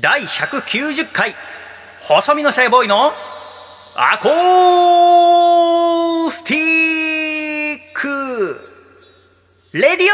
[0.00, 1.34] 第190回
[2.00, 3.12] 細身のシャイボーイの
[3.94, 6.58] アコースティ
[7.74, 8.56] ック
[9.72, 10.10] レディオ。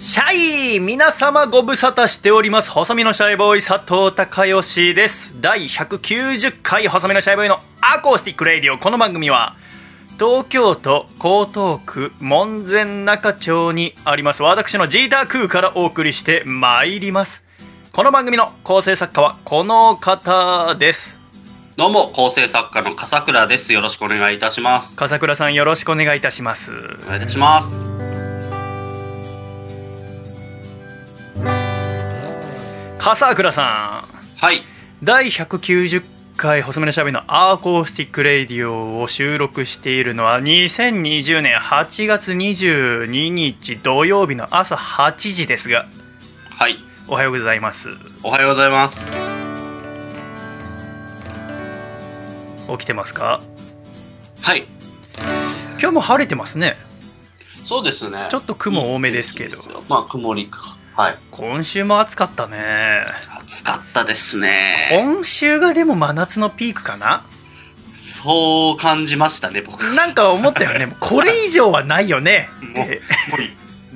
[0.00, 0.34] シャ
[0.76, 2.70] イ皆様ご無沙汰しております。
[2.72, 5.40] 細身のシャイボーイ佐藤孝義です。
[5.40, 8.78] 第190回細身のシャイボーイのアコースティックレディオ。
[8.78, 9.54] この番組は
[10.16, 17.44] 東京都江東区門前仲町にあります私のジータークーからお送りしてまいります
[17.92, 21.18] この番組の構成作家はこの方です
[21.76, 23.72] どうも、構成作家の笠倉です。
[23.72, 24.96] よろしくお願いいたします。
[24.96, 27.84] 笠倉さんよろしくお願いいたしますお願いいたします。
[33.00, 34.62] 笠倉さんはい。
[35.02, 45.86] 第190回細身のシャイボーイのアコースティックレディオを収録しているのは2020年8月22日土曜日の朝8時ですが
[46.50, 46.76] はい。
[47.06, 47.90] おはようございます
[48.22, 49.12] おはようございます。
[52.68, 53.42] 起きてますか？
[54.40, 54.64] はい。
[55.80, 56.76] 今日も晴れてますね
[57.64, 58.26] そうですね。
[58.30, 60.73] ちょっと雲多めですけどまあ、曇りか。
[60.96, 61.18] はい。
[61.30, 62.58] 今週も暑かったね
[63.40, 64.88] 暑かったですね。
[64.92, 67.24] 今週がでも真夏のピークかな？
[67.94, 69.84] そう感じましたね、僕。
[69.84, 73.36] もなんか思ったよね これ以上はないよねう、っても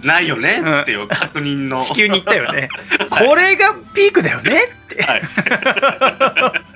[0.02, 1.80] う、ないよね、うんっていう確認の。
[1.80, 2.68] 地球に行ったよね
[3.10, 4.60] これがピークだよね？
[4.64, 5.22] ってはい。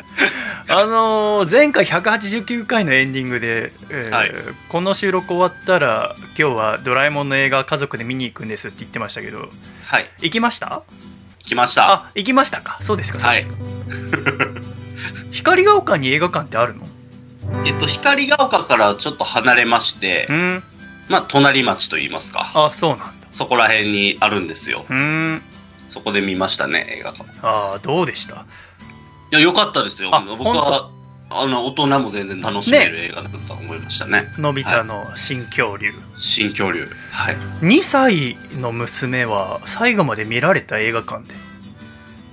[0.68, 4.32] あのー前回189回のエンディングで、えーはい
[4.68, 9.50] この収録終わったら今日は「ドラえもん」の映画家族で見に行くんですって言ってましたけど
[9.92, 10.06] はい。
[10.22, 10.82] 行きました？
[11.44, 11.92] 来ました。
[11.92, 13.62] あ行きましたかそうですかそうはいですか。
[15.32, 16.86] 光が丘に映画館ってあるの？
[17.66, 20.62] えっと、光が丘からちょっと離れましてう、ん
[21.08, 22.50] まあ、隣町と言いますか。
[22.54, 24.86] あそうなんだそこら辺にあるんですよ。
[24.88, 24.96] うー
[25.34, 25.42] ん
[25.88, 27.24] そこで見ましたね、映画館。
[27.24, 28.46] いああどうでした？
[29.30, 30.14] や、良かったですよ。
[30.14, 30.88] あ僕は、
[31.40, 34.32] あの、大人も全然楽しめる映画だと思いましたね。
[34.38, 36.88] のび太の新恐竜、新恐竜。
[37.10, 37.36] はい。
[37.60, 41.34] 2歳の娘は最後まで見られた映画館で？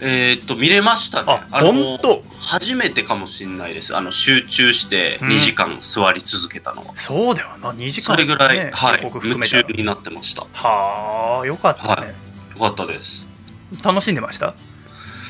[0.01, 1.41] えーっと、見れましたね。
[1.51, 3.95] あのほんと初めてかもしれないです。
[3.97, 6.93] あの、集中してうん2時間座り続けたのは。
[6.95, 9.01] そうだよな2時間、それぐらい、ねはい。
[9.23, 10.45] 夢中になってました。
[10.53, 13.25] はあよかったね、はいよかったです。
[13.83, 14.53] 楽しんでました？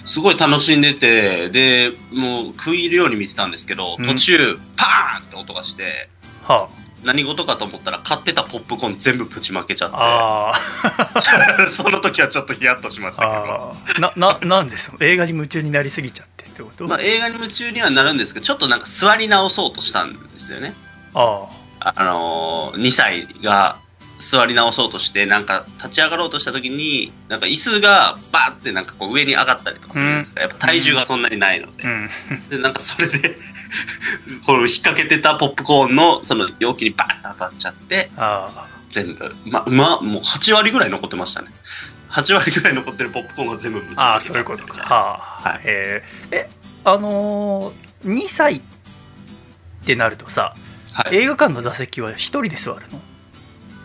[0.09, 4.07] すごい楽しんでて、で、もう食い入るように見てたんですけど、うん。
[4.07, 6.09] 途中、パーンって音がして、
[6.43, 6.67] は
[7.03, 14.01] 何事かと思ったら買ってたポップコーン全部ぶちまけちゃって、ああ その時はちょっとヒヤッとしましたけど。
[14.01, 20.73] なななんでその映画に夢中になりすぎちゃってってこと、まあ、映画に夢中にはなるんですけど、ちょっとなんか座り直そうとしたんですよね。
[21.13, 21.47] あ
[21.79, 23.77] あのー、2歳が
[24.19, 31.83] 座り直そうとして、なんか立ち上がろうとした時に、なんか椅子がバーってなんかこう上に上がったりとかするんですか、やっぱ体重がそんなにないので。
[31.83, 32.09] うん。
[32.49, 33.37] で、なんかそれで、
[34.45, 41.47] この引っ掛けてたポップコーンのその容器にバーッと当たっちゃって、あ全部、ま、ま、もう8割ぐらい残ってましたね。
[42.09, 44.81] 8割ぐらい残ってるポップコーンが全部ぶちああそういうことか。
[44.81, 45.61] はあ、はい。
[45.63, 46.35] えー。
[46.35, 46.49] え
[46.83, 48.61] あのー、2歳っ
[49.85, 50.55] てなるとさ
[50.93, 51.17] はい。
[51.17, 52.99] 映画館の座席は1人で座るの？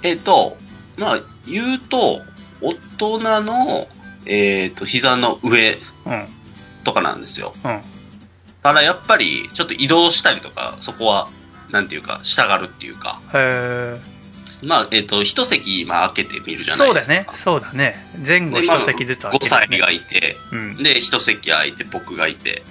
[0.05, 0.57] えっ、と、
[0.97, 2.21] まあ、言うと、
[2.61, 3.89] 大人の、
[4.27, 6.29] えっ、と、膝の上うん。
[6.85, 7.55] とかなんですよ。
[7.65, 7.81] うん。
[8.63, 11.29] ただやっぱり、ちょっと移動したりとか、そこは、
[11.71, 14.01] なんていうか、従うっていうか、へえ
[14.63, 17.15] まあ、えっ、と、一席、今開けてみるじゃなそいうですか。
[17.15, 17.27] だね。
[17.33, 17.97] そうだね。
[18.27, 19.79] 前後でまあ1席ずつ5歳ね。
[19.79, 22.63] がいて、うん、で、一席空いて、僕がいて。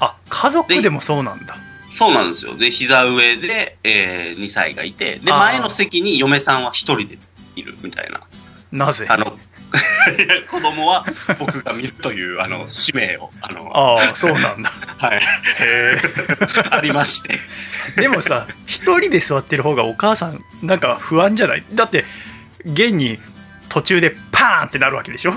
[0.00, 1.56] あ家族でもそうなんだ
[1.92, 2.56] そうなんですよ。
[2.56, 7.18] で、膝上で、えー、2歳がいて、で、あー前の席に嫁さんは一人で
[7.56, 8.20] いるみたいな。
[8.86, 9.04] なぜ？
[9.08, 9.38] あの、
[10.50, 11.04] 子供は
[11.38, 15.20] 僕が見るという、あの、使命を、あの、ああそうなんだ はい、
[15.60, 15.98] へ
[16.70, 17.38] ありまして。
[17.98, 21.64] えでもさ一人で座ってる方がお母さんなんか不安じゃない？
[21.74, 22.04] だって
[22.64, 23.18] 現に
[23.68, 25.34] 途中でパーンってなるわけでしょ？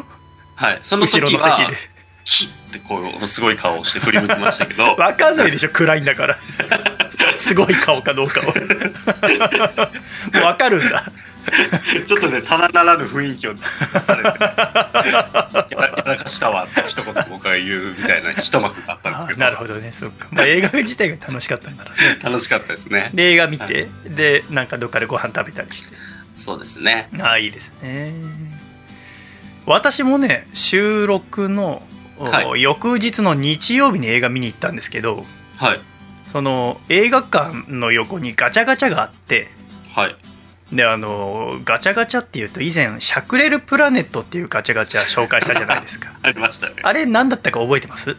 [0.56, 0.80] はい。
[0.84, 1.78] その後時はろの席で、
[2.25, 6.38] キッてこう、すごい顔をして振り向きましたけど、 わかんないでしょ暗いんだから。
[7.38, 8.51] すごい顔かどうかをも
[10.42, 11.04] うわかるんだ。
[12.06, 13.62] ちょっとね、ただならぬ雰囲気を出
[14.01, 14.44] されて、
[15.75, 22.19] やらやらかしたわって一言僕が言うみたいな一幕があったんですけど、なるほどねそうか、まあ、映画自体が楽しかったんだろうね。
[22.24, 23.12] 楽しかったですね。
[23.13, 25.95] で映画見て、でなんかどっかでご飯食べたりして。
[26.36, 27.10] そうですね。
[27.19, 28.13] ああいいですね。
[29.66, 32.62] 私もね収録の、おはい。
[32.62, 35.25] 翌日の日曜日に映画見に行ったんですけど
[35.57, 35.79] はい。
[36.31, 39.50] その映画館の横にガチャガチャがあって
[39.94, 40.15] はい。
[40.73, 46.09] であのガチャガチャっていうと以前シャクレルプラネットっていうガチャガチャ紹介したじゃないですか。
[46.23, 46.75] ありましたね。
[46.81, 48.15] あれ何だったか覚えてます？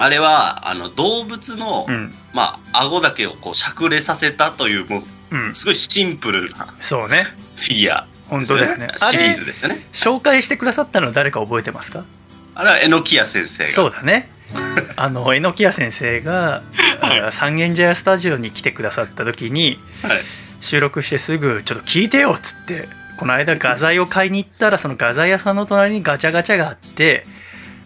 [0.00, 2.14] あれは、あの、動物の、うん。
[2.32, 5.50] まあ、顎だけをこう、しゃくれさせたという、もうん。
[5.50, 7.26] う、すごいシンプルなそうね。
[7.56, 8.88] フィギュア、本当だよね。
[9.00, 9.88] あシリーれズですよね。
[9.92, 12.04] 紹介してくださったの誰か覚えてますか？
[12.58, 13.70] あれは榎谷先生が。
[13.70, 14.28] そうだね
[14.96, 16.62] あの榎谷先生が、
[17.00, 20.20] あ三軒茶屋スタジオに来てくださった時にはい。
[20.60, 27.24] 収録してすぐ「ちょっと聞いてよ」っつってこの間画材を買いに行ったらその画材屋さんの隣にガチャガチャがあって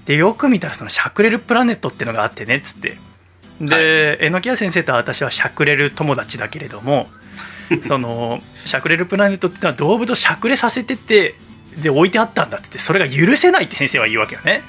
[0.07, 2.97] でよく見たらそのシャクレルプラネットってのがあってねっつって
[3.61, 7.11] で榎谷先生と私はシャクレル友達だけれども
[7.83, 11.35] そのシャクレルプラネットっていうのは動物をしゃくれさせてて
[11.77, 14.63] で置いてあったんだっつってそれが許せないって先生は言うわけよね。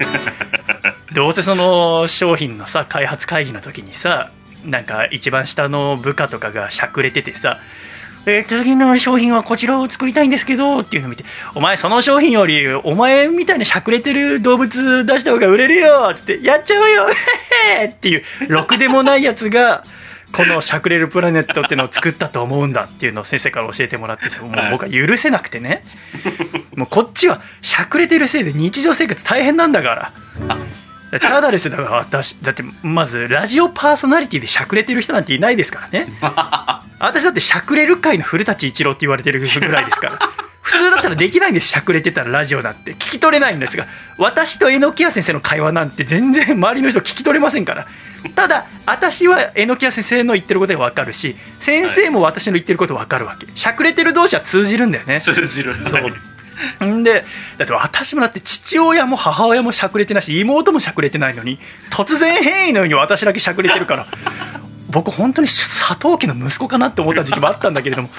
[1.14, 4.30] どうせその商品のさ開発会議の時にさ
[4.66, 7.60] なんか一番下の部下とかがしゃくれててさ
[8.26, 17.06] えー次の商品はこちらを作りたいんですけどっていうのを見て「お前その商品よりお前みたいにしゃくれてる動物出した方が売れるよ」っつって「やっちゃうよ
[17.78, 19.84] へへ」 っていうろくでもないやつが
[20.34, 25.86] このしゃくれるプラネットっていうのを作ったと思うんだっていうのを先生から教えてもらってさもう僕は許せなくてね。
[26.76, 30.12] もうこっちはしゃくれてるせいで日常生活大変なんだか
[31.12, 31.20] ら。
[31.20, 36.08] ただですよだから私だってまずラジオパーソナリティでしゃくれてる人なんていないですからね。
[36.98, 40.20] 私だってしゃくれる界の古舘一郎って言われてるぐらいですから。
[40.64, 42.94] 普通だったらできないんですしゃくれてたらラジオなんて。
[42.94, 43.86] 聞き取れないんですが
[44.18, 47.86] 私と榎谷先生の会話なんて全然周りの人聞き取れませんから
[48.36, 55.76] ただ私は榎谷先生の言ってることが分かるし先生も私の言ってること分かるわけしゃくれてる同士は通じるんだよね通じる。
[55.88, 56.86] そう。
[56.86, 57.24] んで、
[57.58, 61.60] だって私もだって父親も母親もしゃくれてないし、妹もしゃくれてないのに、
[61.90, 64.06] 突然変異のように私だけしゃくれてるから、
[64.90, 68.10] 僕本当に佐藤家の息子かなって思った時期もあったんだけれども、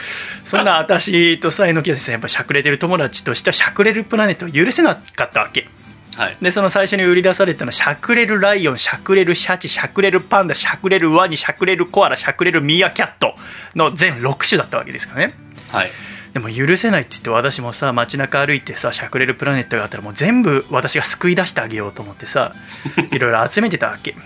[0.45, 5.69] そんな私とさ、榎谷先生、やっぱしゃくれてる友達としてはしゃくれるプラネットを許せなかったわけ。
[6.16, 6.37] はい。
[6.40, 13.34] で、その最初に売り出されたのは、しゃくれるライオン、しゃくれるシャチ、しゃくれるパンダ、しゃくれるワニ、しゃくれるコアラ、しゃくれるミーアキャット
[13.75, 15.34] の全6種だったわけですからね。
[15.70, 15.90] はい。
[16.34, 22.52] でも許せないって言って私もさ街中歩いてさしゃくれるプラネットがあったらもう全部私が救い出してあげようと思ってさ
[23.12, 24.16] いろいろ集めてたわけ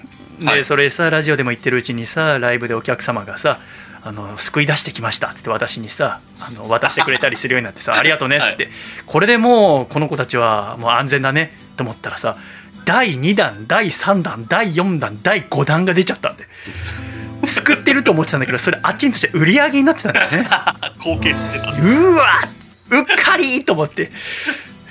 [0.40, 3.60] で、はいそれさラジオでも言ってるうちにさライブでお客様がさ
[4.08, 5.28] あの救い出してきました。
[5.28, 8.68] っつって私にさあの渡してくれたりするようになってさありがとうねっつって、
[9.06, 11.52] これでもうこの子たちはもう安全だね。
[11.76, 12.36] と思ったらさ
[12.84, 16.44] 第2弾第3弾第4弾第5弾が出ちゃったんで
[17.46, 20.48] 救ってると思ってたんだけどそれあっちにとして売り上げになってたんだよね。
[20.98, 21.70] 貢献してた。
[21.82, 22.48] うわ
[22.90, 24.10] うっかりと思って。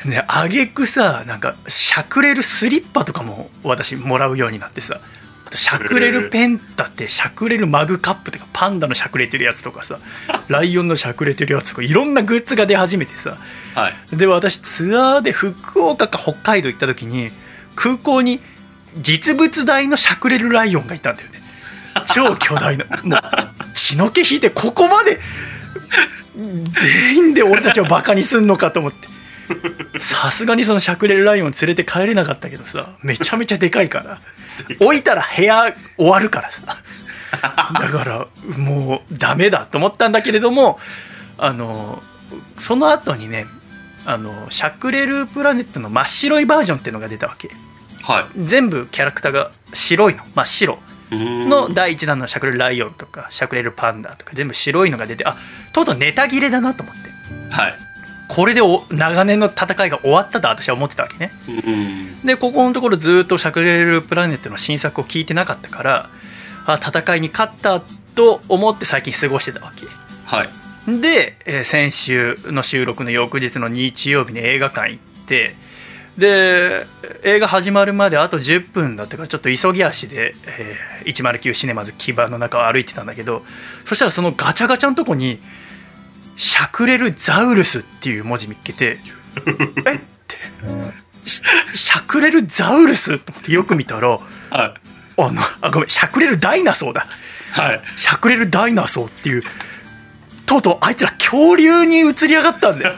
[0.05, 5.01] ねあげくさなんかしゃくれるスリッパとかも私もらうようになってさ
[5.47, 9.99] あとしゃくれるペンだってしゃくれるマグカップとかパンダのしゃくれてるやつとかさ
[10.49, 13.37] ライオンのしゃくれてるやつとかいろんなグッズが出始めてさ。
[13.73, 14.15] はい。
[14.15, 17.31] で私ツアーで福岡か北海道行った時に
[17.75, 18.41] 空港に
[18.97, 21.41] 実物大のしゃくれるライオンがいたんだよね。
[22.13, 22.85] 超巨大な。
[23.03, 23.21] もう
[23.73, 25.19] 血の気引いてここまで
[26.35, 29.07] 全員で俺たちをバカにすんのかと思って。
[29.99, 34.19] さすがにそのしゃくれるライオン連れて帰れなかったけどさめちゃめちゃでかいから
[34.79, 36.77] 置いたら部屋終わるからさ。
[37.37, 40.79] だからもうダメだと思ったんだけれども
[41.37, 42.01] あの
[42.57, 43.45] その後にね
[44.05, 47.51] あのシャクレルプラネットの真っ白いバージョンっていうのが出たわけ。
[48.03, 48.25] はい。
[48.37, 50.23] 全部キャラクターが白いの。
[50.33, 50.79] 真っ白。
[51.11, 55.37] のの、第1弾のシャクレルライオンとかシャクレルパンダとか全部白いのが出てあ
[55.71, 57.09] とうとうネタ切れだなと思って。
[57.53, 57.86] はい。
[58.27, 62.21] これでお長年の戦いが終わったと私は思ってたわけねうん。
[62.25, 66.09] でここのところずっとシャクレルプラネットの新作を聞いてなかったから
[66.65, 67.81] あ戦いに勝った
[68.15, 69.85] と思って最近過ごしてたわけ
[70.25, 70.49] はい。
[71.01, 75.55] で、えー先週の収録の翌日の日曜日に映画館行って
[76.17, 76.87] で
[77.23, 83.43] 映画始まるまであと10分だったからちょっと急ぎ足で、えー109シネマズ基盤の中を歩いてたんだけど
[83.85, 85.39] そしたらそのガチャガチャのとこに
[86.37, 88.99] 「シャクレルザウルス」っていう文字見っけて
[89.85, 90.37] 「えっ?」て
[91.25, 91.41] シ
[91.75, 94.21] 「シャクレルザウルス?」と思ってよく見たらはい。
[95.19, 97.07] あのあごめんシャクレルダイナソーだ
[97.51, 97.81] はい。
[97.95, 99.43] しゃくれるダイナソーっていう
[100.45, 102.93] とうとうあいつら恐竜に移り上がったんだよ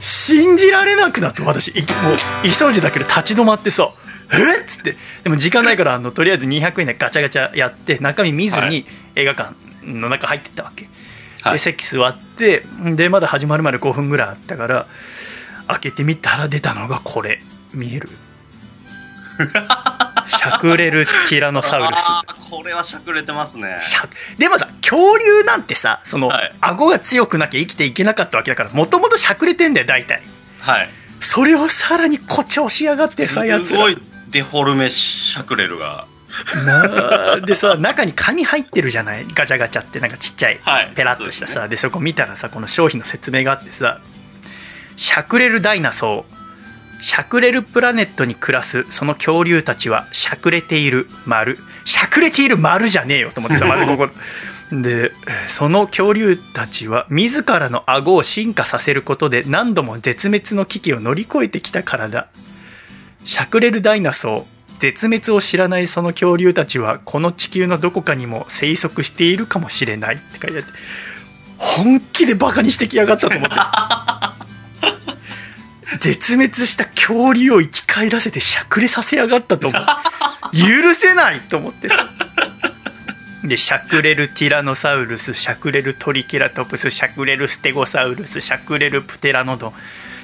[0.00, 2.16] 信じられなくなって私いもう
[2.48, 3.90] 急いでだけど立ち止まってさ
[4.30, 10.93] 「えっ?」つってでも時間ないからあのとりあえず200円でガチャガチャやって中身見ずにはい映画館の中入ってったわけ、はい
[11.52, 12.64] で席座って
[12.96, 14.86] でまだ始まるまで5分ぐらいあったから
[15.66, 17.40] 開けてみたら出たのがこれ。
[17.72, 18.08] 見える。
[20.26, 22.00] シ しゃくれるティラノサウルス。
[22.50, 23.80] これはしゃくれてますね。
[24.38, 26.54] でもさ恐竜なんてさその、はい。
[26.60, 30.22] 顎が強くなきゃ生きていけなかったわけだからもともとしゃくれてんだよ大体。
[30.60, 30.88] はい。
[31.20, 33.98] それをさらに誇張しやがってさやつらすごい
[34.28, 36.06] デフォルメしゃくれるが
[36.66, 39.26] なあ でさ中に紙入ってるじゃない？
[39.34, 40.92] ガチャガチャってなんかちっちゃい、はい。
[40.94, 43.98] ペラッとしたさで,、そこ見たらさこの商品の説明があってさ
[44.96, 46.34] 「しゃくれるダイナソー」
[47.02, 54.08] 「しゃくれるプラネットに暮らすその恐竜たちはしゃくれている丸」「しゃくれている丸じゃねえよ」と思ってさ まずここ。
[54.72, 55.12] で
[55.46, 62.26] その恐竜たちは自らの顎を進化させることで何度も絶滅の危機を乗り越えてきたからだ。
[63.26, 70.72] しゃくれるダイナソー絶滅を知らないその恐竜たちはこの地球のどこかにも生息しているかもしれないって書いてあって
[71.56, 74.34] 本気でバカにしてきやがったと思ってさ。
[76.00, 79.82] 絶滅した恐竜を生き返らせてしゃくれさせやがったと思う。
[80.52, 82.10] 許せないと思ってさ。
[83.44, 89.72] でしゃくれるティラノサウルスしゃくれるトリケラトプスしゃくれるステゴサウルスしゃくれるプテラノドン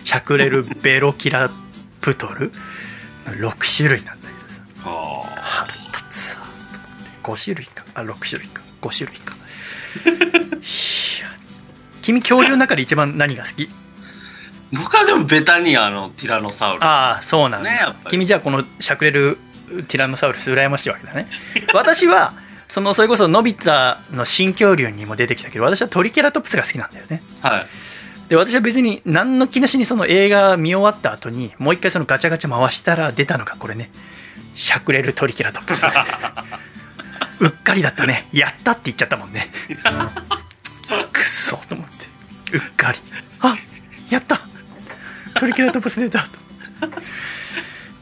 [0.05, 1.51] しゃくれるベロキラ
[2.01, 2.51] プトル
[3.27, 4.20] 6種類なん
[7.23, 7.85] 5種類か。
[7.95, 8.63] あ6種類か。
[8.81, 9.35] 5種類か。
[12.03, 13.65] 君恐竜の中で一番何が好き？
[13.65, 13.69] ー
[14.73, 16.85] 僕はでもベタにあのティラノサウルス。
[16.85, 19.39] ああそうなんだ、ね君じゃあこのしゃくれる
[19.89, 21.29] ティラノサウルス羨ましいわけだね。
[21.75, 22.35] 私は
[22.69, 27.23] そのそれこそのび太の新恐竜にも出てきたけど私はトリケラトプスが好きなんだよね。
[27.41, 27.67] はい。
[28.29, 33.91] で私は別に何の気なしにその映画見終わった後にもう一回そのガチャガチャ回したら出たのがこれね。
[34.55, 35.87] しゃくれるトリケラトプス
[37.41, 38.29] うっかりだったね。
[38.33, 39.51] やったって言っちゃったもんね。
[41.13, 42.57] くっそと思って。
[42.57, 42.99] うっかり。
[43.41, 43.57] あ
[44.11, 44.41] やった。
[45.35, 46.29] トリケラトプス出たと。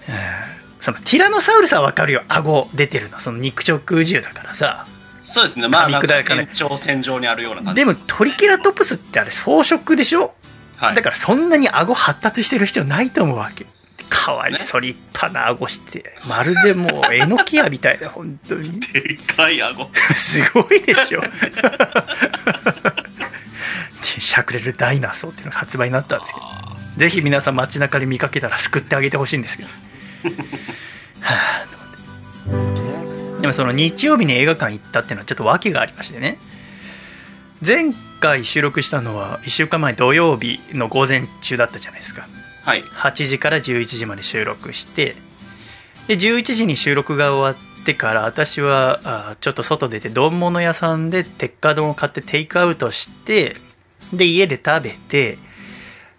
[0.09, 2.23] えーそのティラノサウルスは分かるよ。
[2.29, 3.19] 顎出てるの。
[3.19, 4.87] その肉食獣だからさ。
[5.25, 5.67] そうですね。
[5.67, 7.81] まあなんか延長線上にあるような感じ。
[7.81, 10.35] でもトリケラトプスってあれ草食でしょ？
[10.77, 10.95] はい。
[10.95, 13.67] だからそんなに顎発達してる必要ないと思うわけ
[14.09, 18.81] かわいそう立派な顎してまるでもうえのき屋みたいな本当に。
[18.81, 19.91] でっかい顎。
[20.15, 21.23] すごいでしょ。
[24.03, 26.47] しゃくれるダイナソーっていうのが発売になったんですけど。
[26.99, 29.69] ぜひ皆さん街中で見かけたら救ってあげてほしいんですけど。
[31.21, 31.35] は
[31.65, 31.77] あと
[32.53, 32.63] 思
[33.33, 33.41] って。
[33.43, 36.39] でもその日曜日に映画館行ったっていうのはちょっと訳がありましてね。
[37.65, 42.27] 前回収録したのは1週間前土曜日の午前中だったじゃないですか
[42.69, 42.83] はい。
[42.83, 45.17] 8時から11時まで収録して
[46.07, 53.57] で11時に収録が終わってから私はあちょっと外出て丼物屋さんで鉄火丼を買ってテイクアウトして
[54.13, 55.39] で家で食べて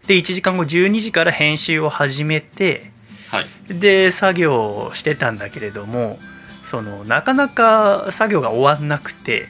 [0.08, 2.92] で1時間後12時から編集を始めて
[3.30, 3.46] はい。
[3.80, 6.18] で作業をしてたんだけれども
[6.64, 9.50] そのなかなか作業が終わんなくて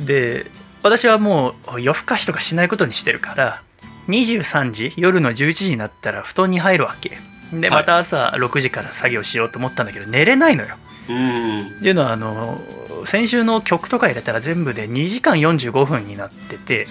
[0.00, 0.46] で
[0.82, 3.62] 私はもう夜更かしとかしないことにしてるから
[4.10, 7.18] 23時夜の11時になったら布団に入るわけ。
[7.52, 7.80] ではい。
[7.80, 10.76] また朝6時から作業しようと思ったんだけど寝れないのよ。
[11.08, 11.78] うーん。
[11.78, 12.58] っていうのはあの
[13.04, 16.86] 先週の曲とか入れたら全部で2時間45分になってて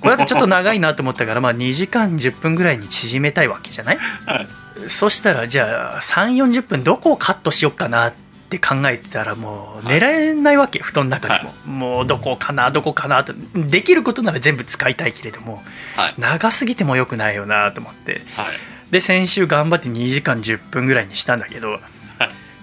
[0.00, 3.96] これだとちょっと長いなと思ったからまあ2時間10分ぐらいに縮めたいわけじゃない？
[4.26, 4.46] はい。
[4.88, 8.25] そしたらじゃあ3 4 0分どこをカットしよっかなって
[8.58, 13.34] 考えてたらもう寝れないわけ、布団の中でも、もうどこかなどこかなと。
[13.54, 15.62] できることなら全部使いたいけれども
[15.96, 16.14] はい。
[16.16, 18.22] 長すぎてもよくないよなと思って。
[18.36, 18.46] はい。
[18.90, 21.80] で先週頑張って2時間10分ぐらいにしたんだけどはい。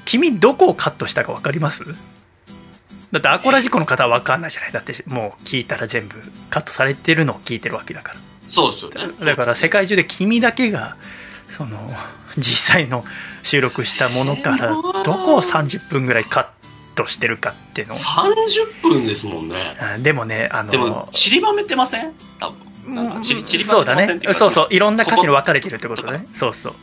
[0.05, 1.83] 君どこをカットしたか分かります？
[3.11, 4.71] だってアコラジコの方は分かんないじゃない。
[4.71, 6.15] だってもう聞いたら全部
[6.49, 8.19] カットされてるのを聞いてるわけだから。
[8.49, 9.13] そうですよね。
[9.25, 10.95] だから世界中で君だけが
[11.49, 11.77] その
[12.37, 13.05] 実際の
[13.43, 16.47] 収録したものからどこを30分ぐらいカッ
[16.95, 17.97] トしてるかっていうのを。
[17.97, 19.75] 30分ですもんね。
[19.95, 22.13] うんでもねあのでも散りばめてません？
[22.39, 22.49] 多
[22.85, 23.21] 分。
[23.21, 24.33] 散りばそうだめてませんっていか。
[24.33, 24.33] ね。
[24.39, 24.67] そうそう。
[24.71, 26.25] いろんな歌詞に分かれてるってことね。
[26.33, 26.73] そうそう。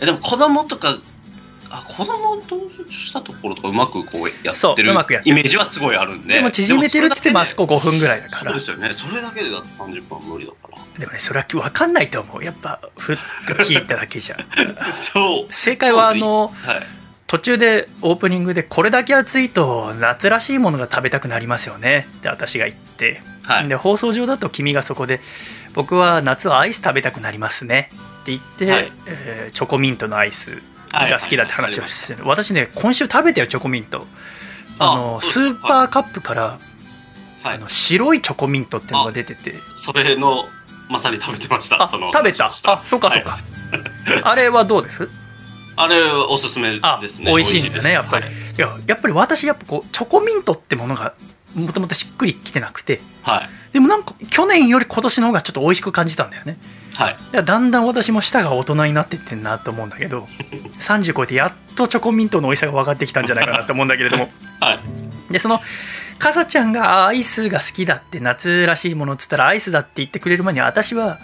[0.00, 0.98] えでも子供とか
[1.70, 6.34] あ子供を登場したところとかうまくこうやってるうまくやってイメージはすごいあるんで。
[6.34, 8.50] でも縮めてるっつってもあそこ5分ぐらいだから。
[8.50, 10.78] そうですよねそれだけでだって30分は無理だから。
[10.98, 12.44] でもねそれは分かんないと思う。
[12.44, 14.36] やっぱふっと聞いただけじゃ
[14.94, 15.52] そう。
[15.52, 16.82] 正解はあのはい。
[17.26, 22.08] 途中でオープニングでこれだけ暑いと夏らしいものが食べたくなりますよね。
[22.18, 23.68] って私が言って、はい。
[23.68, 25.20] で放送上だと君がそこで
[25.74, 27.90] 僕は夏はアイス食べたくなりますね。
[28.22, 28.92] って言って、はい。
[29.06, 34.06] えーチョコミントのアイスが好きだって話をしてる、私ね今週食べたよチョコミント。
[34.78, 36.42] あのスーパーカップから、
[37.42, 37.56] はい。
[37.56, 39.54] あの白いチョコミントってのが出てて。
[39.76, 40.44] それの
[40.88, 41.82] まさに食べてました。
[41.82, 42.46] あその食べた？
[42.46, 42.50] あ
[42.84, 43.38] そうかそうか、は
[44.18, 44.22] い。
[44.22, 45.08] あれはどうです？
[45.76, 47.26] あれおすすめあですね。
[47.26, 48.34] 美味しいんだねやっぱり、はい。
[48.34, 51.14] い、ややっぱり私やっぱこうチョコミントってものが
[51.54, 53.00] もともとしっくりきてなくて。
[53.22, 53.72] はい。
[53.72, 56.56] でもなんか去年より今年の方がちょっと美味しく感じたんだよね
[56.98, 57.44] はい。
[57.44, 60.26] だんだん私も舌が大人になってってんなと思うんだけど
[60.80, 64.30] 30超えてやっとチョコミントの美味しさが分かってきたんじゃないかなと思うんだけれども。
[64.58, 65.32] はい。
[65.32, 65.60] でその
[66.18, 71.18] かさちゃんがアイスが好きだって夏らしいものっつったらアイスだって言ってくれる前に私は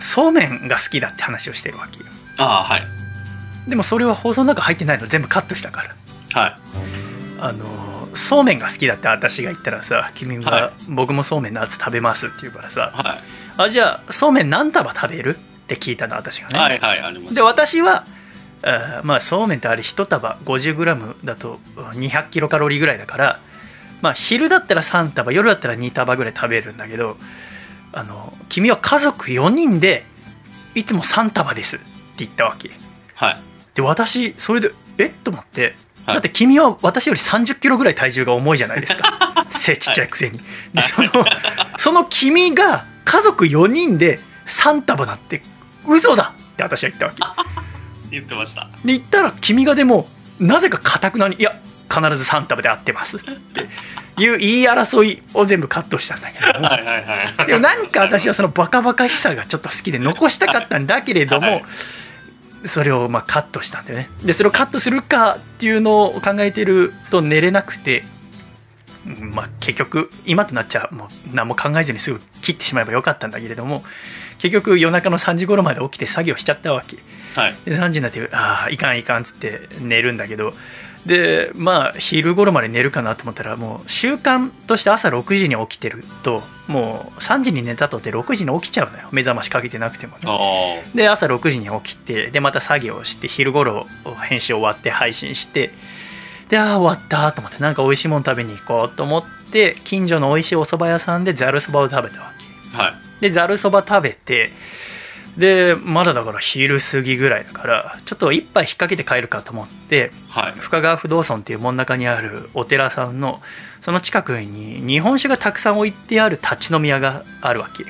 [0.00, 2.06] そうめんが好きだって話をしてるわけよ。
[2.38, 2.82] ああはい。
[3.68, 6.40] でもそれは放送の中入ってないの全部カットしたから。
[6.40, 6.56] はい
[7.40, 13.18] あのそうめんが好きだって私が言ったらさ君が、はい僕もそうめん夏食べますって言うからさはい
[13.58, 15.36] あじゃあそうめん何束食べる？
[15.36, 17.34] って聞いたの私がね、はいはいあります。
[17.34, 18.06] で私は
[18.62, 23.40] あーまあそうめんってあれ1束 50g だと200キロカロリーぐらいだから
[24.00, 27.16] まあ昼だったら3束夜だったら2束ぐらい食べるんだけど
[27.92, 30.04] あの君は家族4人で
[30.74, 31.84] いつも3束ですって
[32.18, 32.70] 言ったわけ。
[33.14, 33.36] はい。
[33.74, 35.06] で私それでえ？
[35.06, 35.74] っと思って、
[36.06, 36.14] はい。
[36.14, 39.46] だって君は私より3 0キロぐらい体重が重いじゃないですか。
[39.50, 40.40] 背ちっちゃいくせに、
[40.74, 41.08] でその
[41.78, 45.40] その君が家族4人で3束なんて
[45.86, 47.22] 嘘だって私は言ったわけ。
[48.12, 48.68] 言ってました。
[48.84, 51.56] で言ったら君がでもなぜかかたくなに「いや
[51.90, 53.66] 必ず3束で合ってます」って
[54.22, 56.60] いう言い争いを全部カットしたんだけど。
[56.60, 57.46] もはいはいはい。
[57.46, 61.64] でもなんか私はそのバカバカしさがちょっと好きで残したかったんだけれども、はい
[62.64, 64.10] それをまあカットしたんだよね。
[64.24, 68.17] でそれをカットするかっていうのを考えてると寝れなくて、うん
[69.08, 73.82] まあ、結局今となっちゃもう何も考えずにすぐ切ってしまえばよかったんだけれども
[74.38, 76.98] 結局夜中の3時頃まで起きて作業しちゃったわけ。
[77.34, 77.54] はい。
[77.64, 80.54] で3時になってああいかんいかんっつって寝るんだけど。
[81.06, 89.08] でまあ昼頃まで寝るかなと思ったらもう習慣として朝6時に起きてるともう3時に寝たとって6時に起きちゃうのよ。
[89.12, 90.24] 目覚ましかけてなくてもね。
[90.26, 93.86] あで朝6時に起きてでまた作業をして昼頃
[94.28, 95.70] 編集終わって配信して
[96.48, 102.76] でああ終わったと思ってなんか美味しいもの食べに行こうと思って近所の美味しいお蕎麦屋さんでざるそばを食べたわけ。
[102.76, 102.94] あはい。
[103.20, 104.50] でざるそば食べて
[105.36, 110.52] でまだだから昼過ぎぐらいだからちょっと一杯引っ掛けて帰るかと思ってはい。
[110.52, 113.40] 深川不動尊っていう真ん中にあるお寺さんの
[113.80, 117.84] その近くに日本酒がたくさん置いてある立ち飲み屋があるわけ。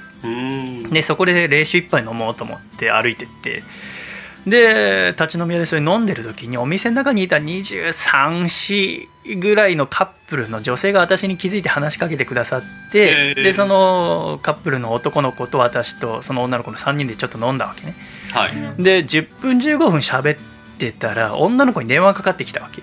[0.91, 3.63] でそこで冷酒一杯飲もうと思って歩いてって
[4.47, 9.09] で立ち飲み屋でそれ飲んでる時にお店の中にいた234
[9.41, 13.43] ぐらいのカップルの女性が私に気づいて話しかけてくださって、へー。
[13.43, 17.95] でそのカップルの男の子と私とその女の子の3人でちょっと飲んだわけね。
[18.33, 18.53] はい。
[18.83, 20.39] で10分15分喋っ
[20.79, 22.83] てたら女の子に電話がかかってきたわけ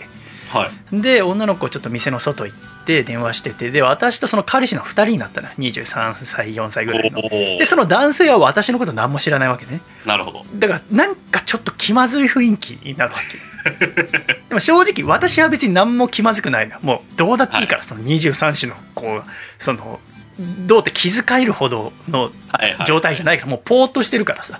[0.59, 1.01] はい。
[1.01, 7.21] で女の子ちょっと店の外行って電話しててで私とその彼氏の2人になったの23歳4歳ぐらいの。
[7.29, 9.81] でその男性は私のこと何も知らないわけね。
[10.05, 10.45] なるほど。
[10.55, 13.55] だからなんかちょっと気まずい雰囲気になるわけ。
[14.47, 19.25] でも正直私は別に何も気まずくないのもうどうだっていいから、その23歳の子が
[19.57, 19.99] その
[20.39, 22.85] どうって気遣えるほどのはいはい。
[22.85, 24.59] 状態じゃないからもうポーっとしてるからさ、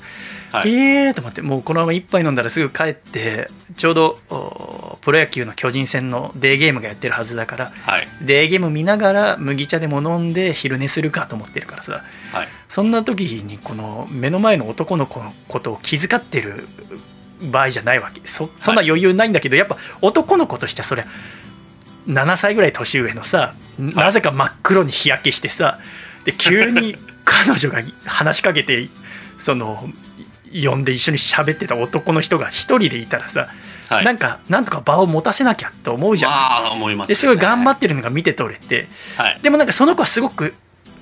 [0.60, 0.74] はい。
[0.74, 8.08] えーと思ってもうこのまま一杯飲んだらすぐ帰ってちょうどおプロ野球の巨人戦のデーゲームがやってるはずだからはい。
[8.22, 12.04] デーゲーム見ながら麦茶でも飲んで昼寝するかと思ってるからさ。
[12.32, 12.48] はい。
[12.70, 16.68] そんな時にこの目の前の男の子のことを気遣ってる
[17.42, 18.22] 場合じゃないわけ。
[18.26, 21.06] そそんな余裕ないんだけど、やっぱ男の子としてはそりゃ
[22.08, 25.80] 7歳ぐらい年上のさなぜか真っ黒に日焼けしてさ
[26.24, 28.90] で急に彼女が話しかけて
[29.40, 29.90] その
[30.54, 33.50] 呼んで一緒に喋ってた男の人が一人でいたらさ、
[33.90, 34.06] はい。
[34.06, 36.32] なんかなんとか場を持たせなきゃって思うじゃん。
[36.32, 39.40] まあ思いますですごい頑張っってるのが見て取れて、はい。
[39.42, 40.54] でもなんかその子はすごく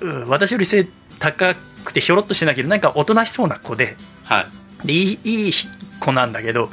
[0.01, 0.87] う私より背
[1.19, 4.47] 高くてひょろっとしてないけどなんかおとなしそうな子では
[4.83, 4.87] い。
[4.87, 5.51] でいいいい
[5.99, 6.69] 子なんだけど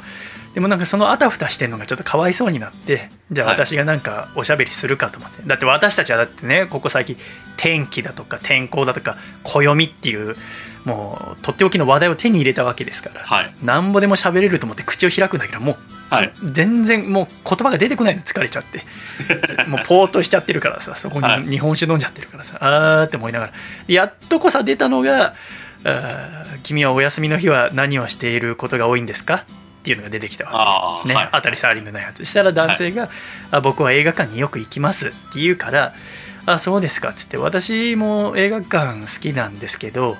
[0.53, 3.55] でもなんかそのあたふたしてるのがちょっとかわいそうになってじゃあはい。
[3.57, 7.15] 私がなんかおしゃべりするかと思って、だって私たちはだってねここ最近
[7.55, 10.35] 天気だとか天候だとか暦っていう
[10.85, 13.53] もうとっておきの話題を手に入れたわけですから、はい。
[13.63, 15.75] なんぼでも喋れると思って口を開くんだけどもう
[16.13, 16.33] はい。
[16.43, 18.83] 全然もう言葉が出てこないの疲れちゃって
[19.69, 21.41] もうポーっとしちゃってるからさそこはい。
[21.41, 23.53] に日本酒飲んじゃってるからさ、あーって思いながら。
[23.87, 25.33] やっとこさ出たのが
[25.83, 29.35] あー「君はお休みの日は何をしていることが多いんですか?」
[29.81, 31.29] っていうのが出てきたわけ、ねはい。
[31.33, 33.09] 当たり障りのないやつしたら男性が、
[33.51, 35.93] あ「僕は映画館によく行きます」って言うから
[36.45, 40.17] 「あそうですか」っつって私も映画館好きなんですけど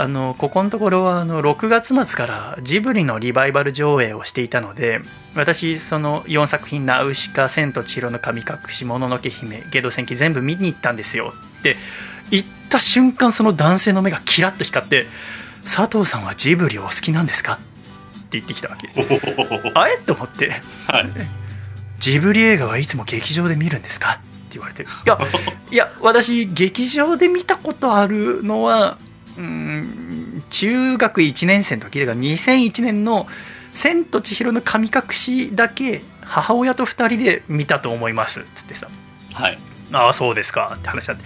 [0.00, 5.00] あのここのところはあの6月末からジブリのリバイバル上映をしていたので
[5.34, 11.32] 私その4作品「ナウシカ」「千と千尋の神隠し」「もののけ姫」「ゲド戦記」全部見に行ったんですよ。
[11.58, 11.76] って
[12.30, 15.06] 言った瞬間その男性の目がキラッと光って
[15.64, 17.58] 「佐藤さんはジブリお好きなんですか?」
[18.30, 18.90] 言ってきたわけ。
[19.74, 19.96] あれ？
[19.96, 20.50] と思って。
[20.86, 21.06] はい。
[21.98, 24.12] ジブリ映画はいつも劇場で見るんですか？
[24.12, 24.82] って言われて。
[24.82, 25.18] いや
[25.72, 28.98] いや私劇場で見たことあるのは
[29.38, 33.26] うん中学1年生の時だから2001年の
[33.72, 38.88] 「千と千尋の神隠し」だけ母親と2人で見たと思いますっつってさ
[39.34, 39.58] はい。
[39.92, 41.24] 「ああそうですか」って話だって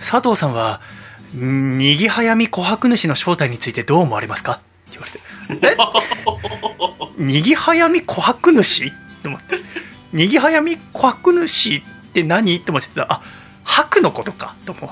[0.00, 0.80] 佐藤さんは
[1.36, 4.52] 「んにぎはやみ琥珀主の正体についてどう思われますか?」
[4.90, 5.20] って言われて
[7.18, 7.22] 「え？
[7.22, 8.90] にぎはやみ琥珀主?」
[9.22, 9.56] と思って
[10.12, 11.82] 「にぎはやみ琥珀主っ
[12.12, 13.22] て何?」って思ってたあ
[13.66, 14.90] 白のことかと思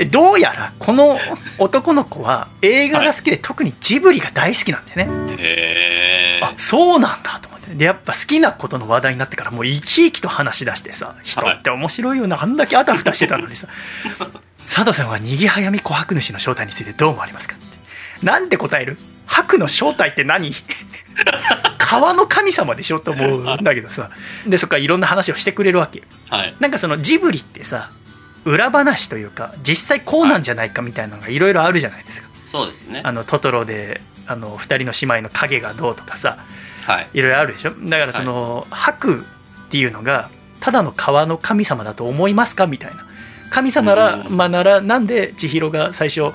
[0.00, 1.16] うどうやらこの
[1.58, 5.34] 男の子は映画が好きで、特にジブリが大好きなんだよね。
[5.38, 6.44] へー。
[6.44, 7.74] あそうなんだと思って。
[7.76, 13.68] でやっぱ好きなことの話題になってからもう生き生きと話し出してさ人って面白いよな、あんだけあたふたしてたのにさ。
[14.66, 18.26] 佐藤さんはにぎはやみ琥珀主の正体についてどう思われますかって。
[18.26, 18.98] なんで答える？
[19.26, 20.52] 白の正体って何？
[21.78, 24.10] 川の神様でしょと思うんだけどさ。
[24.46, 26.02] でそっからいろんな話をしてくれるわけ。
[26.28, 26.54] はい。
[26.60, 27.90] なんかそのジブリってさ
[28.44, 32.28] 裏話というか実際こうなんじゃないかみたいなのがいろいろあるじゃないですか。
[32.46, 33.02] そうですね。
[33.04, 36.38] あのトトロであの2人の姉妹の影がどうとかさ。
[36.86, 37.08] はい。
[37.14, 37.70] いろいろあるでしょ。
[37.70, 42.66] だからその、白っていうのがただの川の神様だと思いますか？
[42.66, 43.06] みたいな
[43.52, 44.36] 神様なら、うん。
[44.36, 46.32] まあ、ならなんで千尋が最初不思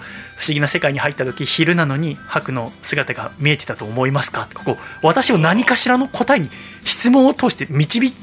[0.50, 4.48] 議な世界に入った時昼なのに白の姿が見えてたと思いますか？
[4.54, 6.50] こう私を何かしらの答えに
[6.86, 8.14] 質問を通して導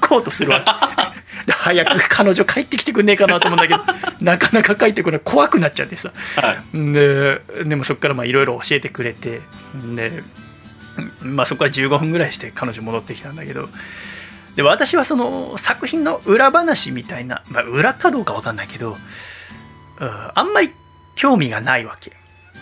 [0.00, 0.66] こうとするわけ。
[1.46, 3.80] で早く彼女帰ってきてくんねえかなと思うんだけど
[4.24, 6.12] なかなか帰ってこない怖くなっちゃってさ。
[6.36, 6.92] はい。
[6.92, 9.40] ででもそこからまあいろいろ教えてくれて
[9.94, 10.22] で、
[11.20, 13.68] まあ、そこから15分ぐらいして彼女戻ってきたんだけど
[14.56, 18.96] で私はその作品の裏話みたいな、まあ、裏かどうか分かんないけどうん
[20.00, 20.70] あんまり
[21.14, 22.12] 興味がないわけ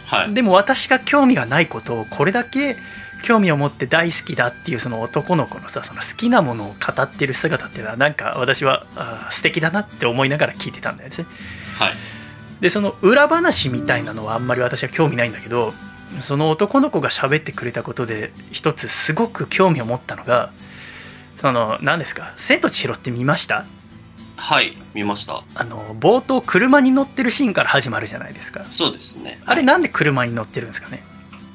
[0.06, 0.34] はい。
[0.34, 2.76] でも私が興味がないことをこれだけ
[3.22, 11.16] 興味を持って大好きだっていうその男の子のさその好きなものを語ってる姿っていうのはなんか私はあー素敵だなって思いながら聞いてたんだよね
[11.78, 11.94] はい。
[12.60, 15.72] でその裏話みたいなのはあんまり私は興味ないんだけど
[16.20, 20.52] その男の子が喋ってくれたことで一つすごく興味を持ったのが
[21.44, 23.66] その何ですか「千と千尋」って見ました？
[24.36, 24.78] はい。
[24.94, 25.42] 見ました。
[25.54, 29.38] あの冒頭車に乗ってるシーンから始まるじゃないですかそうですね。
[29.44, 31.02] あれなんで車に乗ってるんですかね？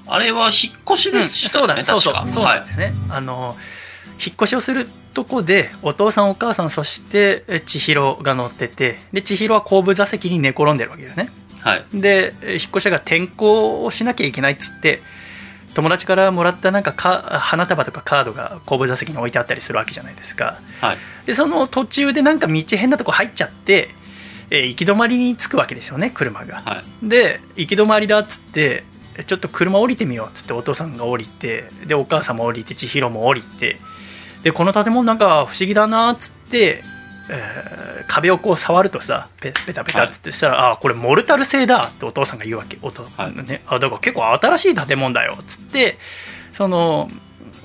[0.06, 1.73] あれは引っ越しでしたそうよね。
[1.73, 3.58] だねそうそうそうなんだよね、あの
[4.23, 11.86] 引っ越しをするとこでお父さんお母さんそしてえ千尋が乗っててで千尋は後部座席に寝転んでるわけだよねはい。
[11.95, 15.02] でえ引っ越しが転校をしなきゃいけないっつって
[15.73, 20.97] 友達からもらったなんかか花束とかカードが後部座席に置いてあったりするわけじゃないですかはい。
[21.25, 23.89] でその途中でなんか道変なとこ入っちゃって、
[24.49, 27.08] えー行き止まりに着くわけですよね車がはい。
[27.08, 28.84] で行き止まりだっつって
[29.25, 33.77] ちょっと車降りてみようっつってお父さんが降りてでお母さんも降りて千尋も降りて
[34.43, 36.82] でこの建物なんか不思議だなっつって、
[37.30, 42.80] えー壁をこう触るとさペペタペタっつってしたら、あこれモルタル製だってお父さんが言うわけ。
[42.82, 43.36] おと、はい。
[43.46, 45.38] ね、あだから結構新しい建物だよ。
[45.39, 46.00] っつって
[46.52, 47.08] その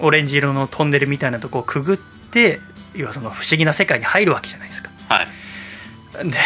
[0.00, 2.61] オレンジ色のトンネルみたいなとこをくぐって
[2.94, 4.90] 要はその不思議な世界に入るわけじゃないですか。
[5.09, 5.29] はい。
[6.31, 6.37] で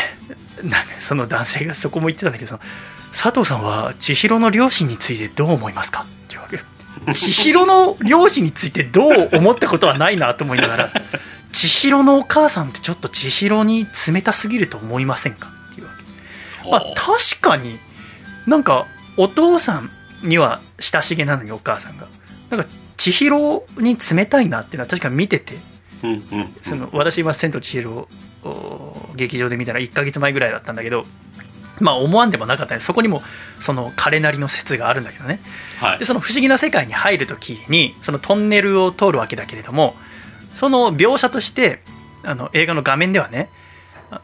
[0.63, 2.61] なんかその男性がそこも言ってたんだけどその
[3.11, 6.03] 佐藤さんは千尋の両親についてどう思いますか？
[6.03, 6.61] っていうわけ。
[7.13, 10.93] 千尋の両親についてどう思ったことはないなと思いながら
[11.53, 15.93] 千尋のお母さんってちょっと千尋に冷たすぎると思いませんかっていうわ
[16.63, 17.79] けまあ確かに
[18.47, 19.91] なんかお父さん
[20.23, 22.07] には親しげなのにお母さんが
[22.51, 25.59] なんか千尋に冷たいなっていうのは確かに見てて
[26.03, 26.55] うんうん。
[26.63, 27.91] その私は「千と千尋」
[28.45, 31.05] を劇場で見たのは1ヶ月前ぐらいだったんだけど
[31.81, 33.23] まあ思わんでもなかったねそこにも
[33.61, 35.41] その彼なりの説があるんだけどね
[35.81, 36.05] はいで。
[36.05, 39.95] その不思議な世界に入る時にそのトンネルを通るわけだけれども
[40.59, 41.79] その描写として
[42.25, 43.49] あの映画の画面ではね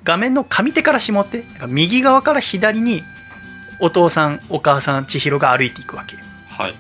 [0.03, 3.03] 画面の上手から下手右側から左に
[3.81, 6.17] お父さんお母さん千尋が歩いていくわけ
[6.49, 6.75] はい。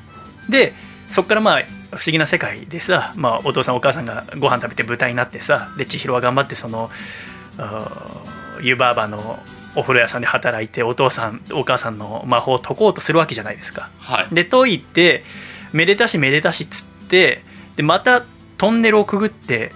[0.50, 0.72] で
[1.08, 1.62] そこからまあ
[1.92, 6.90] 不思議な世界でさ、まあ、お父さんお母さんがご飯食べて舞台になってさで千尋は頑張ってその
[8.60, 9.38] 湯婆婆の
[9.76, 13.88] お風呂屋さんで働いてお父さんお母さんの魔法を解こうとするわけじゃないですか。
[13.98, 14.34] はい。
[14.34, 15.22] で解いて
[15.72, 17.42] めでたしめでたしっつって
[17.76, 18.24] でまた
[18.64, 19.72] トンネルをくぐって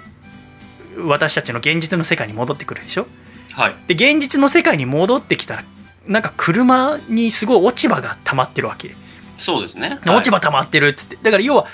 [0.97, 3.07] 私たちの現実の世界に戻ってくるでしょ？
[3.53, 3.75] はい。
[3.87, 5.65] で現実の世界に戻ってきたら
[6.07, 8.97] なんか車にすごい落ち葉が溜まってるわけ。
[9.37, 9.99] そうですね。
[10.07, 11.19] 落ち葉溜まってるっつって。
[11.23, 11.67] だから要は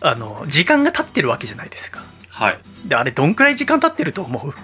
[0.00, 2.02] あの時間が経ってるわけじゃないですか。
[2.30, 2.58] はい。
[2.86, 4.54] であれどんくらい時間経ってると思う？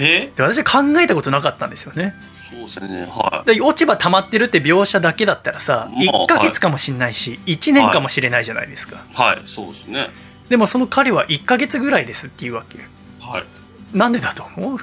[0.00, 0.32] え？
[0.34, 2.12] で私は考えたことなかったんですよね。
[2.50, 3.06] そうですね。
[3.08, 9.14] はで落ち葉溜まってるって描写だけだったらさまあ1ヶ月かもしんないし1年かもしれないじゃないですか、い。
[9.14, 9.42] はい。
[9.46, 10.10] そうですね
[10.50, 12.78] でもその彼は1ヶ月ぐらいですっていうわけ。
[13.20, 13.96] はい。
[13.96, 14.78] なんでだと思う？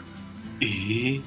[0.61, 1.21] ええ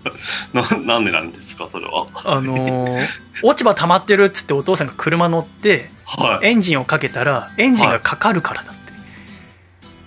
[0.54, 0.62] な
[0.94, 1.68] なんでなんですか？
[1.70, 2.06] それは。
[2.24, 3.06] あのー
[3.42, 6.48] 落ち葉溜まってるっつってお父さんが車乗ってはい。
[6.48, 8.92] エンジンをかけたらエンジンがかかるからだって、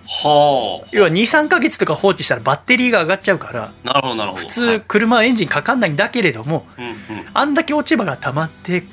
[0.08, 4.42] は要は23ヶ月とか放置したらバッテリーが上がっちゃうからあなるほどなるほど。
[4.44, 6.88] 普通車はエンジンかかんないんだけれどもはい
[7.34, 8.84] あんだけ落ち葉が溜まって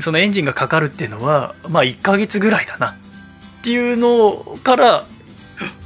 [0.00, 2.96] そのエンジンがかかるっていうのはまあ1ヶ月ぐらいだな
[3.64, 5.06] っていうのから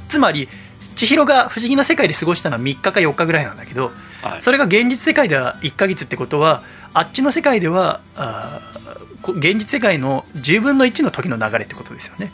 [0.09, 0.49] つまり
[0.95, 4.41] 千尋が不思議な世界で過ごしたのは3日か4日ぐらいなんだけどはい。
[4.41, 6.61] それが現実世界では1ヶ月ってことは
[6.93, 8.01] あっちの世界では
[9.23, 12.33] 現実世界の10分の1の時の流れってことですよね。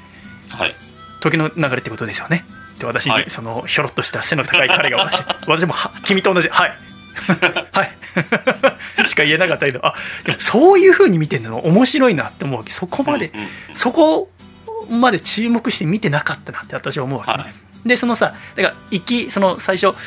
[0.49, 0.73] はい。
[1.19, 2.43] 時の流れってことですよね。
[2.75, 3.29] って私に、はい。
[3.29, 6.71] そのひょろっとした背の高い彼が私私もは君と同じはい。
[7.71, 7.97] はい。
[9.07, 9.93] しか言えなかったけどあ
[10.25, 12.71] でもそういう風に見てるの面白いなって思うわけ。
[12.71, 13.47] そこまで、うんうん。
[13.75, 14.31] そこ
[14.89, 17.53] まで注目して見てなかったなって私は思うわけね、はい。
[17.87, 19.97] でそのさだから行きその最初不思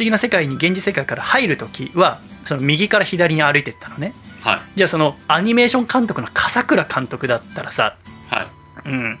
[0.00, 4.14] 議な世界に現実世界から入る時はその右から左に歩いてったのね。
[4.42, 4.60] はい。
[4.76, 7.96] じゃあそのアニメーション監督の笠倉監督だったらさ、
[8.30, 8.42] は
[8.86, 8.88] い。
[8.88, 9.18] うん、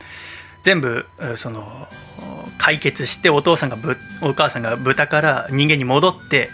[0.62, 1.88] 全部えその
[2.58, 6.50] 解決してお父さんがぶお母さんが豚から人間に戻って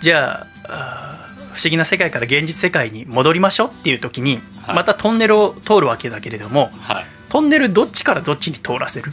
[0.00, 4.76] じゃあ不思議な世界から現実世界に戻りましょうっていう時にはい。
[4.76, 9.12] またトンネルを通るわけだけれどもはいトンネルどっちからどっちに通らせる？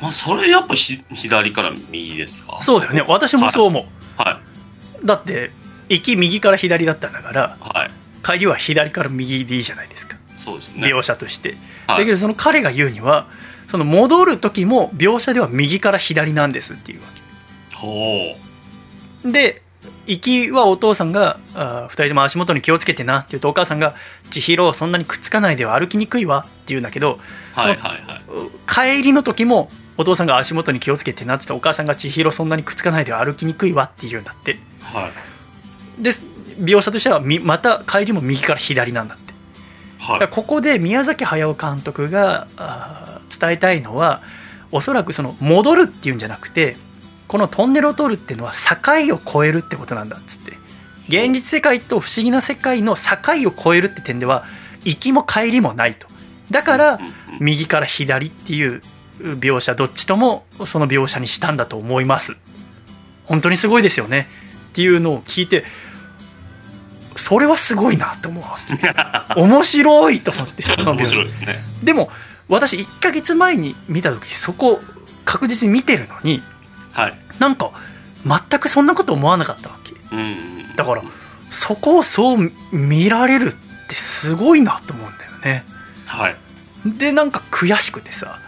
[0.00, 2.58] まあそれやっぱひ左から右ですか？
[2.62, 3.04] そうだよね。
[3.06, 3.84] 私もそう思う、
[4.16, 4.40] は
[5.02, 5.06] い。
[5.06, 5.50] だって
[5.90, 7.90] 行き右から左だったんだからはい。
[8.24, 10.16] 帰りは左から右でいいじゃないですか。
[10.38, 10.88] そうですね。
[10.88, 11.54] 描写として、
[11.86, 11.98] はい。
[11.98, 13.28] だけどその彼が言うには
[13.68, 17.08] その戻る時も描写では右から左なんですっていうわ
[17.74, 18.38] ほ
[19.22, 19.60] けで
[20.06, 23.94] 行きはお父さんがあ2人とも足元に気をつけてなって言うとお母さんが
[24.30, 27.18] 「千尋そんなにくっつかないでは歩きにくいわ」って言うんだけどう
[27.58, 28.20] はいはいは
[28.96, 28.98] い。
[28.98, 34.58] 帰りの時もお父さんが足元に気をつけてなって言ってお母さんが「千尋そんなにくっつかないでは歩きにくいわ」って言うんだって。
[34.82, 35.08] は
[35.98, 36.02] い。
[36.02, 36.10] で
[36.58, 39.32] 描写としてはみまた帰りも右から左なんだって。
[39.98, 42.46] だはいここで宮崎駿監督が
[43.38, 44.22] 伝えたいのは
[44.72, 46.76] おそらくその戻るっていうんじゃなくて
[47.30, 50.54] このトンネルを通るっていうのは境を越えるってことなんだっつって。
[51.06, 53.02] 現実世界と不思議な世界の境
[53.48, 54.44] を越えるって点では
[54.84, 56.08] 行きも帰りもないと。
[56.50, 56.98] だから
[57.38, 58.82] 右から左っていう
[59.20, 62.36] 描写どっちともその描写にしたんだと思います。
[63.26, 64.26] 本当にすごいですよね。
[64.70, 65.62] っていうのを聞いて
[67.14, 68.44] それはすごいなと思う
[69.40, 71.64] 面白いと思ってその描面白い写ですね。
[71.84, 72.10] でも
[72.48, 74.82] 私1ヶ月前に見た時そこ
[75.24, 76.42] 確実に見てるのに
[77.02, 77.14] はい。
[77.38, 77.70] なんか
[78.24, 79.94] 全くそんなこと思わなかったわけ。
[80.12, 81.02] うんうんだから
[81.50, 83.52] そこをそう見られるっ
[83.88, 85.64] てすごいなと思うんだよね。
[86.06, 86.36] はい。
[86.86, 88.38] でなんか悔しくてさ。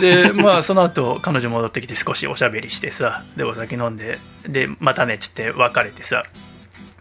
[0.00, 6.24] で まあその後彼女戻ってきて少しおしゃべりしてさでお酒飲んででまたねっつって別れてさ。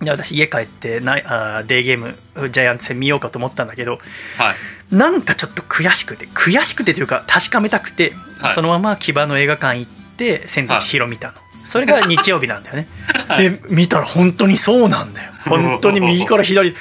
[0.01, 2.15] で私家帰ってなあーデーゲーム
[2.51, 3.99] ジャイアンツ戦見ようかと思ったんだけど
[4.37, 4.51] は
[4.91, 4.95] い。
[4.95, 8.53] なんかちょっと悔しくて悔しくてというか確かめたくて、はい。
[8.53, 9.97] そのまま木場の映画館行って
[10.47, 11.33] 「千と千尋」見たの、
[11.67, 12.87] それが日曜日なんだよね、
[13.37, 15.31] で見たら本当にそうなんだよ。
[15.45, 16.75] 本当に右から左。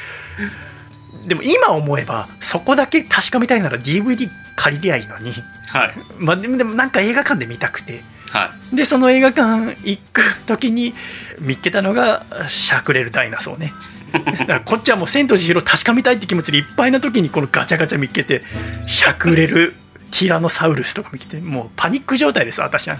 [1.26, 5.32] でも今思えばそこだけ確かめたいなら DVD 借りりゃいいのに、
[5.68, 5.94] はい。
[6.18, 8.02] まあ、でもなんか映画館で見たくて。
[8.30, 8.76] はい。
[8.76, 10.94] でその映画館行く時に
[11.40, 13.72] 見っけたのがしゃくれるダイナソーね。
[14.12, 18.42] だからこっちはもう「千と千尋」確かめたいって気持ちでいっぱいな時にこのガチャガチャ見っけて
[18.86, 19.74] しゃくれる
[20.18, 22.98] ティラノサウルスとか見てもうパニック状態です私は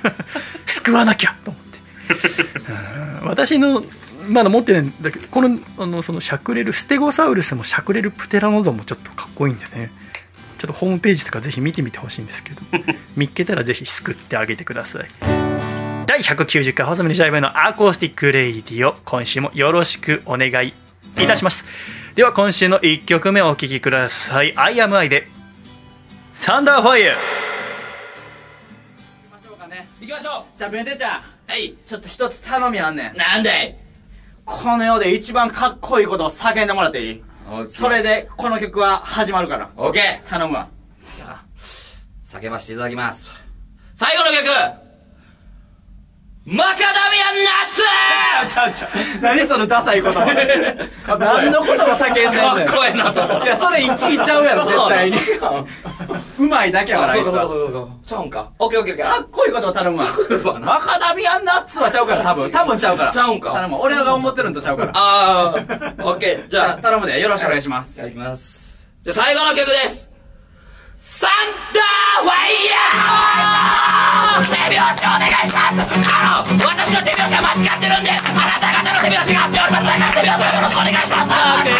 [0.66, 1.78] 救わなきゃと思って。
[3.22, 3.28] うん。
[3.28, 3.84] 私の
[4.28, 9.90] まだ持ってないんだけどこのあのそのしゃくれるステゴサウルスもしゃくれるプテラノドンもちょっとかっこいいんでね。
[10.58, 12.62] ちょっとホームページとかぜひ見てみてほしいんですけど。
[13.16, 15.08] 見っけたらぜひ救ってあげてください。
[16.06, 21.64] 第190回細身のシャイボーイのアコースティックレイディオ今週もよろしくお願いいたします。
[22.14, 25.28] では今週の1曲目をお聴きください「I am I」で
[26.36, 27.16] 「サンダーファイヤー」
[29.32, 29.88] 行きましょうかね。
[30.00, 30.58] 行きましょう。
[30.58, 31.22] じゃあベネテちゃん。
[31.46, 31.74] はい。
[31.86, 33.16] ちょっと一つ頼みあんねん。
[33.16, 33.74] なんだい？
[34.44, 37.24] この世で一番かっこいいことを叫んでもらっていい？
[37.70, 39.70] それでこの曲は始まるから。
[39.78, 40.28] オッケー。
[40.28, 40.68] 頼むわ。
[41.16, 41.44] じゃあ、
[42.26, 43.30] 叫ばせていただきます。
[43.94, 44.46] 最後の曲
[46.46, 49.20] マカダミアンナッツちゃうちゃう。
[49.20, 50.24] 何そのダサい言葉。
[50.24, 52.40] 何の言葉叫んでんねん。
[52.40, 55.16] かっこええなといや、それ1位ちゃうやろ、絶対に。
[56.38, 57.48] うまいだけやから、あいつは。
[57.48, 60.06] そうちゃうんかオッケーオッケーオッケーかっこいい言葉頼むわ。
[60.60, 62.50] マカダミアンナッツはちゃうから、多分。
[62.52, 63.12] 多分ちゃうから。
[63.12, 63.80] ちゃうんか頼む。
[63.80, 64.92] 俺が思ってるんとちゃうから。
[64.94, 67.20] あーオッケーじじゃあ、ゃあ頼むで。
[67.20, 67.94] よろしくお願いします。
[67.94, 70.08] いただきますじゃあ最後の曲です
[71.06, 71.30] サン
[71.70, 81.30] ダーファイヤー手拍子お願いしますあの私の手拍子は間違ってるんであなた方の手拍子が合っておりますだから手拍子をよろしくお願いします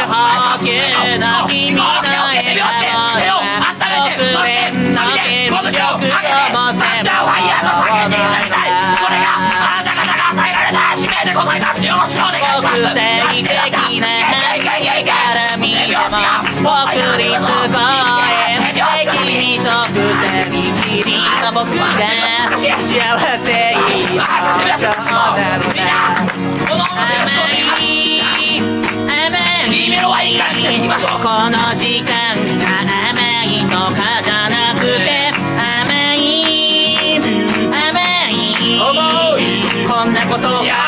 [0.06, 2.70] はけな君の笑顔
[3.18, 14.06] 手を温めてそしてサビで拳を上げてサンダーファイヤーと叫んでいただきたいこれがあなた方が与えられた使命でございますよろしくお願いします国際的な
[15.02, 17.50] 絡みでも国立公
[18.30, 18.45] 園
[21.46, 21.86] きりの僕が
[22.58, 25.70] 幸せになるみんなの手拍子をお願い
[29.06, 29.30] 甘
[29.66, 32.66] い B メロはいいからみんな弾きましょうこの時間が
[33.10, 36.18] 甘いとかじゃなくて甘い
[37.70, 37.94] 甘
[38.26, 38.42] い
[39.86, 40.82] こんなことを考えてるいや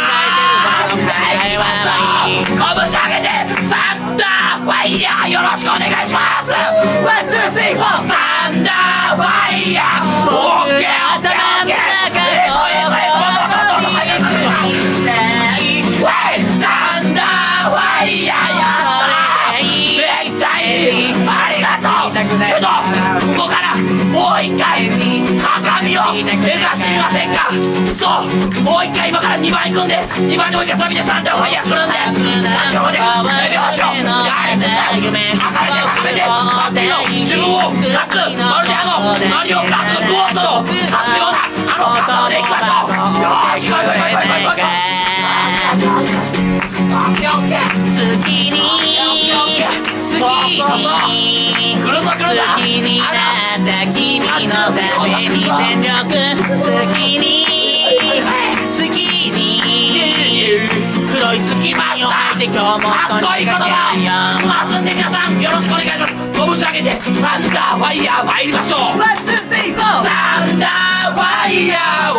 [0.65, 1.15] 場合の答
[1.47, 1.95] えはな
[2.27, 3.31] い拳上げて
[3.69, 10.68] サンダーファイヤーよろしくお願いしますワンツースリーフォーサンダーファイヤーオッ
[25.99, 27.51] を目指してみませんか？
[27.99, 28.31] そう
[28.65, 31.97] もう一回今から2番行くんで2番でもう一回サビでサンダーファイヤー来るんで
[32.73, 33.03] そこで手
[33.59, 35.51] 拍子をやれて赤めて高
[36.05, 42.95] めてさっきの自分を勝つまるであのマリオカートのゴーストの勝つようなあの勝つでいきましょう。
[43.19, 44.71] よーし行こう行こう行こう行こう行こう
[46.89, 47.67] オッケーオッケー。
[47.99, 48.57] 好きに
[50.19, 50.27] 好
[52.57, 55.95] きになった君のために全力
[56.43, 57.47] 好きに
[58.77, 58.99] 好き
[59.31, 59.39] に
[61.09, 70.11] 黒い隙間を履いて今日もかっこいい言葉をますんで皆さんよろしくお願いします拳上げてサンダーファイヤー参りましょうワンツースリーフォーサ
[70.45, 72.19] ンダーファイヤーお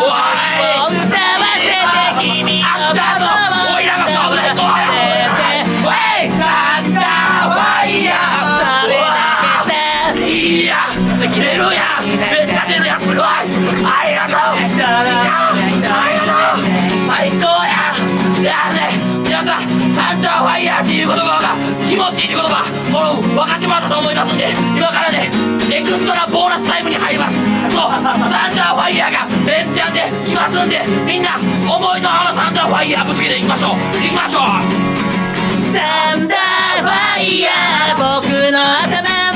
[0.96, 0.99] い
[23.40, 25.32] 分かってもらったと思いますんで今からね
[25.72, 27.40] エクストラボーナスタイムに入ります。
[27.72, 31.38] そうサンダーファイヤーが連チャンで来ますんでみんな
[31.70, 33.72] 思いのあのサンダーファイヤーぶつけていきましょう。
[34.04, 34.44] いきましょう。
[35.72, 39.29] サンダーファイヤー僕の頭。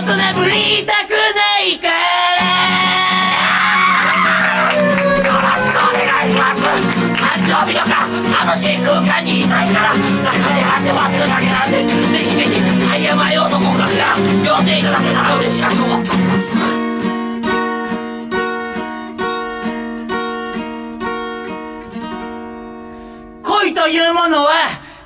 [0.00, 1.94] 変に大人ぶりたくないから
[4.72, 6.62] よろしくお願いします
[7.16, 8.08] 誕生日とか
[8.46, 10.00] 楽しい空間にいないから中
[10.54, 16.20] で汗ばってるだけなんでぜひぜひタイヤマヨの子かしら呼んでいただけたら嬉しいなと思ってます
[23.42, 24.50] 恋というものは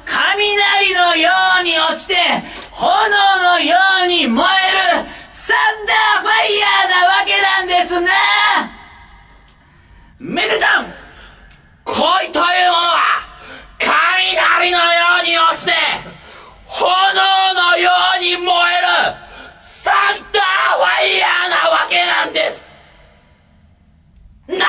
[0.04, 1.30] 雷のよ
[1.61, 2.14] うに落ちて
[2.76, 8.10] 炎のように燃えるサンダーファイヤーなわけなんですな
[10.18, 10.87] めぐちゃん
[11.85, 13.22] 恋というものは
[13.79, 14.85] 雷のよ
[15.22, 15.72] うに落ちて
[16.66, 16.85] 炎
[17.54, 19.25] のように燃える
[19.60, 22.66] サンダーファイヤーなわけなんです。
[24.48, 24.66] な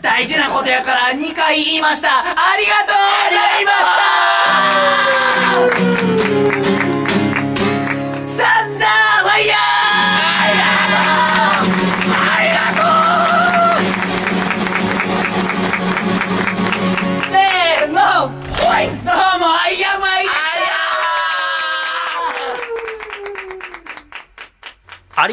[0.00, 2.23] 大事なことやから2回言いました。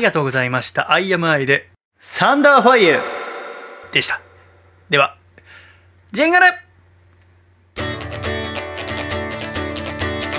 [0.01, 0.87] りがとうございました。
[0.89, 3.03] IMI で、サンダーファイア
[3.91, 4.19] でした。
[4.89, 5.15] では、
[6.11, 6.45] ジングル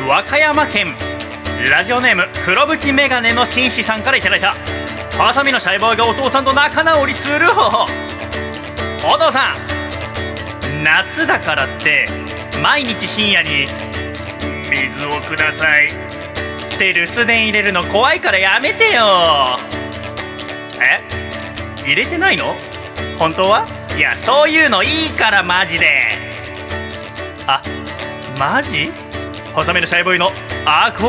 [0.08, 0.88] 和歌山県
[1.70, 4.52] ラジオネーム黒縁メガネの紳士さんからいただいた
[5.16, 7.86] ハサミのシャイボーイがお父さんと仲直りする方法
[9.14, 12.06] お父さん夏だからって
[12.60, 13.68] 毎日深夜に
[14.68, 15.88] 「水をください」
[16.74, 19.06] って留守電入れるの怖いからやめてよ。
[20.80, 21.00] え？
[21.84, 22.54] 入れてないの？
[23.18, 23.66] 本当は？
[23.96, 26.08] いやそういうのいいからマジで。
[27.46, 27.62] あ
[28.38, 28.90] マジ？
[29.54, 30.28] 細めのシャイボーイの
[30.64, 31.06] アコ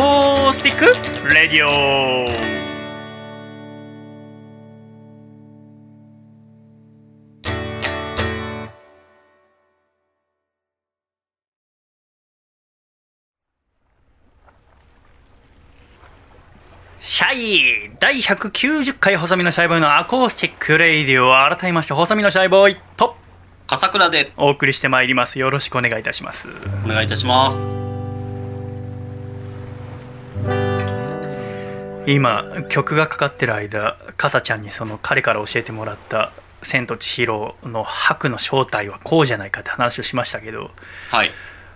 [0.50, 0.78] ースティッ
[1.24, 1.34] ク？
[1.34, 2.63] レディオ
[17.34, 23.16] シャイ第190回細身のシャイボーイのアコースティックレディオ改めまして細身のシャイボーイと
[23.66, 25.40] 笠倉でお送りしてまいります。
[25.40, 26.48] よろしくお願いいたします。
[26.86, 27.68] お願いいたします。
[32.06, 36.32] 今曲がかかってる間かさちゃんにその彼から教えてもらった
[36.62, 40.70] 「千と千尋」のハクの正体はこうじゃないかって話をしましたけど
[41.10, 41.32] はい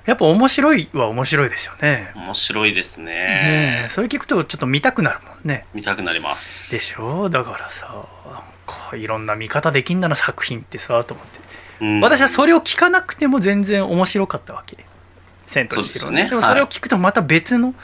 [0.08, 2.12] やっぱ面白いは面白いですよね。
[2.16, 3.06] 面白いですね。
[3.06, 5.66] ねえそれ聞くとちょっと見たくなるもんね。
[5.74, 6.72] 見たくなります。
[6.72, 7.30] でしょ？
[7.30, 11.40] だからさなんかいろんな見方できんだな作品ってさと思って、
[11.82, 12.00] うん。
[12.00, 14.86] 私はそれを聞かなくても全然面白かったわけ
[15.46, 16.30] 「千と千尋ね」ですよね。
[16.30, 17.76] でもそれを聞くとまた別の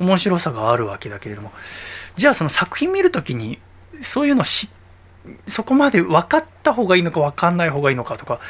[0.00, 1.52] 面白さがあるわけだけれども。
[2.16, 3.60] じゃあその作品見るときに
[4.02, 4.68] そういうのし
[5.46, 8.40] そこまで分かった方がいいのか分かんない方がいいのかとか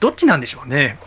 [0.00, 0.98] どっちなんでしょうね？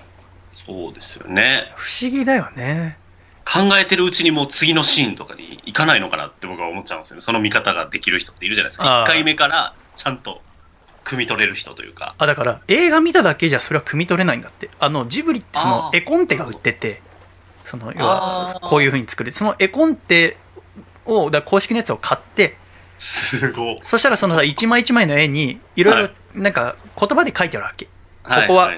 [0.65, 1.71] そうですよね。
[1.75, 2.97] 不思議だよね。
[3.45, 7.21] 考えてるうちにもう次のシーンとかに行かないのかなって僕は思っちゃうんですよね。
[7.21, 9.01] その見方ができる人っているじゃないですか。
[9.01, 10.41] あー1回目からちゃんと
[11.03, 12.15] 汲み取れる人というか。
[12.17, 14.71] あだから映画見ただけじゃそれは汲み取れないんだって。
[14.79, 17.01] あのジブリってその絵コンテが売ってて
[17.63, 19.31] その要はこういうふうに作る。
[19.31, 20.37] その絵コンテ
[21.05, 22.57] をだ公式のやつを買って
[22.97, 23.79] すごい。
[23.83, 27.87] そしたらそのさ一枚一枚の絵にいろいはろなんか言葉で書いてあるわけ、
[28.23, 28.47] はい。
[28.47, 28.71] ここは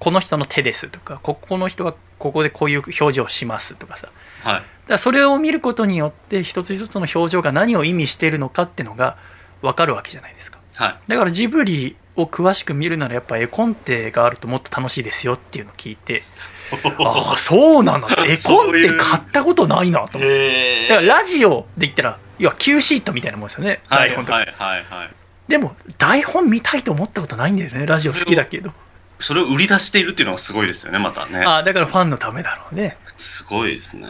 [0.00, 4.08] この人の手ですとかここの人はここでこういう表情をしますとかさ。
[4.42, 4.62] はい。
[4.88, 9.16] らそれを見ることによって一つ一つの表情が何を意味しているのかっていうのが
[9.62, 10.58] 分かるわけじゃないですか。
[10.74, 11.08] はい。
[11.08, 16.22] だからジブリを詳しく見るならやっぱ絵コンテがあるともっと楽しいですよっていうのを聞いて
[16.98, 18.08] ああそうなんだ。
[18.26, 20.86] 絵コンテ買ったことないなと思って。
[20.86, 23.80] へだからラジオで言ったら要は Q シートみたいなもんですよね。
[23.86, 25.10] はい台本とか、はいはいはい。
[25.50, 28.72] でも台本見たいと思ったことないんだよねラジオ好きだけど
[29.20, 31.44] それを売り出しているっていうのがすごいですよねまたね。
[31.44, 32.96] ああだからファンのためだろうね。
[33.16, 34.08] すごいですね。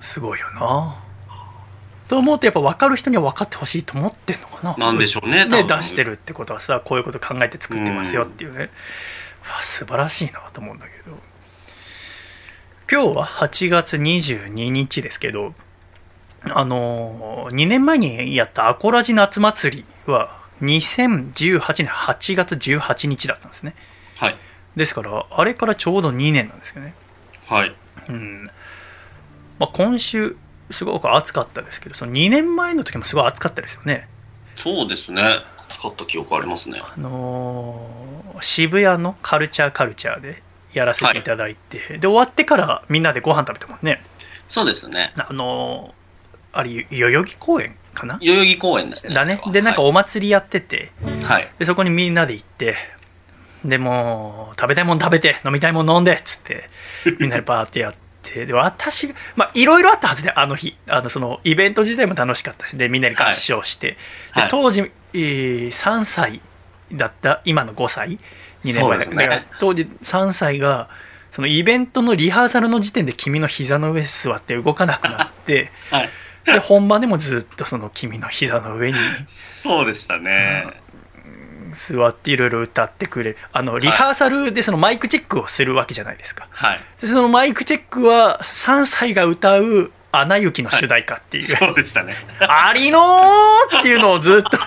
[0.00, 0.96] すごいよな。
[2.08, 4.76] と思うとやっぱ分かる人には分かってほしいと思ってんのかな。
[4.76, 5.76] なんでしょうね多で分。
[5.78, 8.70] 出してるってことはさこういうこと考えて作ってますよっていうね、
[9.42, 11.18] わ素晴らしいなと思うんだけど。
[12.92, 15.54] 今日は8月22日ですけど
[16.42, 23.74] あの2年前にやったアコラジ夏祭りは2018年8月18日だったんですね。
[24.16, 24.36] はい。
[24.76, 26.94] ですからあれからちょうど2年なんですよね。
[27.46, 27.74] はい。
[28.08, 28.44] うん。
[29.58, 30.36] まあ、今週
[30.70, 34.08] すごく暑かったですけどその2年前の時もすごい暑かったですよね。
[34.56, 35.40] そうですね。
[35.68, 36.80] 使った記憶ありますね。
[36.82, 38.10] あのー
[38.42, 40.42] 渋谷のカルチャーカルチャーで
[40.72, 44.02] やらせていただいて、で終わってからみんなでご飯食べたもんね。
[44.48, 45.12] そうですね。
[45.16, 48.18] あのーあれ代々木公園かな？
[48.22, 49.40] 代々木公園ですねだね。
[49.52, 51.50] でなんかはお祭りやってて、い、はい。
[51.58, 52.76] でそこにみんなで行って
[53.64, 56.68] でもう食べたいもん食べて飲みたいもん飲んでっつって
[57.18, 60.76] みんなでバーってやってで私がまあいろいろあったはずであの日。
[60.88, 63.96] あのそのイベント自体も楽しかったしでみんなで合唱して、
[64.32, 64.44] はい。
[64.44, 66.40] で当時、えー3歳
[66.92, 68.18] だった今の5歳
[68.64, 69.16] ？2年前だ,、ね。
[69.16, 70.88] だから当時3歳が
[71.30, 76.08] そのイベントのリハーサルの時点で君の膝の上座って動かなくなって はい
[76.44, 78.98] で本番でもずっとその君の膝の上に。
[79.28, 80.66] そうでしたね。
[81.72, 83.36] 座っていろいろ歌ってくれる。
[83.52, 86.48] あのリハーサルでそのマイクチェックをするわけじゃないですか。
[86.50, 86.80] はい。
[87.00, 92.14] でそのマイクチェックは3歳が歌う「アナ雪」の主題歌っていう、そうでしたね。
[92.40, 94.58] ありのーっていうのをずっと。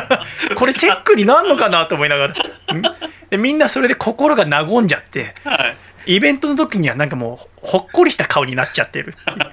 [0.56, 2.34] これチェックになんのかなと思いながら。
[2.34, 2.82] ん？
[3.30, 5.34] でみんなそれで心が和んじゃって。
[5.44, 5.76] はい。
[6.06, 9.52] イベントの時にはなんかもうほっこりした顔になっちゃってるっていう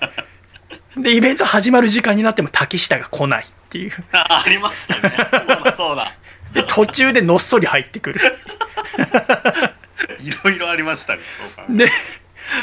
[1.00, 3.91] でイベント始まる時間になっても竹下が来ないっていう。
[4.12, 5.14] あありましたね。
[5.30, 6.12] そうだそうだ。
[6.54, 8.22] で途中でのっそり入ってくる。
[10.22, 11.22] いろいろありましたね
[11.70, 11.89] で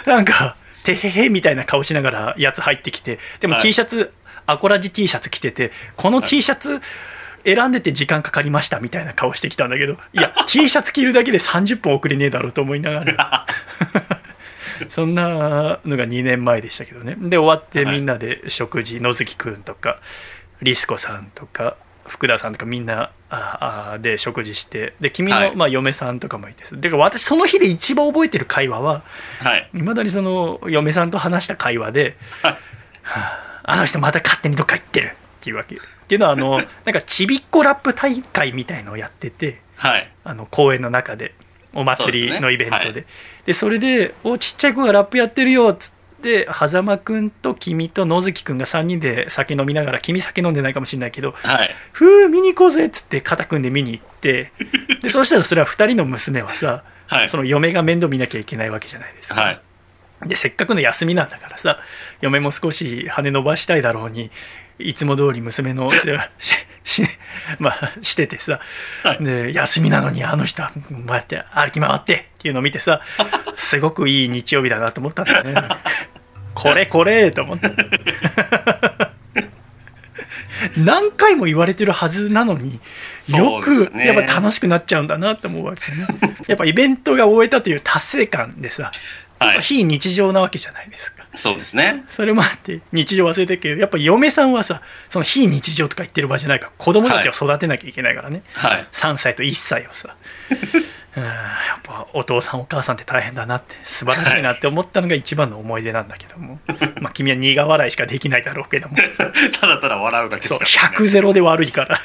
[0.07, 3.63] なんか「てへへ」みたいな顔しながらやつ入ってきてでもはい。
[3.63, 4.13] T シャツ
[4.47, 6.81] アコラジ T シャツ着ててこの T シャツ
[7.45, 13.47] 選んでて時間かかりましたみたいな顔してきたんだけどいや T シャツ着るだけで30分遅れねえだろうと思いながら
[14.89, 15.29] そんな
[15.85, 17.17] のが2年前でしたけどね。
[17.19, 20.01] で終わってはいみんなで食事野月くんとか
[20.63, 25.57] リスコさんとか福田さんとかみんなああで食事してで君の、はい。
[25.57, 29.03] まあ、嫁さんとかもいてで私その日で一番覚えてる会話は
[29.41, 29.71] はい。
[29.75, 32.53] いまだにその嫁さんと話した会話ではい
[33.03, 35.11] 「はあ、あの人また勝手にどっか行ってる」っ
[35.41, 35.77] ていうわけ。
[35.77, 40.11] っていうのはあのなんかちびっこラップ大会みたいのをやっててはい。
[40.25, 41.35] あの公園の中で
[41.75, 43.05] お祭りのイベントでで,、そう
[43.47, 51.75] ですそれで「おちっちゃい子がラップやってるよ」っつって狭間くんと君と野月くんが3人で酒飲みながら君酒飲んでないかもしれないけどはい。
[51.93, 54.53] 「ふう見に行こうぜ」っつって肩組んで見に行って
[55.03, 57.29] でそうしたらそれは2人の娘はさはい。
[57.29, 59.41] その嫁が面倒見なきゃいけないわけじゃないですか。
[59.41, 59.61] はい。
[60.27, 61.79] でせっかくの休みなんだからさ
[62.21, 64.31] 嫁も少し羽伸ばしたいだろうに
[64.79, 65.91] いつも通り娘の
[66.85, 67.09] しし,
[67.59, 68.61] まあ、しててさ、
[69.03, 69.25] はい。
[69.25, 73.01] で休みなのにあの人はこうやって歩き回ってっていうのを見てさ
[73.57, 75.55] すごくいい日曜日だなと思ったんだよね。
[76.55, 77.71] これこれと思って。
[80.77, 82.81] 何回も言われてるはずなのに
[83.29, 86.07] よくやっぱ楽しくなっちゃうんだなって思うわけね。
[86.47, 88.93] やっぱイベントが終えたという達成感でさ
[89.47, 89.63] はい。
[89.63, 92.05] 非日常なわけじゃないですかそうですね。
[92.09, 98.87] それもあって日常忘れてるけどやっぱ嫁さんはさその非日常とか言ってる場合じゃないから子供たちを育てなきゃいけないからね、はい。
[98.93, 100.15] 3歳と1歳をさ
[101.17, 101.31] うんや
[101.79, 106.59] っぱお父さんお母さんって大変だなって素晴らしいなって思ったのが一番の思い出なんだけども
[107.01, 108.97] まあ君は苦笑いしかできないだろうけども
[109.61, 110.65] ただただ笑うだけしそうか。
[110.65, 111.99] 100ゼロで悪いから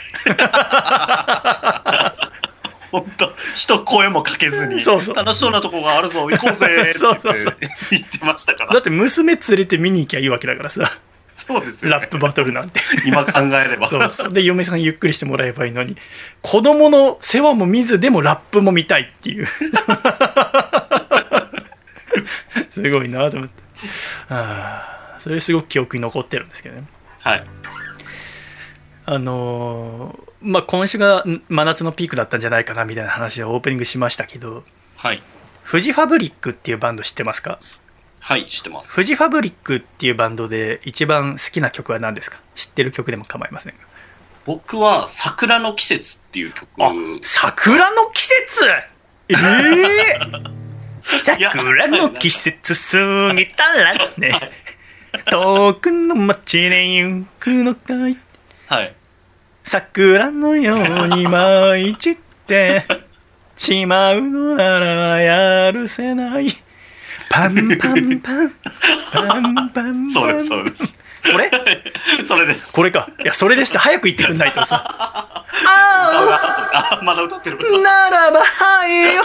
[2.91, 4.79] 本当人声もかけずに。
[4.79, 6.99] そうそう楽しそうなとこがあるぞ、行こうぜって
[7.91, 8.73] 言ってましたから。
[8.73, 10.89] だって娘連れて見に行きゃいいわけだからさ
[11.37, 11.97] そうですよ、ね。
[11.99, 13.89] ラップバトルなんて今考えれば。
[13.89, 15.95] そうそうで嫁さんゆっくりしてもらえばいいのに
[16.41, 19.45] 子供の世話も見ずでもラップも見たいっていう
[22.69, 23.55] すごいなと思って
[24.29, 26.83] あーそれすごく記憶に残ってるんですけどね
[27.21, 27.43] はい。
[29.11, 34.63] あのーまあ今週がん真夏のピークだったんじゃないかなみたいな話をオープニングしましたけど
[34.97, 35.21] はい。
[35.63, 37.59] フジファブリックっていうバンド知ってますか？
[38.19, 38.93] はい、知ってます。
[38.93, 42.39] フジファブリックっていうバンドで一番好きな曲は何ですか？
[42.55, 43.79] 知ってる曲でも構いませんが
[44.45, 46.67] 僕は、桜の季節っていう曲。
[46.79, 46.91] あ
[47.23, 48.65] 桜の季節？
[49.29, 49.35] ええ
[51.25, 52.73] 桜の季節
[53.29, 54.31] 過ぎたらね。
[55.29, 58.17] 遠くの街で行くのかい？
[58.67, 58.95] はい。
[59.69, 62.17] 桜のように舞い散っ
[62.47, 62.87] て
[63.55, 66.47] しまうのならやるせない。
[67.29, 68.51] パンパンパンパン
[69.13, 70.09] パンパン。
[70.09, 70.99] そうです、そうです。
[71.31, 71.51] これ？
[72.27, 72.73] それです。
[72.73, 73.11] これか。
[73.23, 73.77] いやそれですって。
[73.77, 74.83] 早く言ってくんないとさ。
[74.83, 75.45] あ
[76.99, 77.59] あ、まだ歌ってる。
[77.61, 79.23] あならばはいよ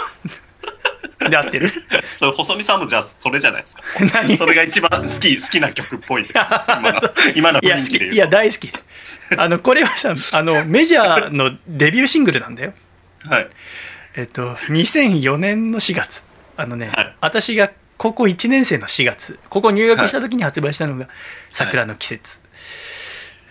[1.29, 1.71] で合ってる。
[2.19, 3.83] そう、細見さんもじゃあ、それじゃないですか。
[4.21, 4.37] 何？
[4.37, 6.25] それが一番好き、好きな曲っぽい。
[6.77, 7.01] 今の、
[7.35, 7.97] 今のいや好き。
[7.97, 8.71] いや大好き。
[9.37, 12.73] あのこれはさあのメジャーのデビューシングルなんだよ。
[13.27, 13.47] はい。
[14.15, 16.23] えっと2004年の4月。
[16.57, 17.15] あのね、はい。
[17.21, 19.39] 私が高校1年生の4月。
[19.49, 21.07] ここ入学した時に発売したのが
[21.51, 22.39] 「桜の季節」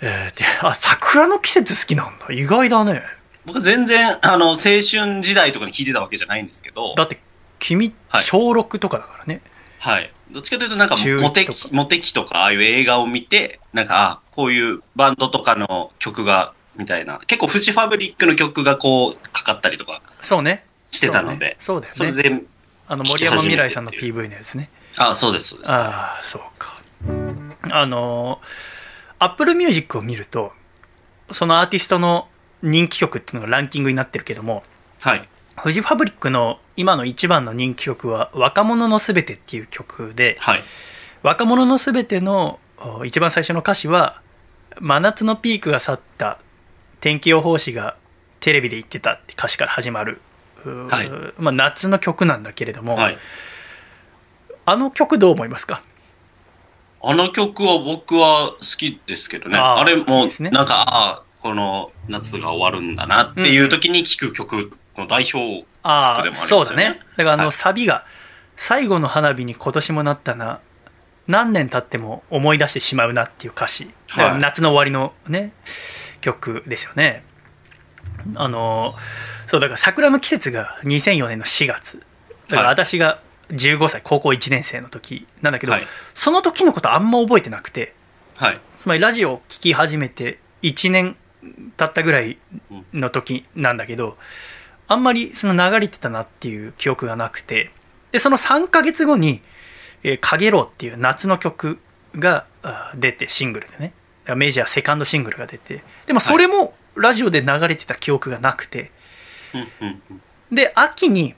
[0.01, 2.33] えーであ桜の季節好きなんだ。
[2.33, 3.03] 意外だね。
[3.47, 4.81] 僕全然、あの、青春
[5.23, 7.19] 時代とかに聴いてたわけじゃないんですけど、だって
[7.59, 8.23] 君はい。
[8.23, 9.41] 小6とかだからね、
[9.79, 10.13] はい。
[10.31, 17.21] どっちかというと、なんかモテキ、モテキとか、ああいう映画を見て、なんか、あこういうバンドとかの曲が、みたいな。
[17.27, 20.65] 結構、フジファブリックの曲がこう、かかったりとかそうね。
[20.91, 21.87] してたので、そうね。
[21.91, 22.23] そうね。
[22.23, 22.43] れで、
[22.89, 24.71] あの森山未来さんの PV のやつね。
[24.97, 25.73] あそうです、そうです。
[25.73, 26.75] ああそうか。
[27.71, 28.41] あの
[29.19, 30.53] Apple Music を見ると
[31.31, 32.29] そのアーティストの
[32.63, 34.63] 人気曲っていうのがランキングになってるけども
[35.01, 35.29] はい。
[35.57, 40.63] フジファブリックの今の一番の人気曲は「若者のすべて」っていう曲ではい。
[41.23, 44.21] 「若者のすべて」のお一番最初の歌詞は
[44.81, 46.39] 「真夏のピークが去った
[47.01, 47.97] 天気予報士が
[48.41, 50.21] テレビで言ってた」って歌詞から始まる、
[50.65, 53.19] はいまあ、夏の曲なんだけれども、はい。
[54.67, 55.83] あの曲どう思いますか？
[57.03, 59.59] あの曲は僕は好きですけどね。
[59.59, 65.67] あれもなんか、ああ、この夏が終わるんだなっていう時に聴く曲の代表。
[65.83, 66.67] ああ曲でもありますよね。
[66.67, 67.01] そうだね。
[67.17, 67.53] だからあのはい。
[67.53, 68.05] サビが
[68.57, 70.61] 「最後の花火に今年もなったな
[71.27, 73.91] 何年経っても思い出してしまうな」っていう歌詞。
[74.09, 74.39] はい。
[74.39, 75.53] 夏の終わりのね
[76.21, 77.25] 曲ですよね。
[78.37, 78.95] あの
[79.47, 82.03] そうだから桜の季節が2004年の4月。
[82.49, 82.75] だからはい。
[82.75, 83.21] 私が
[83.51, 85.87] 15歳高校1年生の時なんだけど、はい。
[86.15, 87.95] その時のことあんま覚えてなくて
[88.37, 88.61] はい。
[88.79, 91.17] つまりラジオを聴き始めて1年
[91.77, 92.39] 経ったぐらい
[92.93, 94.17] の時なんだけど
[94.89, 97.71] あんまりその流れてたなっていう記憶がなくて。
[98.13, 99.43] でその3ヶ月後に
[100.05, 101.81] 「えーかげろう」っていう夏の曲
[102.17, 103.93] があ出てシングルでね。
[104.37, 105.83] メジャーセカンドシングルが出て。
[106.07, 108.93] でもそれもラジオで流れてた記憶がなくて、
[109.53, 110.55] うんうんうん。
[110.55, 111.35] で秋に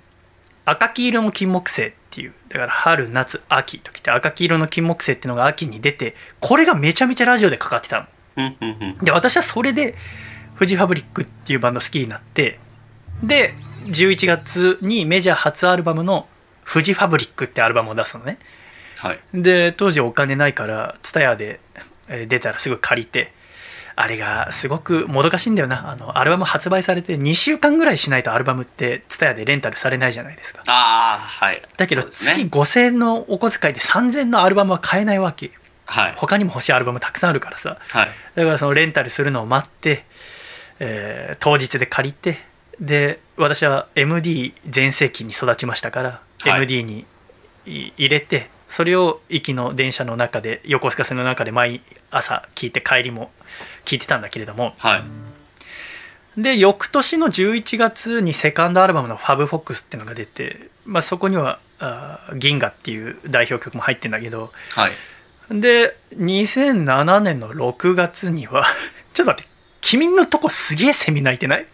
[0.67, 8.97] 赤黄色の金木犀っていうだから春夏秋ときて赤黄色の金木犀っていうのが秋に出てこれがめちゃめちゃラジオでかかってたの。
[9.03, 9.95] で私はそれで
[10.55, 12.59] フジファブリックっていうバンド好きになって
[13.23, 13.55] で
[13.87, 16.27] 11月にメジャー初アルバムの
[16.65, 18.39] 「フジファブリック」ってアルバムを出すのね
[18.97, 19.19] はい。
[19.35, 21.61] で当時お金ないから TSUTAYA で
[22.09, 23.33] えー出たらすぐ借りて
[23.99, 31.63] あれがすごくもどかしいんだよなあのアルバム発売されて2週間ぐらいしないとアルバムって TSUTAYA でレンタルされないじゃないですかああ、はい。
[31.79, 35.51] だけど月5000円のお小遣いで3000円のアルバムは買えないわけ
[35.87, 36.15] はい。
[36.17, 38.11] 他にも欲しいアルバムたくさんあるからさはい。
[38.35, 40.05] だからそのレンタルするのを待って、
[40.81, 42.39] えー当日で借りて
[42.81, 47.05] で私は MD 全盛期に育ちましたから、はい MD に
[47.67, 53.31] い入れてそれを行きの電車の中で横須賀線の中で毎朝聞いて帰りも
[53.85, 56.41] 聞いてたんだけれどもはい。
[56.41, 61.59] で翌年の11月にセカンドアルバムの「ファブフォックスっていうのが出て、まあ、そこには
[62.37, 64.93] 銀河っていう代表曲も入ってんだけどはい。
[65.51, 68.65] で2007年の6月には
[69.15, 69.51] ちょっと待って
[69.81, 71.67] 君のとこすげえセミ鳴いてない？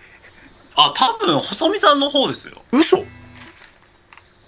[0.76, 2.62] あ、多分、細見さんの方ですよ。
[2.72, 3.04] 嘘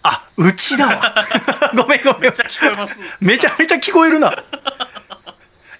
[0.06, 1.14] あうちだわ
[1.74, 2.96] ごめんごめんめっちゃ聞こえます。
[3.20, 4.44] めちゃめちゃ聞こえるな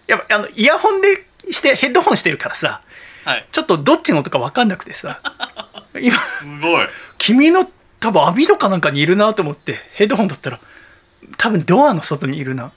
[0.07, 2.81] やっぱあのイヤホンでしてヘッドホンしてるからさ
[3.27, 3.47] はい。
[3.53, 5.21] ちょっとどっちの音か分かんなくてさ
[6.01, 6.89] 今すごい。
[7.19, 7.71] 君の
[8.01, 10.59] 多分網戸かなんかにいるなと思ってヘッドホン取ったら
[11.37, 12.73] 多分ドアの外にいるな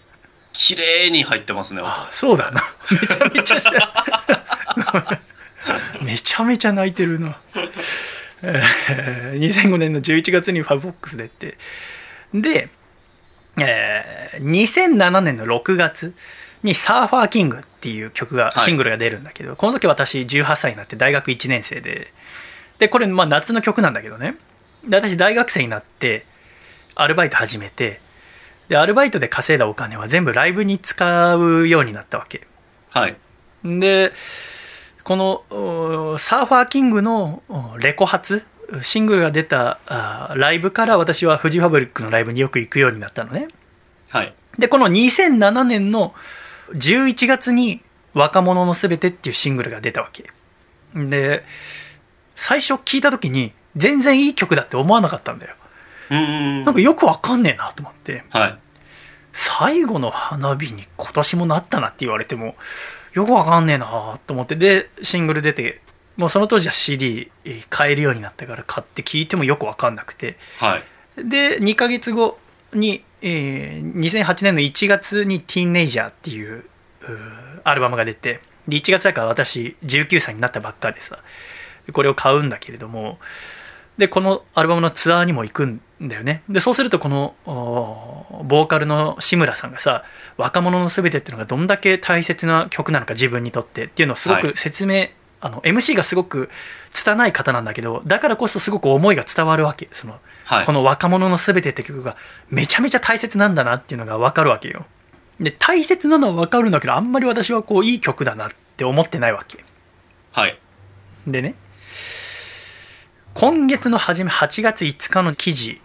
[0.51, 1.89] 綺麗に入ってますね、音。
[1.89, 2.61] あそうだな
[2.91, 3.67] めちゃめちゃし
[6.01, 7.39] めちゃめちゃ泣いてるな、
[8.43, 11.57] えー2005年の11月に FAB BOX でって。
[12.33, 12.69] で、
[13.59, 16.13] えー2007年の6月
[16.63, 18.59] に「サーファーキング」っていう曲がはい。
[18.59, 22.11] シングルが出るんだけど、この時私18歳になって大学1年生で。
[22.79, 24.35] でこれまあ夏の曲なんだけどね。
[24.87, 26.25] で私大学生になって
[26.95, 27.99] アルバイト始めて
[28.69, 32.41] でアルバイトで稼いだお金は全部ライブに使うようになったわけ。
[32.91, 33.15] はい。
[33.63, 34.11] で
[35.07, 38.45] このおサーファーキングのおレコ発
[38.81, 43.47] シングルが出たあライブから私はフジファブリックのライブによく行くようになったのね
[44.09, 44.33] はい。
[44.59, 46.13] でこの2007年の
[46.73, 47.81] 11月に
[48.13, 50.29] 「若者のすべて」っていうシングルが出たわけ
[50.93, 51.45] で
[52.35, 55.55] 最初聞いた時に全然いい曲だって思わなかったんだよ
[56.09, 56.63] うーん。
[56.65, 58.57] なんかよくわかんねえなと思ってはい。
[59.31, 62.57] 最後の花火に今年もなったなって言われても
[63.17, 64.55] よくわかんねえなと思って。
[64.55, 65.81] でシングル出て
[66.17, 67.31] もうその当時は CD
[67.69, 70.37] 買えるようになったから買って聞いてもよくわかんなくて。
[70.59, 70.83] はい。
[71.27, 72.37] で2ヶ月後
[72.73, 76.65] に、えー2008年の1月に「ティーンネイジャー」っていう
[77.63, 78.39] アルバムが出て。
[78.67, 81.17] で1月だから私19歳になったばっかでさ。
[81.87, 83.17] でこれを買うんだけれども。
[83.97, 86.43] でこのアルバムのツアーにも行くんだよね。
[86.47, 90.03] でそうするとこのボーカルの志村さんがさ
[90.37, 94.55] 「若者のすべて」っていうのがどんだけ大切な曲なのか自分にとってっていうのをすごくはい。
[94.55, 95.07] 説明、
[95.41, 96.49] あの MC がすごく
[96.91, 99.89] 拙い方なんだけどだからこそすごく思いが伝わるわけ。
[99.91, 100.65] そのはい。
[100.65, 102.15] この「若者のすべて」って曲が
[102.49, 104.85] めちゃめちゃ大切なんだなっていうのが分かるわけよ。
[105.39, 109.63] で大切なのは分かるんだけどあんまり私はこういい曲だなって思ってないわけ。
[110.31, 110.59] はい。
[111.25, 111.55] でね。
[113.33, 115.79] 今月の初め8月5日の記事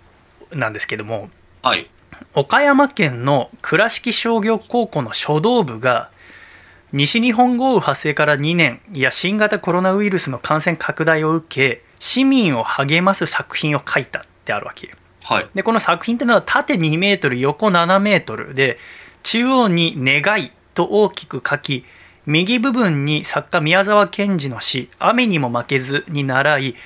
[0.54, 1.28] なんですけども
[1.62, 1.88] はい。
[2.34, 6.10] 岡山県の倉敷商業高校の書道部が
[6.92, 14.94] 西日本豪雨発生から2年や新型コロナウイルスの感染拡大を受け市民を励ます作品を書いたってあるわけ
[15.24, 15.48] はい。
[15.54, 18.78] でこの作品っていうのは縦2メートル横7メートルで
[19.22, 21.84] 中央に「願い」と大きく書き
[22.26, 26.76] 右部分に作家宮沢賢治の詩「雨にも負けず」に習い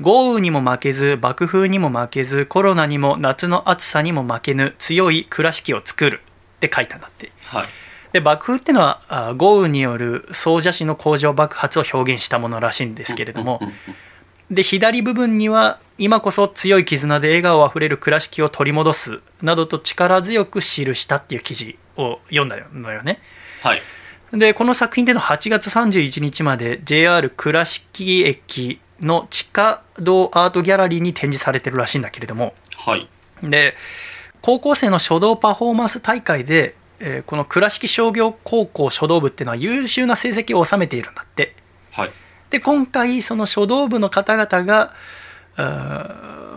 [0.00, 6.20] 豪雨にも負けず爆風にも負けずコロナにも夏の暑さにも負けぬ強い倉敷を作る。
[6.56, 7.30] って書いたんだって。
[7.44, 7.68] はい。
[8.12, 13.60] で爆風っていうのはあ豪雨による総社市の工場爆発を表現したものらしいんですけれども。
[14.50, 23.20] で左部分には今こそ強い絆で笑顔あふれる倉敷を取り戻すなどと力強く記したっていう記事を読んだのよね。
[23.62, 23.82] はい。
[24.32, 33.08] でこの作品での8月31日まで JR 倉敷駅の地下道アートギャラリーに展示されてるらしいんだけれどもはい。
[33.42, 33.74] で
[34.40, 41.54] 高校生の書道パフォーマンス大会で、えーこの倉敷商業高校書道部っていうのは優秀な成績を収めているんだって
[41.92, 42.10] はい。
[42.50, 44.92] で今回その書道部の方々が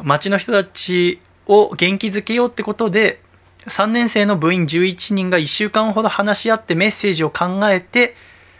[0.04, 3.22] 町の人たちを元気づけようってことで
[3.66, 8.16] 3年生の部員11人が1週間ほど話し合ってメッセージを考えて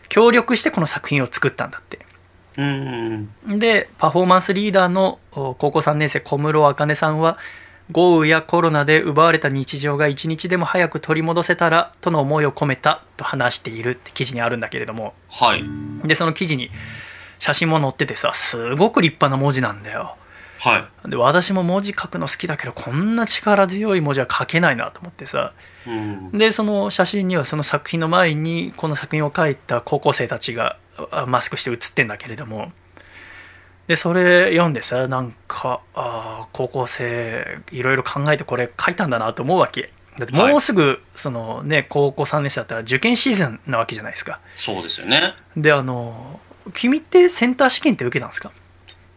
[0.10, 1.97] 協力してこの作品を作ったんだって。
[2.58, 7.38] でパフォーマンスリーダーのお高校3年生小室茜さんは
[7.92, 15.14] 豪雨やコロナで奪われた日常が一日でも早く取り戻せたらとの思いを込めたと話しているって記事にあるんだけれども。
[15.30, 15.64] はい。
[16.06, 16.70] でその記事に
[17.40, 20.18] 写真も載っててさすごく立派な文字なんだよ
[20.60, 21.10] はい。
[21.10, 25.54] で私も文字書くの好きだけどこんな力強い文字は書けないなと思ってさ
[25.88, 26.32] うん。
[26.38, 30.78] でその写真にはその作品の前にこの作品を書いた高校生たちが
[31.12, 32.72] あマスクして写ってんだけれども
[33.88, 45.36] でそれ読んでさなんかあー高校生いろいろ考えてこれ書いたんだなと思うわけだってもうすぐそのね高校3年生だったら受験シーズンなわけじゃないですかそうですよね。
[45.56, 46.40] であの
[46.74, 48.52] 君ってセンター試験って受けたんですか？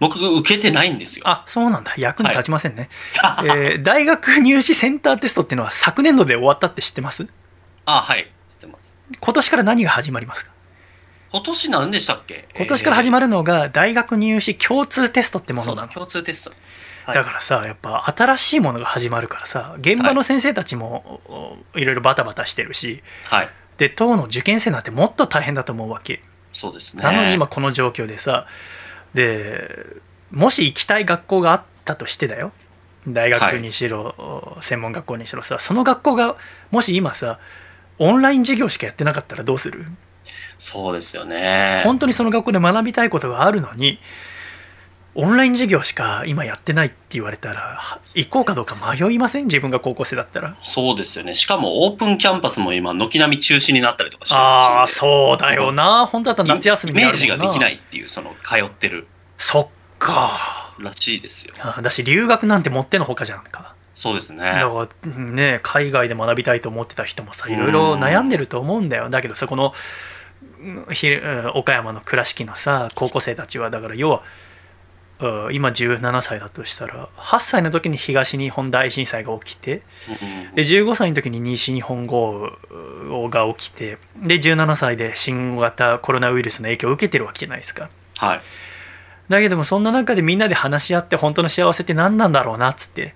[0.01, 1.29] 僕、受けてないんですよ。
[1.29, 2.89] あそうなんだ役に立ちませんね、
[3.45, 7.27] えー大学入試センターテストっていうのは昨年度で終わったって知ってます？
[7.85, 8.31] あ、はい。
[8.51, 8.93] 知ってます。
[9.21, 10.51] 今年から何が始まりますか？
[11.33, 12.49] 今年何でしたっけ？
[12.57, 16.51] 今年から始ままるのが大学入試共通テストってものなの共通テスト。
[16.51, 16.59] はい
[17.15, 21.21] だからさやっぱ新しいものが始まるからさ現場の先生たちも、
[21.75, 23.49] おいろいろバタバタしてるしはい。
[23.79, 26.23] で当の受験生なんてもっと大変だと思うわけ
[26.53, 27.03] そうですね。
[27.03, 28.47] なのに今この状況でさ
[29.15, 29.97] で
[30.31, 32.53] もし行きたい学校があったとしてだよ
[33.09, 36.37] 大学にしろ、専門学校にしろさその学校が
[36.71, 37.39] もし今さ
[37.99, 39.85] オンライン授業しかやってなかったらどうする
[40.59, 41.81] そうですよね。
[41.85, 43.99] 本当にその学校で学びたいことがあるのに
[45.15, 49.47] オンライン授業しか今やってないって言われたらは行こうかどうか迷いません？
[49.47, 50.57] 自分が高校生だったら。
[50.63, 51.35] そうですよね。
[51.35, 56.07] しかもオープンキャンパスも今、軒並み中止になったりとかしてるああそうだよな。
[56.07, 59.09] 本当だったら夏休みイメージができないっていう、その、通ってる。
[59.37, 60.31] そっか。
[60.79, 61.55] らしいですよ。
[61.83, 63.75] だし留学なんてもってのほかじゃんか。
[63.95, 64.39] そうですね。
[64.39, 69.11] だからね海外で学びたいと思ってた人もさいろいろ悩んでると思うんだよ。
[69.11, 69.75] だけどさこの
[71.55, 74.25] 岡山の倉敷のさ高校生たちはだから要はうん
[75.53, 87.91] 今17歳だとしたら8歳の時に東日本大震災が起きてうんで15歳の時に西日本豪雨が起きてで17歳で新型コロナウイルスの影響を受けてるわけじゃないですか。
[88.17, 88.41] はい。
[89.29, 93.15] だけどもそんな中でみんなで話し合って本当の幸せって何なんだろうなっつって。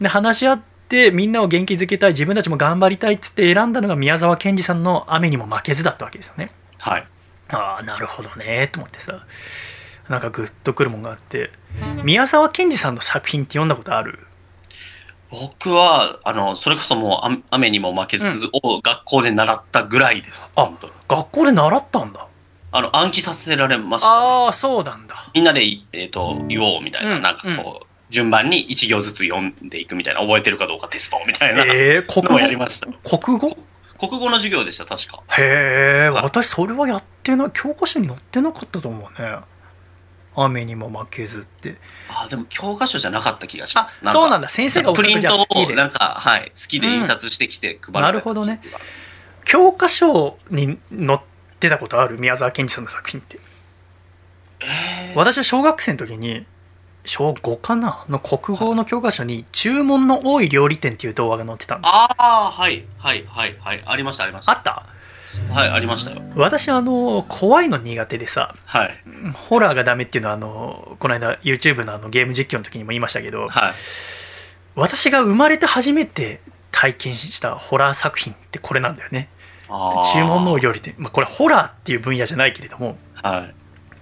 [0.00, 6.50] で話し合ってみんなを元気づけたい自分たちも頑張りたいっつって選んだのが宮沢賢治さんの「雨にも負けず」だったわけですよね。
[6.78, 7.06] はい。
[7.50, 9.26] ああなるほどねと思ってさ
[10.08, 11.50] なんかグッとくるもんがあって
[12.02, 14.18] 宮沢賢治さんの作品って読んだことある？
[15.30, 20.52] 僕は、あの、それこそもう、あ雨にも負けずを学校で習ったぐらいです。
[20.54, 20.92] あ本当に。
[21.08, 22.28] 学校で習ったんだ。
[22.70, 24.14] あの、暗記させられました、ね。
[24.14, 25.16] ああそうなんだ。
[25.34, 31.64] みんなで、えっ、と、言おうみたいな、うんなんかこう、順番に一行ずつ読んでいくみたいな、覚えてるかどうかテストみたいな。
[31.64, 32.86] えー、国のをやり語ました。
[33.18, 33.56] 国語？
[33.98, 35.22] 国語の授業でした、確か。
[35.38, 39.36] へえ私それはやってない教科書に載ってなかったと思うね
[40.36, 41.76] 雨にも負けずって。
[42.08, 44.02] あ、でも教科書じゃなかった気がします。
[44.04, 44.46] あそうなんだ。
[44.46, 48.60] だ先生がプリントを、なんか、はい、好きで印刷してきて配られたなるほどね。
[49.44, 51.20] 教科書に載っ
[51.60, 52.18] てたことある？
[52.18, 53.38] 宮沢賢治さんの作品って。
[54.60, 55.18] えー。
[55.18, 56.46] 私は小学生の時に
[57.04, 58.04] 小5かな？
[58.08, 63.82] の国語の教科書に注文の多い料理店っていう動画が載ってたんだああ、はい、はい、はい、はい。
[63.84, 64.52] ありました、ありました。
[64.52, 64.86] あった？
[65.50, 66.22] はい、ありましたよ。
[66.36, 68.96] 私あの怖いの苦手でさはい、
[69.48, 73.72] ホラーがダメっていうのはあのこの間 YouTube のあのゲーム実況の時にも言いましたけどはい。
[74.76, 76.40] 私が生まれて初めて
[76.72, 79.28] 体験したホラー作品ってこれなんだよね
[80.12, 83.54] 注文の料理店、まあ、これホラーっていう分野じゃないけれどもはい。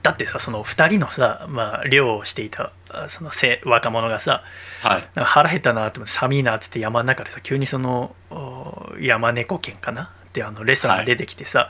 [0.03, 4.43] だってさその2人のさ、まあ、漁をしていたあそのせ若者がさ
[4.83, 5.03] はい。
[5.14, 11.68] 腹減ったなと思って寒いなっつって山の中でさ急にそのお山猫犬かなってあのレストランが出てきてさ、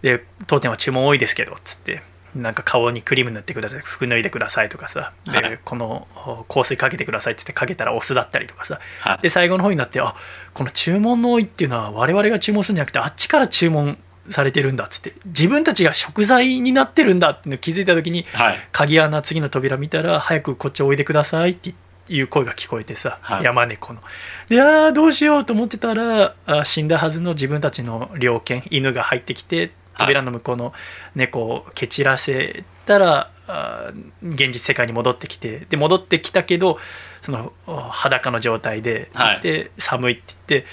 [0.00, 2.02] で当店は注文多いですけどっつって
[2.34, 9.18] なんか顔にクリーム塗ってください服脱いでくださいとかさで、はいこのお香水かけてくださいっつってかけたらお酢だったりとかさはい。
[9.22, 10.14] で最後の方になってあ
[10.54, 13.98] この注文の多いっていうのは我々が注文するんじゃなくてあっちから注文
[14.30, 18.56] されてるんだっつって自分たちが食材になってるんだって気づいた時にはい。
[18.72, 21.74] 鍵穴次の扉見たら早くこっちおいでくださいって
[22.08, 23.44] いう声が聞こえてさ、はい。
[23.44, 24.00] 山猫の。
[24.48, 30.72] であーどうしようと思ってたらあ死んだはずの自分たちの猟犬犬が入ってきて扉の向こうの
[31.14, 36.78] 猫を蹴散らせたら、あー現実世界に戻ってきてで戻ってきたけど
[37.20, 39.40] そのお裸の状態で、はい。
[39.40, 40.66] で寒いって言って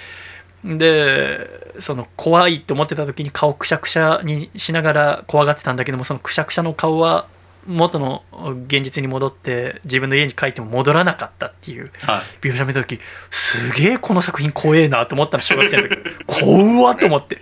[0.63, 7.27] でその怖いと思ってた時に顔くしゃくしゃにしながら怖がってたんだけどもそのくしゃくしゃの顔は
[7.67, 8.23] 元の
[8.67, 12.47] 現実に戻って自分の家に帰っても戻らなかったっていうはい。
[12.47, 12.99] 描写見た時
[13.29, 15.97] すげえこの作品怖えなと思ったの小学生の時。
[16.25, 17.39] 怖っと思って。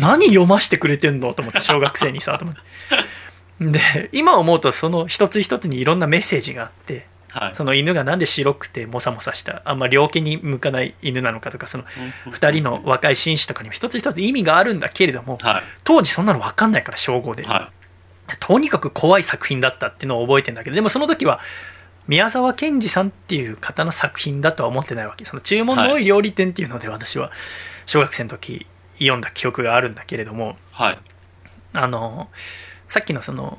[0.00, 2.60] 何読ましてくれてんのと思って小学生にさと思って。
[3.60, 7.56] で今思うとその一つ一つにいろんなメッセージがあってはい。
[7.56, 11.84] その犬がなんで白くてモサモサしたあんま猟奇に向かない犬なのかとかその
[12.30, 15.62] 2人の若い紳士とかにも一つ一つ意味があるんだけれどもはい。
[15.84, 17.70] 当時そんなの分かんないから小5で、は
[18.40, 21.40] とにかく怖い作品だったっていうのを覚えてんだけどでもその時は
[22.08, 25.24] 宮沢賢治さんっていう方の作品だとは思ってないわけ。
[25.24, 27.32] その注文の多い料理店っていうので私は
[27.84, 28.66] 小学生の時
[28.98, 30.98] 読んだ記憶があるんだけれどもいはい。
[31.72, 32.28] あの
[32.88, 33.58] さっきのその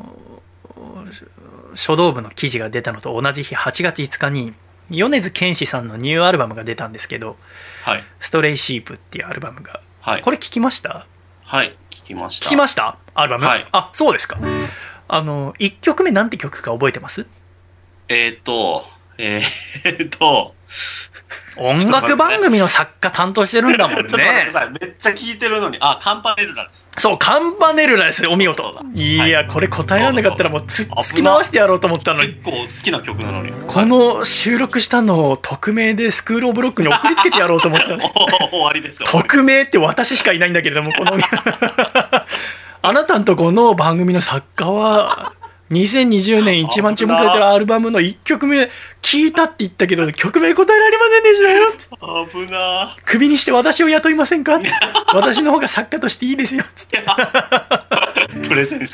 [1.76, 4.54] 書道部の記事が出たのと同じ日8月5日に
[4.90, 7.36] 米津玄師さんのニューアルバムが出たんですけど
[7.84, 9.82] はい「ストレイシープ」っていうアルバムが。
[10.02, 10.22] はい。
[10.22, 11.06] これ聞きました？
[11.44, 11.76] はい。
[11.87, 12.46] 聞きました。
[12.46, 12.98] 聞きました？
[13.14, 13.68] アルバム、はい。
[13.72, 14.38] あそうですか。
[15.10, 17.26] あの1曲目なんて曲か覚えてます？
[18.10, 18.86] えーっと
[19.18, 20.54] えーっと
[21.58, 24.02] 音楽番組の作家担当してるんだもんね。
[24.80, 25.78] めっちゃ聞いてるのに。
[25.80, 26.90] あカンパネルラです。
[26.98, 28.80] そうカンパネルラですお見事。
[28.94, 29.18] い。
[29.18, 32.34] や、はいこれ答えられなかったらもうつそうだ突き回してやろうと思ったのに。
[32.34, 33.52] 結構好きな曲なのに。
[33.68, 39.08] この収録したのを匿名でスクールオブロックに送りつけてやろうと思ってたのお 終わりですよ。
[39.10, 41.18] 匿名って私しかいないんだけれどもこの。
[42.84, 45.34] あなたんとこの番組の作家は
[45.72, 48.70] 2020年一番注目されてるアルバムの1曲目
[49.02, 52.26] 聞いたって言ったけど曲名答えられませんでしたよ。
[52.46, 52.96] 危な。
[53.06, 54.60] クビにして私を雇いませんか？
[55.14, 56.64] 私の方が作家としていいですよ。
[56.76, 57.04] つって
[58.48, 58.88] プレゼン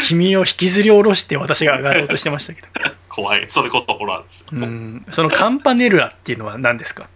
[0.00, 2.68] 君を引きずり下ろして私が上がろうとしてましたけど。
[3.08, 3.46] 怖い。
[3.48, 5.04] それこそホラーですうん。
[5.10, 7.08] そのカンパネルラっていうのは何ですか？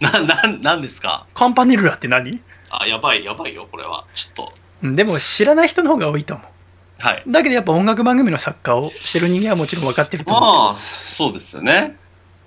[0.00, 1.26] ななんなんですか？
[1.34, 2.40] カンパネルラって何？
[2.70, 4.04] あやばいやばいよこれは。
[4.14, 4.54] ちょっと。
[4.82, 6.46] うんでも知らない人の方が多いと思う
[7.02, 7.22] はい。
[7.26, 11.96] だけどやっぱ音楽番組の作家をしてる人間はもちろん分かってると思うまあそうですよね。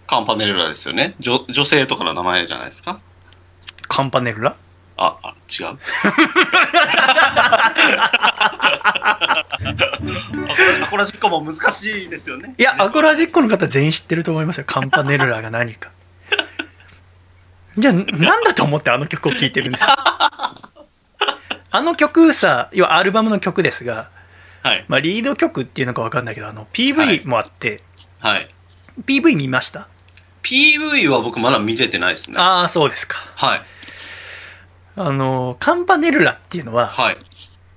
[0.08, 1.16] カンパネルラですよね。
[1.20, 3.00] 女女性とかの名前じゃないですか？
[3.88, 4.56] カンパネルラ？
[4.98, 5.78] ああ違う。
[10.84, 12.56] アコラジッコも難しいですよね。
[12.58, 14.64] いやアコラジックの方全員知ってると思いますよ。
[14.68, 15.90] カンパネルラが何か。
[17.78, 20.62] じゃあ何だと思ってあの曲を聴いてるんですか？
[21.72, 24.10] あの曲さ要はアルバムの曲ですが、
[24.66, 24.86] はい。
[24.88, 26.74] まあ、リード曲っていうのか分かんないけどあのはい。
[26.74, 27.84] PV もあって、
[28.18, 28.50] はい。
[29.06, 29.88] PV 見ました
[30.42, 32.38] ？PV は僕まだ見れてないですね。
[32.40, 33.18] ああそうですか。
[33.36, 33.62] はい。
[34.96, 37.18] あのカンパネルラっていうのははい。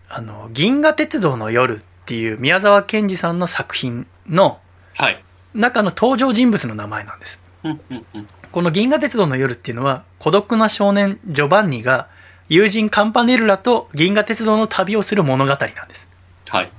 [0.08, 4.58] あの銀河鉄道の夜っていう宮沢賢治さんの作品の
[4.96, 5.22] はい。
[5.54, 7.38] 中の登場人物の名前なんです。
[7.64, 8.28] うんうんうん。
[8.50, 12.08] この銀河鉄道の夜っていうのは孤独な少年ジョバンニが
[12.48, 16.08] 友人カンパネルラと銀河鉄道の旅をする物語なんです。
[16.48, 16.70] はい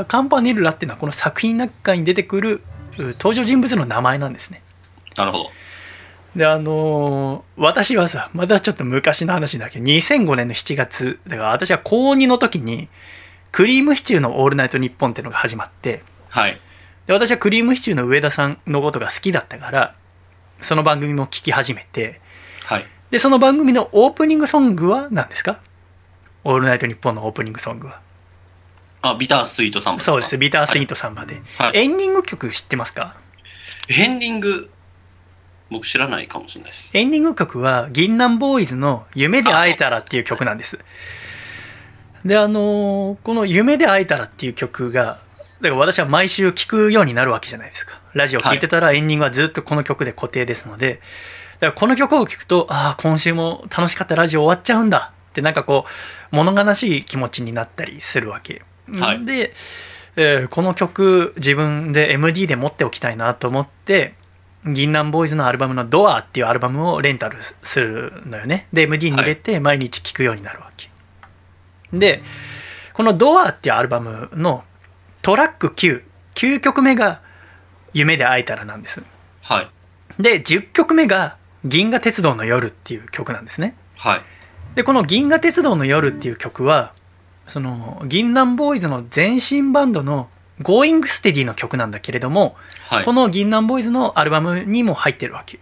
[0.00, 2.62] だからカンパネルラっていうのはこの作品の中に出てくる
[2.98, 4.62] う登場人物の名前なんですね。
[5.16, 5.50] なるほど。
[6.36, 12.88] であのー私はさまたちょっと昔の話だけど2005年の7月だから私は高2の時に
[13.50, 16.60] クリームシチューの「オールナイトニッポン」っていうのが始まってはい。
[17.06, 19.94] で私はクリームシチューの上田さんのことが好きだったから
[20.60, 22.20] その番組も聞き始めて
[22.64, 22.86] はい。
[23.10, 25.58] でその番組のオープニングソングは何ですか？
[26.44, 28.00] オールナイトニッポンのオープニングソングは
[29.00, 30.36] あビタースイートサンバそうです。
[30.38, 31.78] ビタースイート、トサンバで、はい。
[31.78, 33.16] エンディング曲知ってますか？
[33.88, 34.70] エンディング
[35.70, 36.96] 僕知らないかもしれないです。
[36.96, 40.78] エンディング曲は銀杏ボーイズの「夢で会えたら」っていう曲なんです。
[42.24, 45.20] であのーこの「夢で会えたら」っていう曲が
[45.60, 48.00] だから私は毎週聴くようになるわけじゃないですか。
[48.14, 51.00] ラジオ聴いてたらエンディングはずっとこの曲で固定ですので。
[51.60, 55.86] だからこの曲を聴くとああ今週も楽しかったラジオ終わっちゃうんだってなんかこ
[56.32, 58.62] う物悲しい気持ちになったりするわけ、
[58.98, 59.24] はい。
[59.24, 59.52] で、
[60.16, 64.14] えーこの曲自分で MD で持っておきたいなと思って
[64.64, 68.66] 銀杏ボーイズのアルバムの「ドアっていうアルバムをレンタルするのよね。
[68.72, 70.88] で MD に入れて毎日聴くようになるわけ、
[71.92, 72.22] で
[72.92, 74.64] この「ドアっていうアルバムの
[75.22, 77.20] トラック99曲目が
[77.94, 79.02] 「夢で会えたら」なんです。
[79.42, 79.68] はい。
[80.20, 83.76] で10曲目が「銀河鉄道の夜」っていう曲なんですね。
[83.96, 84.22] はい。
[84.74, 86.92] でこの「銀河鉄道の夜」っていう曲は
[87.48, 90.28] その銀杏ボーイズの前身バンドの
[90.62, 92.56] 「Going Steady」の曲なんだけれども、
[92.88, 93.04] はい。
[93.04, 95.58] この銀杏ボーイズのアルバムにも入ってるわけ。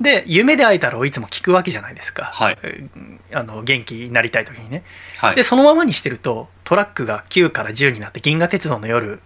[0.00, 2.58] で「夢で会えたら」をいつも聞くわけじゃないですか、はい。
[2.62, 4.84] えーあの元気になりたい時にね。
[5.18, 5.36] はい。
[5.36, 9.20] でそのままにしてるとトラックが9から10になって銀河鉄道の夜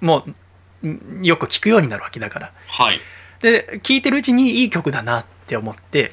[0.00, 0.24] も
[0.82, 2.52] んよく聞くようになるわけだから。
[2.66, 3.00] はい。
[3.40, 6.12] で聴いてるうちにいい曲だなっって思って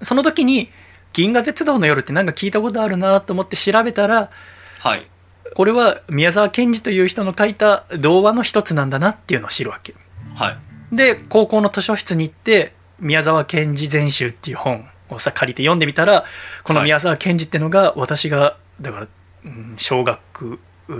[0.00, 0.70] その時に
[1.12, 4.30] 「銀河鉄道の夜」ってなんか聞いたことあるなと思って調べたら
[4.78, 5.06] はい。
[5.54, 9.94] これは宮沢賢治という人の書いた童話の一つなんだなっていうのを知るわけ
[10.34, 10.58] はい。
[10.92, 16.24] で高校の図書室に行って宮沢賢治全集っていう本をさ借りて読んでみたら
[16.62, 19.08] この宮沢賢治ってのが私がだから
[19.44, 20.94] うん小学う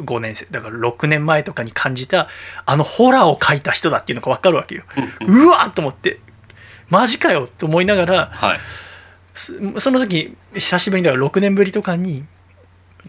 [0.00, 2.28] 5年生だから6年前とかに感じた
[2.66, 4.84] あのホラーを書いた人だっていうのが分かるわけよ
[5.26, 6.20] うわっと思って
[6.88, 8.58] マジかよと思いながらはい。
[9.38, 12.24] すその時久しぶりにだから6年ぶりとかに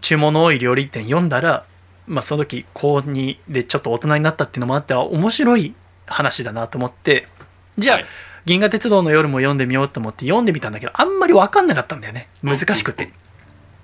[0.00, 1.64] 注文の多い料理店読んだら、
[2.06, 5.74] まあ、その時高2でちょっと大人になったっていうのもあってあ面白い
[6.06, 7.28] 話だなと思って
[7.76, 8.06] じゃあ、はい
[8.44, 13.12] 銀河鉄道の夜」も読んでみようと思って読んでみたんだけどあんまり分かんなかったんだよね難しくて。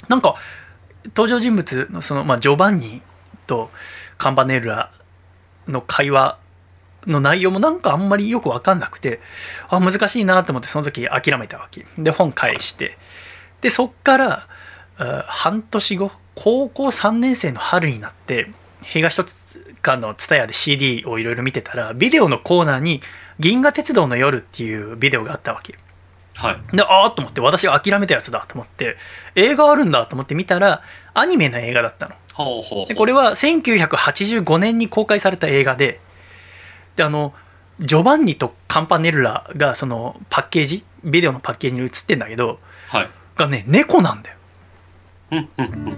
[0.09, 0.35] なんか
[1.07, 3.03] 登場人物のその、まあ、ジョバンニ
[3.47, 3.71] と
[4.19, 4.91] カンバネルラ
[5.69, 6.39] の会話
[7.07, 9.21] の内容もなんかあんまりよく分かんなくて
[9.69, 12.99] あ難しいなと思ってその時諦めたわけで本返して
[13.61, 14.49] でそっから
[14.99, 18.51] あ半年後高校3年生の春になって
[18.83, 23.03] 東戸塚の蔦屋で CD をいろいろ見てたらビデオのコーナーに
[23.39, 25.79] 「銀河鉄道の夜」っていうビデオがあったわけ
[26.37, 26.77] はい。
[26.77, 28.97] でああと思って私が諦めたやつだと思って
[29.35, 30.83] 映画あるんだと思って見たら
[31.15, 32.87] アニメの映画だったのほうほう。
[32.87, 36.01] でこれは1985年に公開された映画で
[36.97, 37.35] であの
[37.81, 43.09] ジョバンニとカンパネルラがそのパッケージビデオのパッケージに映ってんだけどはい。
[43.37, 44.37] がね猫なんだよ。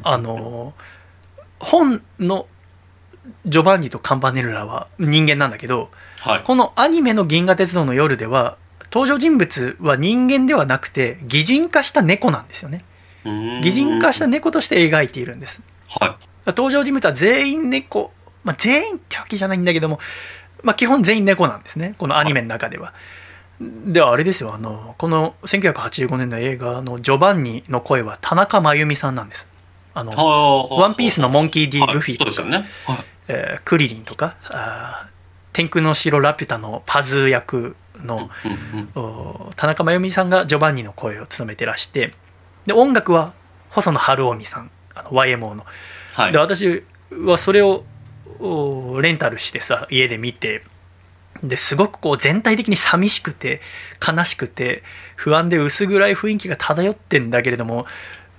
[0.03, 0.75] あの
[1.61, 2.47] 本の
[3.45, 6.43] ジョバンニとカンパネルラは人間なんだけどはい。
[6.43, 8.57] このアニメの「銀河鉄道の夜」では
[8.91, 12.85] 登場人物は人間ではなくて擬人化した猫なんですよね
[13.63, 18.13] 擬人化した猫として描いているんですは登場人物は全員猫、
[18.45, 19.99] まあ、全員ってわけじゃないんだけども、
[20.63, 22.93] まあ、基本全員猫なんですねこのアニメの中では。
[23.61, 29.49] ではあれですよあのこの1985年の映画のジョバンニの声は田中真由美さんなんです。
[29.95, 30.13] あの
[30.71, 32.59] ワンピースのモンキー・はいルフィとか、ね。
[32.87, 32.99] はい。
[33.29, 35.19] えークリリンとかあー
[35.53, 38.31] 天空の城ラピュタのパズー役の、
[39.57, 42.13] 田中真由美さんがジョバンニの声を務めてらして
[42.67, 43.35] で音楽は
[43.71, 45.67] 細野晴臣さんあの YMO の。
[46.15, 46.39] はいで。
[46.39, 47.98] 私はそれをお
[49.01, 50.63] レンタルしてさ家で見て
[51.43, 53.61] ですごくこう全体的に寂しくて
[54.07, 54.83] 悲しくて
[55.17, 57.87] 不安で薄暗い雰囲気が漂ってんだけれども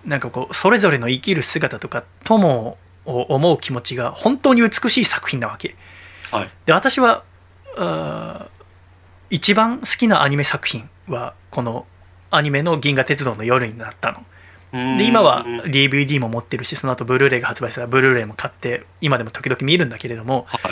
[0.06, 5.76] なんかこうそれぞれの生きる姿とか友を思う気持ちが本当に美しい作品なわけ
[6.32, 6.50] はい。
[6.66, 7.24] で私は
[9.30, 11.86] 一番好きなアニメ作品はこの
[12.32, 14.26] アニメの「銀河鉄道の夜」になったの
[14.72, 20.46] で今は DVD も持ってるしその後ブルーレイが発売したらブルーレイも買って今でも時々見るんだけれども。
[20.48, 20.72] はい。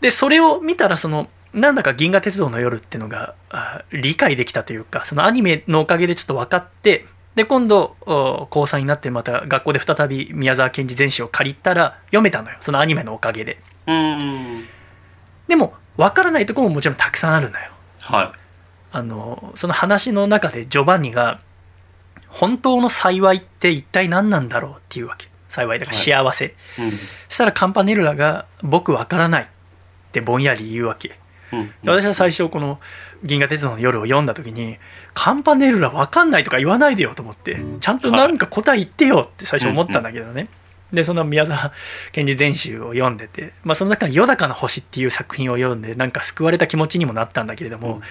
[0.00, 12.56] でそれを見たらそのなんだか「銀河鉄道の夜」っていうのがあ理解できたというかそのアニメのおかげでちょっと分かってで今度お高3になってまた学校で再び宮沢賢治全史を借りたら読めたのよ。
[12.60, 13.58] そのアニメのおかげで。
[15.48, 17.70] でも分からないところももちろんたくさんあるのよ。
[18.00, 18.34] は
[18.92, 21.40] あのその話の中でジョバンニが
[22.36, 26.48] 本当の幸いって一体何なんだろうっていうわけ幸いだから幸せ、い。
[26.82, 26.90] うん。
[26.90, 26.96] そ
[27.30, 29.46] したらカンパネルラが「僕わからない」っ
[30.12, 31.18] てぼんやり言うわけ
[31.50, 31.72] うん。
[31.82, 32.78] で私は最初この
[33.24, 34.78] 「銀河鉄道の夜」を読んだ時に
[35.14, 40.48] 「カンパネルラわかんないとか言わないでよ」と思ってちゃんとなんか答え言ってよって最初思ったんだけどね、
[40.92, 41.72] でその宮沢
[42.12, 48.02] 賢治全集を読んでて、まあ、その中に「よだかな星」っていう作品を読んでなんか救われた気持ちにもなったんだけれども、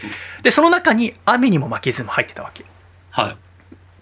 [0.42, 2.66] でその中に「雨にも負けず」も入ってたわけ
[3.12, 3.45] はい。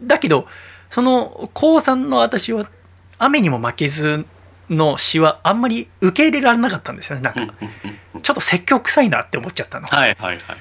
[0.03, 0.47] だけど
[0.89, 2.67] その高3の私は
[3.17, 4.25] 「雨にも負けず」
[4.69, 8.21] の詩はあんまり受け入れられなかったんですよねなんかうんうんうん。
[8.21, 10.57] ちょっと説教臭いなって思っちゃったのはいはいはい。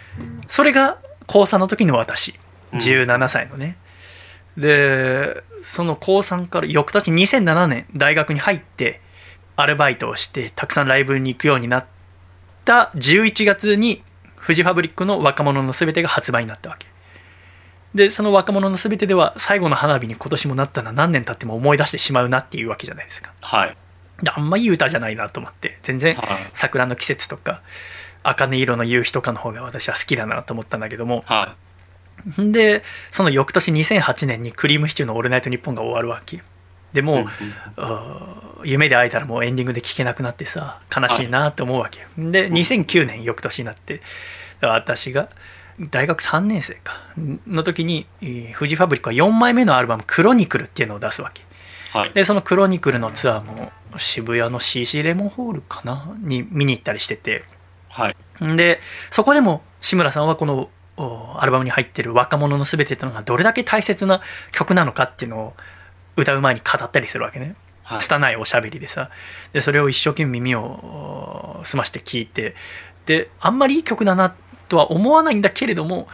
[0.48, 2.38] それが高3の時の私
[2.72, 3.76] うん17歳のね、
[4.56, 9.00] でその高3から翌年2007年大学に入って
[9.56, 11.86] アルバイトをしてたくさんライブに行くようになっ
[12.64, 14.02] た11月に
[14.36, 16.86] フジファブリックの「若者のすべて」が発売になったわけ
[17.94, 23.32] でその「若者のすべて」では最後の花火に今年もなったな何年経っても思い出してしまうなっていうわけじゃないですか。
[23.40, 23.76] はい。
[24.22, 26.26] であんまいい歌じゃないなと思って全然はい。
[26.52, 27.60] 桜の季節とか
[28.22, 31.24] 茜色の夕日とかの方が私は好きだなと思ったんだけども。
[31.26, 31.54] は
[32.38, 36.42] でその翌年2008年にクリームシチューの「オールナイトニッポン」が終わるわけ。
[36.92, 42.00] でもう、夢で会えたらもうエンディングで聴けなくなってさ悲しいなって思うわけ。
[42.00, 44.02] よで2009年翌年になって
[44.60, 45.28] 私が
[45.90, 47.00] 大学3年生か。
[47.46, 51.42] の時にえーフジファブリックは4枚目のアルバム「クロニクル」っていうのを出すわけ。
[51.42, 51.44] い。
[51.98, 52.12] はい。
[52.12, 56.14] でそのクロニクルのツアーも渋谷の CC レモンホールかな？
[56.20, 57.44] に見に行ったりしてて。
[57.88, 58.16] はい。
[58.56, 58.80] で
[59.10, 64.20] そこでも志村さんはこのおアルバムに入ってる「若者のすべて」っていうのがどれだけ大切な
[64.52, 65.54] 曲なのかっていうのを
[66.16, 67.56] 歌う前に語ったりするわけね。
[67.82, 68.00] はい。
[68.00, 69.10] 拙いおしゃべりでさ。
[69.52, 70.60] でそれを一生懸命耳を
[71.60, 72.54] お澄まして聞いて。
[73.06, 74.32] であんまりいい曲だな
[74.72, 76.08] とは思わないんだけれども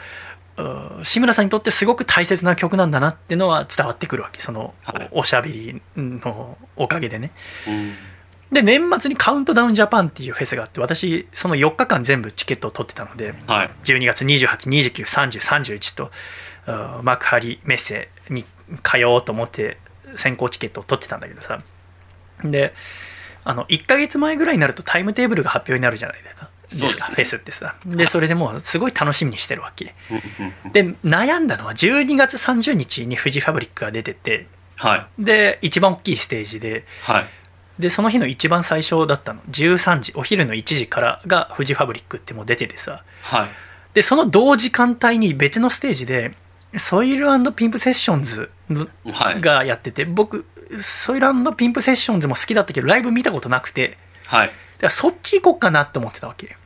[0.57, 4.41] う志村さんにとってすごく大切な曲なんだなっていうのは伝わってくるわけ。
[4.41, 5.09] そのはい。
[5.13, 7.31] おしゃべりのおかげでね。
[7.69, 7.95] うん。
[8.51, 13.71] で年末にカウントダウンジャパンっていうフェスがあって私その4日間全部チケットを取ってたのではい。
[13.85, 16.11] 12月28293031と
[16.67, 18.43] あ幕張メッセに
[18.83, 19.77] 通おうと思って
[20.17, 21.61] 先行チケットを取ってたんだけどさ。
[22.43, 22.75] で
[23.45, 26.91] あの1ヶ月前ぐらいになるとタイムテーブルが発表になるじゃないですかですね。
[26.91, 27.75] フェスってさ。
[27.87, 29.95] でそれでもうすごい楽しみにしてるわけ。
[30.73, 34.47] で悩んだのは12月30日にフジファブリックが出てて。
[34.77, 35.25] はい。
[35.25, 36.85] で一番大きいステージで。
[37.03, 37.25] はい。
[37.79, 39.41] でその日の一番最初だったの。
[39.51, 43.03] 13時お昼の1時からがフジファブリックってもう出ててさ。
[43.23, 43.49] はい。
[43.95, 46.35] でその同時間帯に別のステージで
[46.77, 48.51] ソイルピンプセッションズ
[49.41, 50.45] がやってて僕
[50.79, 53.97] ソイルピンプセッションズも好きだったけどライブ見たことなくて。
[54.27, 54.51] はい
[54.87, 56.57] らそっち行こうかなって思ってたわけ。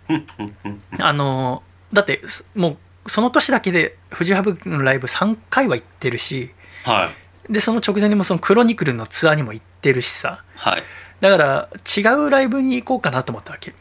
[0.99, 6.51] あのだってすもうその年だけでフジファブリックのライブ3回は行ってるし
[6.85, 7.11] は
[7.49, 7.53] い。
[7.53, 10.45] でその直前にもそのクロニクルのツアーにも行ってるしさ。
[10.57, 10.83] はい。
[11.21, 13.75] だから違うライブに行こうかなと思ったわけ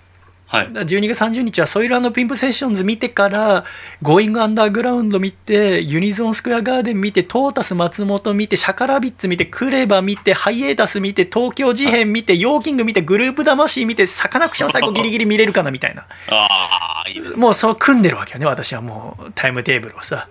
[0.51, 3.63] はいだから12月30日は SOIL PIMP SESSIONS 見てから、
[4.01, 16.05] GOING UNDER GROUND 見て、 UNISON SQUARE GARDEN 見て、トータス松本見て、シャカラビッツ見て、 KREVA 見て、 HIATUS 見て、東京事変見て、ヨーキング見て、グループ魂見て、サカナクション最後 ギリギリ見れるかなみたいな。
[16.27, 20.27] ああいいですねもうそう組んでるわけよね、私はもうタイムテーブルをさ。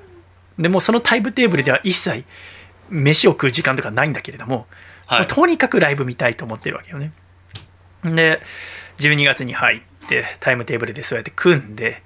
[0.58, 2.24] でもうそのタイムテーブルでは一切
[2.90, 4.66] 飯を食う時間とかないんだけれども、
[5.06, 7.10] はいもうとにかくライブ見たいと思ってるわけよね。
[8.04, 8.40] で、
[8.98, 9.89] 12月に入って、
[10.40, 12.02] タイムテーブルでそうやって組んで、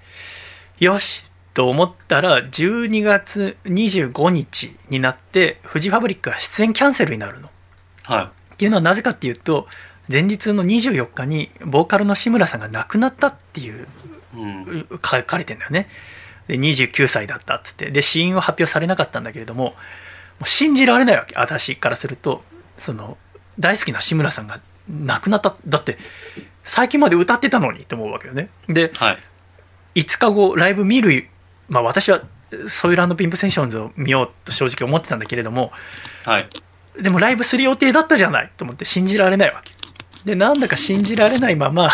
[0.79, 7.51] よしと思ったら、12月25日になって、フジファブリックが出演キャンセルになるの。
[8.03, 9.67] はっていうのはなぜかっていうと、
[10.11, 13.87] 前日の24日にボーカルの志村さんが亡くなったっていう
[14.37, 14.87] いうん。
[14.91, 15.89] 書かれてんだよね。
[16.47, 17.91] で29歳だったっつって。
[17.91, 19.75] で死因は発表されなかったんだけれどもも
[20.43, 21.35] う信じられないわけ。
[21.37, 22.45] 私からすると
[22.77, 23.17] その
[23.59, 25.99] 大好きな志村さんが亡くなっただって
[26.65, 28.49] 最近まで歌ってたのにと思うわけよね。
[28.69, 29.19] ではい。
[30.01, 31.29] 5日後ライブ見る
[31.69, 32.23] まあ私は
[32.69, 35.73] ソイルピンプセッションズを見ようと正直思ってたんだけれども
[36.25, 36.49] はい。
[37.01, 39.73] でもライブする予定だったじゃないと思って信じられないわけ。
[40.25, 41.91] でなんだか信じられないまま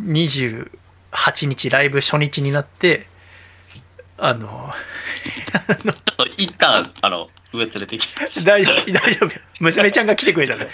[0.00, 0.68] 28
[1.46, 3.06] 日ライブ初日になって
[4.18, 4.70] あの
[5.66, 8.42] ちょっと一旦あの上連れてきます。
[8.44, 9.32] 大丈夫大丈夫。
[9.60, 10.66] 娘ちゃんが来てくれたんだ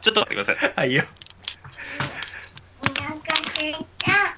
[0.00, 0.72] ちょっと待ってください。
[0.76, 1.04] はいよ。
[2.82, 4.36] お腹すいた。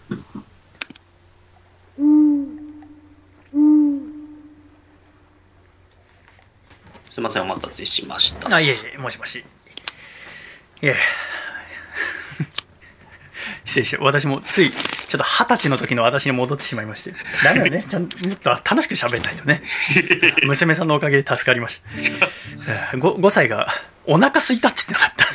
[7.10, 8.54] すいませんお待たせしました。
[8.54, 9.38] あいえいえもしもし。
[9.38, 9.42] い
[10.82, 10.94] え
[13.66, 17.12] 失礼して私もついちょっと二十歳の時の私に戻ってしまいまして。
[17.44, 19.62] だめだね ちゃんともっと楽しく喋んないとね。
[20.44, 21.90] 娘さんのおかげで助かりました。
[22.92, 23.68] えー 5, 5歳が
[24.06, 25.26] お腹空いたって言ってなかった。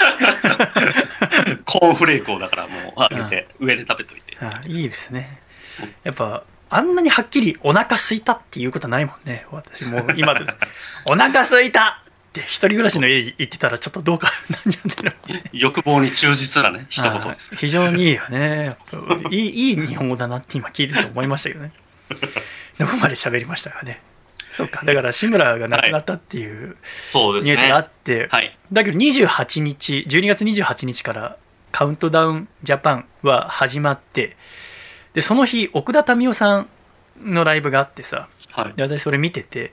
[1.64, 4.36] コーンフレークをだからもうあげて上で食べといて。
[4.40, 5.40] あいいですね。
[6.04, 9.44] やっぱあんなにはっきりお腹空いたっていうことないもんね。
[9.50, 10.44] 私もう今で
[11.06, 14.30] お腹空いたって一人暮らしの家行ってたらちょっとどうか
[14.64, 17.50] なんじゃってる欲望に忠実なね一言です。
[17.50, 17.58] はい。
[17.58, 18.76] 非常にいいよね。
[19.30, 21.72] いいいい日本語だなって今聞いてて思いましたけどね。
[22.78, 24.00] どこまで喋りましたかね。
[24.48, 24.84] そうか。
[24.84, 28.56] だから志村が亡くなったっていうニュースがあって、はい。
[28.72, 31.36] だけど28日12月28日から
[31.72, 34.36] カウントダウンジャパンは始まって
[35.14, 36.68] でその日奥田民生さん
[37.20, 38.72] のライブがあってさはい。
[38.74, 39.72] で私それ見ててで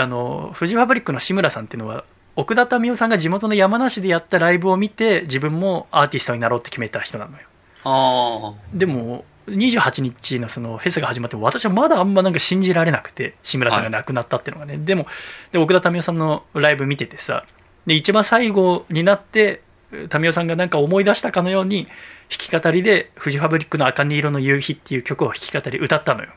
[0.00, 2.04] あのフジファブリックの志村さんっていうのは
[2.36, 7.42] 奥田民生さんが地元の山梨でやったライブを見て自分もアーティストになろうって決めた人なのよ。
[7.84, 15.06] あでも28日のそのフェスが始まっても私はまだあんまなんか信じられなくて志村さんが亡くなったっていうのがね、でも
[15.52, 17.44] で奥田民生さんのライブ見ててさ
[17.86, 26.28] で一番最後になって民生さんがなんか思い出したかのように弾き語りでフジファブリックの「茜色の夕日」っていう曲を弾き語り歌ったのよ。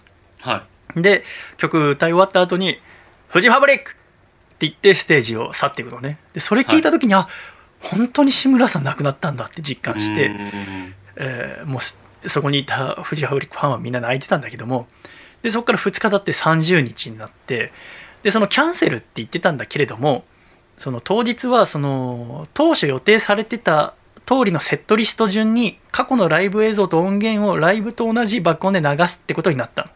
[0.41, 0.65] あは
[0.95, 1.01] い。
[1.01, 1.23] で
[1.57, 2.79] 曲歌い終わった後に
[3.31, 3.93] 「フジファブリック!」っ
[4.59, 6.17] て言ってステージを去っていくのね。
[6.33, 7.27] でそれ聞いた時に、あ
[7.79, 14.87] 本当に志村さん亡くなったんだって実感して、うんえーもうすそこにいたフジファブリックファンはみんな泣いてたんだけども
[15.41, 17.73] でそこから2日経って30日になって
[18.21, 20.23] でそのキャンセルって言ってたんだけれども
[20.77, 23.95] その当日はその当初予定されてた
[24.27, 29.89] 通りのセットリスト順に過去のライブ映像と音源をライブと同じ爆音で流すってことになったの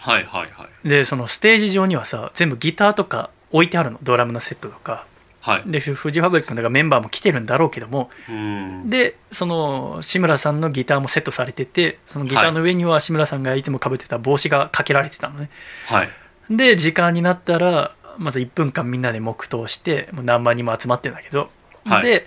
[0.00, 0.88] はいはいはい。
[0.88, 3.98] でそのステージ上にはさ全部ギターとか置いてあるの。
[4.02, 5.06] ドラムのセットとか。
[5.40, 5.62] はい。
[5.70, 8.10] でフフジファブリックのだからメンバーも来てるんだろうけども。
[8.28, 8.90] うん。
[8.90, 15.50] でその志村さんのギターもセットされててそのギターの上には志村さんがいつもかぶってた帽子がかけられてたのね。
[15.86, 16.08] はい。
[16.50, 21.50] で時間になったらまず1分間みんなで黙祷してもう何万人も集まってるんだけど、
[21.84, 22.02] はい。
[22.02, 22.26] で、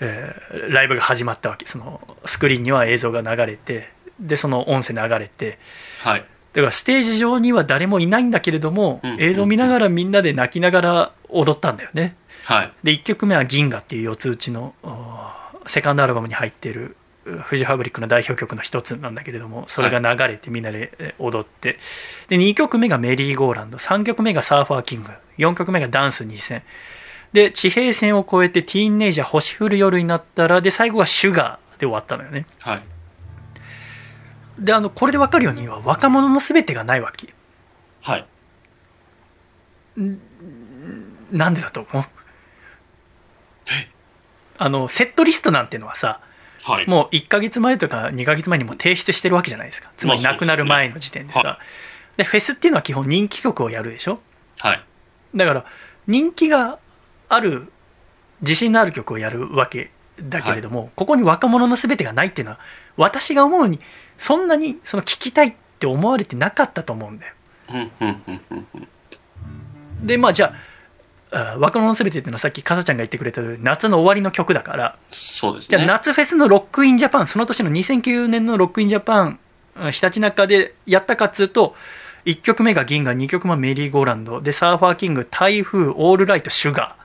[0.00, 1.66] えーライブが始まったわけ。
[1.66, 5.58] そのスクリーンには映像が流れてでその音声流れて。
[6.00, 6.24] はい
[6.54, 9.16] だからステージ上には誰もいないんだけれども、うん。
[9.20, 12.16] 映像を見ながらみんなで泣きながら踊ったんだよね。
[12.44, 12.72] はい。
[12.84, 14.74] で1曲目は「銀河」っていう四つ打ちの
[15.66, 21.78] セカンドアルバムに入ってるうフジファブリックの代表曲の一つなんだけれどもそれが流れてみんなでえ踊って。
[22.28, 26.62] で2曲目が「メリーゴーランド」3曲目が「サーファーキング」4曲目が「ダンス2000」
[27.32, 32.46] で地平線を越えてティーンネイジャー星降る夜になったらで最後が「シュガー」で終わったのよね。
[32.60, 32.82] はい
[34.58, 37.34] であのこれで分かるようには若者の全てがないわけ。
[38.02, 38.26] はい。
[41.32, 42.04] なんでだと思う？
[44.58, 46.20] あのセットリストなんてのはさ
[46.62, 46.86] はい。
[46.88, 49.90] もう1ヶ月前とか2ヶ月前にも提出してるわけじゃないですか。
[49.96, 51.58] つまりまあ亡くなる前の時点でさ、は
[52.16, 54.20] でフェスっていうのは基本人気曲をやるでしょ？
[54.58, 54.84] はい。
[55.34, 55.64] だから
[56.06, 56.78] 人気が
[57.28, 57.70] ある
[58.40, 59.90] 自信のある曲をやるわけ
[60.20, 62.60] だけれども、ここに若者のすべてがないっていうのは
[62.96, 63.80] 私が思うに
[64.16, 67.34] そんなにその聞きたいって思われてなかったと思うんだよ。
[70.02, 70.52] でまあじゃ
[71.32, 74.98] ああ若者のすべてっていうのはさっきかさちゃんが言ってくれた夏の終わりの曲だから。
[75.10, 79.38] そうですじゃあね夏フェスの ROCK IN JAPAN その年の2009年の ROCK IN JAPAN
[79.76, 81.74] うんひたちなかでやったかっつうと
[82.26, 84.40] 1曲目が銀河2曲目はメリーゴーランド。
[84.40, 86.96] でサーファーキング台風オールライトシュガ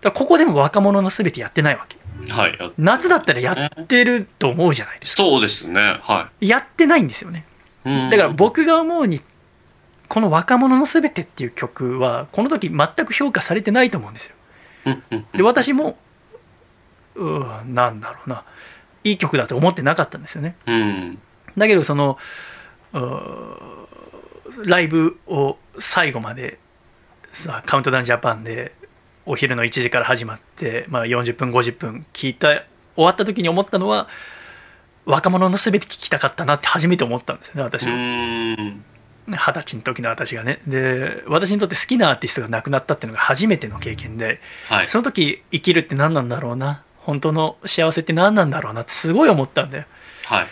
[0.00, 0.04] ー。
[0.04, 1.96] だここでも若者の全てやってないわけ
[2.28, 2.56] はい。
[2.58, 5.22] や夏だったらやってると思うじゃないですか。
[5.22, 5.80] そうですね。
[6.02, 7.44] はやってないんですよね。
[7.84, 9.20] だから僕が思うに
[10.08, 14.34] この「若者のすべて」っていう曲はこの時全く評価されてないと思うんですよ。
[15.34, 15.96] で私も
[17.14, 18.44] うーなんだろうな。
[19.04, 20.56] いい曲だと思ってなかったんですよね。
[20.66, 21.18] うん。
[21.56, 22.18] だけどその
[24.64, 26.58] ライブを最後まで
[27.30, 28.72] さカウントダウンジャパンで
[29.26, 34.08] お昼の1時から始まって、まあ、40分50分聞いた終わった時に思ったのは
[35.04, 37.86] 若者のすべて聞きたかったなって初めて思ったんですよね私。
[37.86, 37.96] うは
[39.28, 40.60] 二十歳の時の私がね。
[40.66, 44.88] で私にとって好きなアーティストが亡くなったっていうのが初めての経験ではい。
[44.88, 46.82] その時生きるって何なんだろうな？
[46.98, 48.82] 本当の幸せって何なんだろうな？
[48.82, 49.84] ってすごい思ったんだよ。
[50.24, 50.46] はい。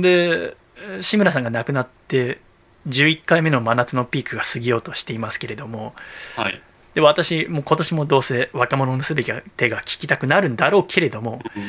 [0.00, 0.56] で
[1.00, 2.40] 志村さんが亡くなって
[2.88, 5.94] 11回目の真夏のピークが過ぎようとしていますけれども
[6.36, 6.60] はい
[6.94, 9.32] で私もう今年もどうせ若者のすべて
[9.68, 11.62] が聞きたくなるんだろうけれどもうん。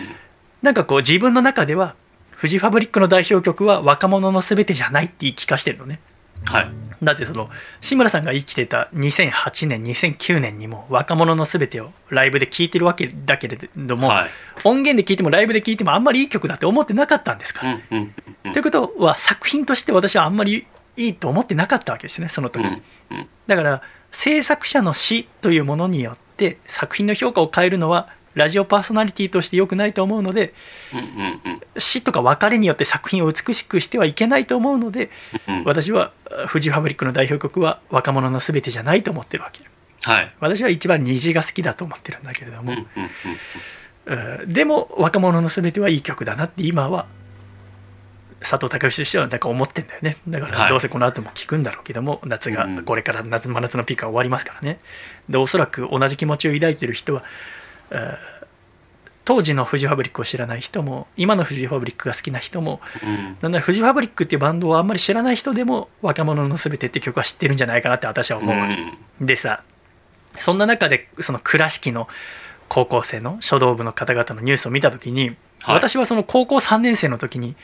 [0.62, 1.96] なんかこう自分の中では
[2.32, 6.00] フジファブリックの代表曲は若者のすべてじゃないって言い聞かしてるのね。
[6.46, 6.72] はい。
[7.02, 7.50] だってその
[7.82, 14.30] 志村さんが生きてた2008年2009年にも若者のすべてをライブで聴いてるわけだけれども、はい。
[14.64, 22.66] 音源で聴いてもライブで聴いてもあんまりいい曲だって思ってなかったんですから、うんうんうんということは作品として私はあんまりいいと思ってなかったわけですねその時、
[23.48, 30.54] だから制作者の死というものによって作品の評価を変えるのはラジオパーソナリティとして良くないと思うので
[31.78, 35.10] 死とか別れによって作品を美しくしてはいけないと思うので
[35.48, 36.12] うん私は
[36.48, 39.62] フジファブリックの代表曲は若者の全てじゃないと思ってるわけ。
[40.04, 40.34] はい。
[40.40, 42.74] 私は一番虹が好きだと思ってるんだけれども、
[44.48, 47.08] でも若者の全てはいい曲だなって今は
[48.44, 50.18] 佐藤隆としてはなんか思ってんだよね。
[50.28, 50.54] だかはい。
[50.66, 52.84] らどうせこの後も聴くんだろうけども、夏がうん。
[52.84, 54.80] これから夏真夏のピークが終わりますからね。
[55.30, 57.24] でおそらく同じ気持ちを抱いてる人は、
[57.92, 58.44] えー
[59.26, 63.38] 当時のフジファブリックを知らない人も今のフジファブリックが好きな人もうん。
[63.42, 68.76] なんならフジファブリックっていうバンドをあんまり知らない人でも若者の全てって曲は知ってるんじゃないかなって私は思うわけ、
[69.22, 69.64] でさ
[70.38, 72.10] そんな中でその倉敷の
[72.68, 75.28] 高校生の書道部の方々のニュースを見た時に、
[75.62, 75.76] はい。
[75.76, 77.56] 私はその高校3年生の時に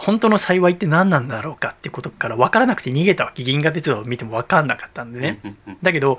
[0.00, 5.78] 本当の幸いって何なんだろうかってことから分からなくて逃げたわけ銀河鉄道を見ても分かんなかったんでね、うんうんうん。
[5.82, 6.18] だけど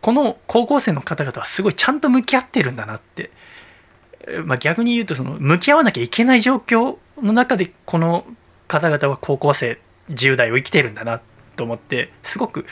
[0.00, 3.30] この高校生の方々はすごいちゃんと向き合ってるんだなって、
[4.20, 8.24] えーまあ、逆に言うとその向き合わなきゃいけない状況の中でこの
[8.68, 9.78] 方々は高校生
[10.10, 11.20] 10代を生きてるんだな
[11.56, 12.66] と思ってすごく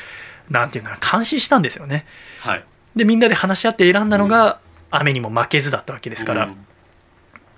[0.51, 2.07] なんていうのかな感心したんですよね。
[2.41, 2.65] はい。
[2.95, 4.61] でみんなで話し合って選んだのが
[4.91, 6.57] 「雨にも負けず」だったわけですから、うん。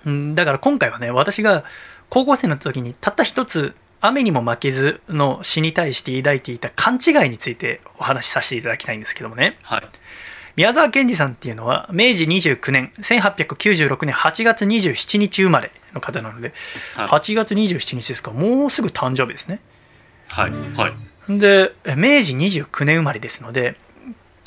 [0.05, 1.65] うんだから今回はね私が
[2.09, 9.57] 高校生の時にたった一つ「雨にも負けず」の詩に対して抱いていた勘違いについてお話しさせていただきたいんですけどもね。
[9.63, 9.83] はい。
[10.55, 16.53] 宮沢賢治さんっていうのは明治29年1896年8月27日生まれの方なので
[16.95, 17.07] はい。
[17.09, 18.31] 8月27日ですか。
[18.31, 19.59] らもうすぐ誕生日ですね。
[20.29, 20.51] はい。
[20.51, 20.93] はい。
[21.29, 23.75] で明治29年生まれですので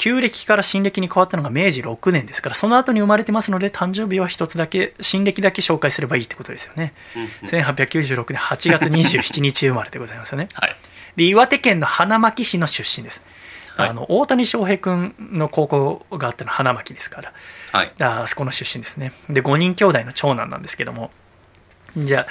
[0.01, 6.95] 旧暦から新暦に変わったのが明治6年ですからその後に生まれてますので誕生日は一つだけ新暦だけ紹介すればいいってことですよね。
[7.43, 10.49] 1896年8月27日生まれでございますよね。
[10.55, 10.77] はい。
[11.17, 13.23] で岩手県の花巻市の出身です、
[13.77, 13.89] はい。
[13.91, 17.33] あの大谷翔平君の高校があったのは花巻ですから。
[17.71, 17.93] はい。
[17.99, 19.13] あそこの出身ですね。
[19.29, 21.11] で5人兄弟の長男なんですけども。
[21.95, 22.27] じゃあ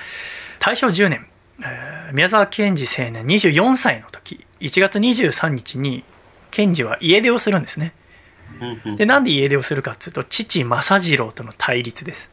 [0.57, 1.27] 大正10年、
[1.61, 6.03] えー宮沢賢治青年24歳の時1月23日に
[6.51, 7.93] 賢治は家出をするんですね。
[8.97, 12.31] でなんで家出をするかっていうと父正次郎との対立です。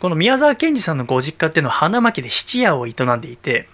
[0.00, 3.68] この宮沢賢治さんのご実家っていうのは花巻で質屋を営んでいて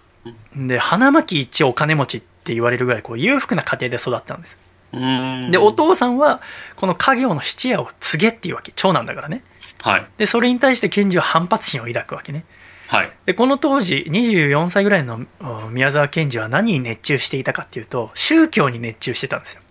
[0.55, 4.59] で花巻一お金持ちって言われるぐらいこう裕福な家庭で育ったんです。
[4.93, 5.51] うん。
[5.51, 6.41] でお父さんは
[6.77, 9.43] この家業の質屋を継げっていうわけ長男だからね。
[9.79, 10.07] はい。
[10.19, 12.45] でそれに対して賢治は反発心を抱くわけね
[12.89, 13.13] はい。
[13.27, 19.63] でこの当時24歳ぐらいのお宮沢賢治は何に熱中していたかっていうと宗教に熱中してたんですよ。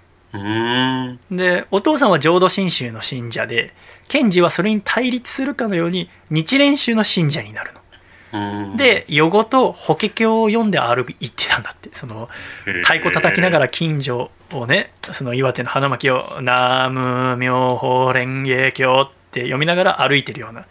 [1.32, 3.74] でお父さんは浄土真宗の信者で
[4.08, 7.82] 賢治はそれに対立するかのように日蓮宗の信者になるの。
[8.34, 11.90] うん、で夜ごと法華経を読んで歩いてたんだって。
[11.94, 12.30] その
[12.84, 20.68] 太鼓叩きながら近所をねその岩手の花巻を「南無妙法蓮華経」って読みながら歩いてるような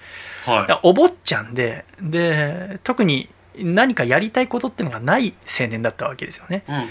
[0.50, 3.28] はお坊ちゃんでで特に
[3.58, 6.72] 何かやりたいことっていうのがない青年だったわけですよねい。
[6.72, 6.88] うんうん。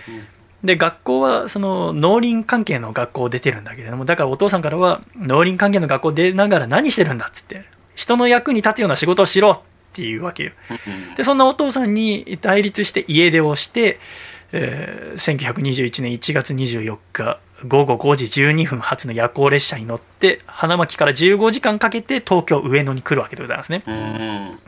[0.63, 9.59] で学校はその農林関係の学校を出てるんだけれどもだからお父さんからは農林関係の学校出ながら何してるんだっつって人の役に立つような仕事をしろっ
[9.93, 13.99] ていうわけようんでそんなお父さんに対立して家出をして、
[14.51, 23.83] えー1921年1月24日午後5時12分発の夜行列車に乗って花巻から15時間かけて東京上野に来るわけでございますね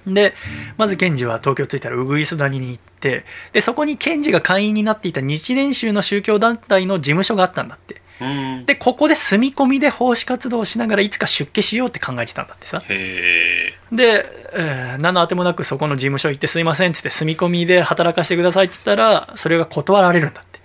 [0.06, 0.14] うん。
[0.14, 0.34] で
[0.78, 8.66] まず賢治は東京着いたらウグイス谷に行ってでそこに賢治が会員になっていた日蓮宗の宗教団体の事務所があったんだってうん。
[8.66, 12.82] でここで住み込みで奉仕活動をしながらいつか出家しようって考えてたんだってさ。
[12.88, 20.57] で、えー何のあてもなくそこの事務所行ってすいませんっつって住み込みで働かせてくださいっつったらそれが断られるんだって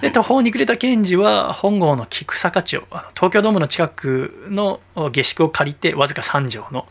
[0.00, 4.80] で途方に暮れた賢治は本郷の菊坂町あの東京ドームの近くの
[5.12, 6.86] 下宿を借りてわずか3畳の。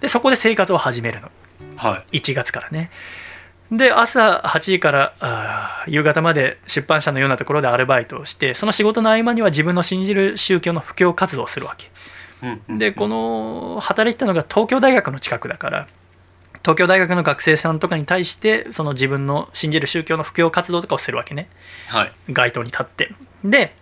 [0.00, 1.30] でそこで生活を始めるの。
[1.76, 2.18] はい。
[2.18, 2.90] 1月からね。
[3.70, 11.90] で朝8時から夕方まで出版社のようなところでアルバイトをしてその仕事の合間には自分の信じる宗教の布教活動をするわけ。
[12.68, 15.86] でこの働いてたのが東京大学の近くだから
[16.62, 21.48] 東京大学の学生さんとかに対してその自分の信じる宗教の布教活動とかをするわけね
[21.88, 22.12] はい。
[22.32, 23.12] 街頭に立って
[23.44, 23.74] で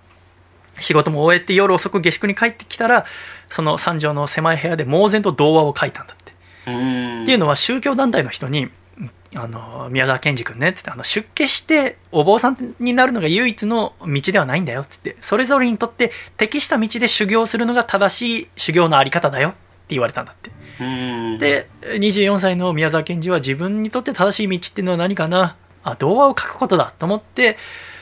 [0.80, 3.04] 仕事も終えて夜遅く下宿に帰ってきたら
[3.48, 6.32] その三畳の狭い部屋で猛然と童話を書いたんだって
[6.66, 7.22] うん。
[7.22, 8.68] っていうのは宗教団体の人に
[9.36, 19.58] 「あの宮沢賢治君ね」っつってあの出家してお坊さんになるのが唯一の道ではないんだよっつってそれぞれにとって適した道で修行するのが正しい修行のあり方だよって
[19.90, 20.63] 言われたんだってうん。
[20.78, 25.56] で24歳の宮沢賢治は自分にとって正しい道っていうのは何かな？
[25.82, 26.92] あ童話を書くことだ。
[26.98, 27.56] と思って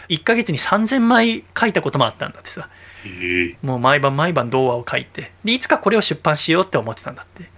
[0.09, 2.69] 1ヶ月に3000枚書いたこともあったんだってさ。
[3.63, 5.33] もう毎晩毎晩童話を書いて。
[5.45, 7.51] でいつかこれを出版しようって思ってたんだって。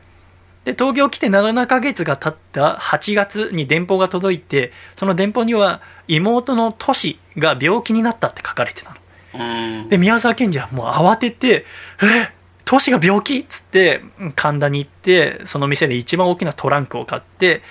[0.64, 8.96] で東京来て7ヶ月が経った8月に電報が届いてその電報には妹のトシが病気になったって書かれてたの。
[9.34, 9.88] うん。
[9.90, 11.66] で宮沢賢治はもう慌てて
[12.02, 12.32] 「え
[12.64, 14.02] トシが病気?」っつって
[14.36, 17.62] 神田に行ってその店で一番大きなトランクを買って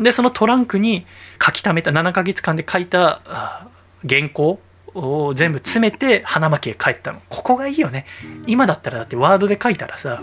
[0.00, 1.06] でそのトランクに
[1.44, 3.66] 書き溜めた7ヶ月間で書いたあ
[4.08, 4.60] 原稿
[4.94, 8.06] を全部詰めて花巻へ帰ったのここがいいよね
[8.46, 10.22] 今だったらだってワードで書いたらさ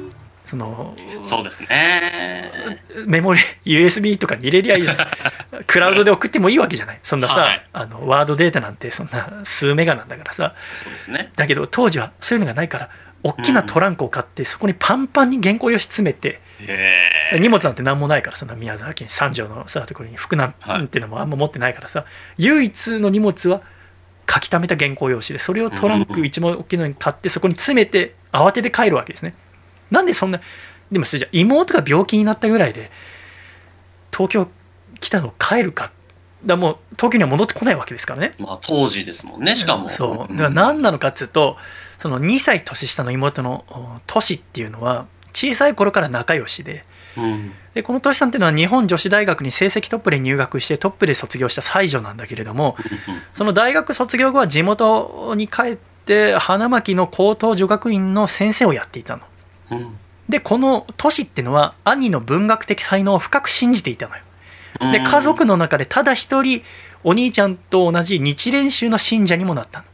[0.49, 1.67] そのそうですね。
[3.05, 4.97] メモリ USB とかに入れりゃいいじゃん
[5.67, 11.31] クラウドで送ってもいいわけじゃないそんなさ、はいあのワードデータなんてそんな数メガなんだからさそうですね。
[11.35, 12.89] だけど当時はそういうのがないから
[13.23, 16.41] 大きなトランクを買ってそこにパンパンに原稿用紙詰めて。
[17.39, 22.03] 荷物なんて何もないからそんな宮沢賢治三条のさところに服なんはいていうのもあんま持ってないからさ
[22.37, 23.61] 唯一の荷物は
[24.29, 29.35] 書き溜めた原稿用紙でそれをトランク一番大きいのに買ってそこに詰めて慌てて帰るわけですね。
[29.89, 30.41] なんでそんな
[30.91, 32.91] でもそれじゃ妹が病気になったぐらいで
[34.11, 34.49] 東京
[34.99, 35.91] 来たの帰るか。
[36.45, 38.33] だもう東京には戻ってこないわけですからね。
[38.37, 39.89] まあ当時ですもんね、しかも。
[39.89, 40.33] そう。
[40.33, 41.57] だから何なのかっつうと
[41.99, 46.85] その2歳年下の妹のおトシっていうのは小さい頃から仲良しで
[47.17, 47.51] うん。
[47.73, 52.77] でこのトシさんっていうのは日本女子大学に成績トップで入学してトップで卒業した才女なんだけれども
[53.33, 59.23] その大学卒業後は地元に帰って花巻の高等女学院の先生をやっていたの。
[59.71, 59.97] うん。
[60.29, 64.23] でこのトシっていうのは兄の文学的才能を深く信じていたのよ。
[64.91, 66.61] で家族の中でただ一人
[67.03, 69.85] お兄ちゃんと同じ日蓮宗の信者にもなったの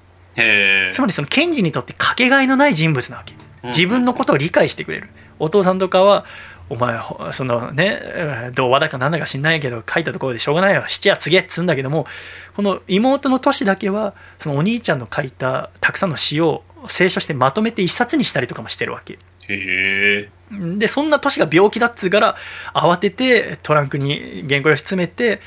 [0.94, 3.34] つまりその賢治にとってかけがえのない人物なわけ。
[3.64, 3.70] うん。
[3.70, 5.10] 自分のことを理解してくれる。
[5.40, 6.26] お父さんとかは
[6.70, 10.88] お前ほそのねえー童話だかなんだか知んないけど書いたところでしょうがないわ。
[10.88, 12.08] 七夜告げっつうんだけども
[12.56, 19.14] この妹のトシだけはそのお兄ちゃんの書いたたくさんの詩を清書してまとめて一冊にしたりとかもしてるわけ。
[19.14, 19.18] へ
[19.50, 20.30] え
[20.78, 22.36] でそんな年が病気だっつうから
[22.74, 25.42] 慌ててトランクに原稿用紙詰めて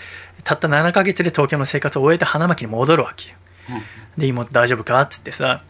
[0.44, 3.36] たった7ヶ月で東京の生活を終えて花巻に戻るわけよ
[4.19, 5.01] で妹大丈夫か？
[5.01, 5.62] っつってさ。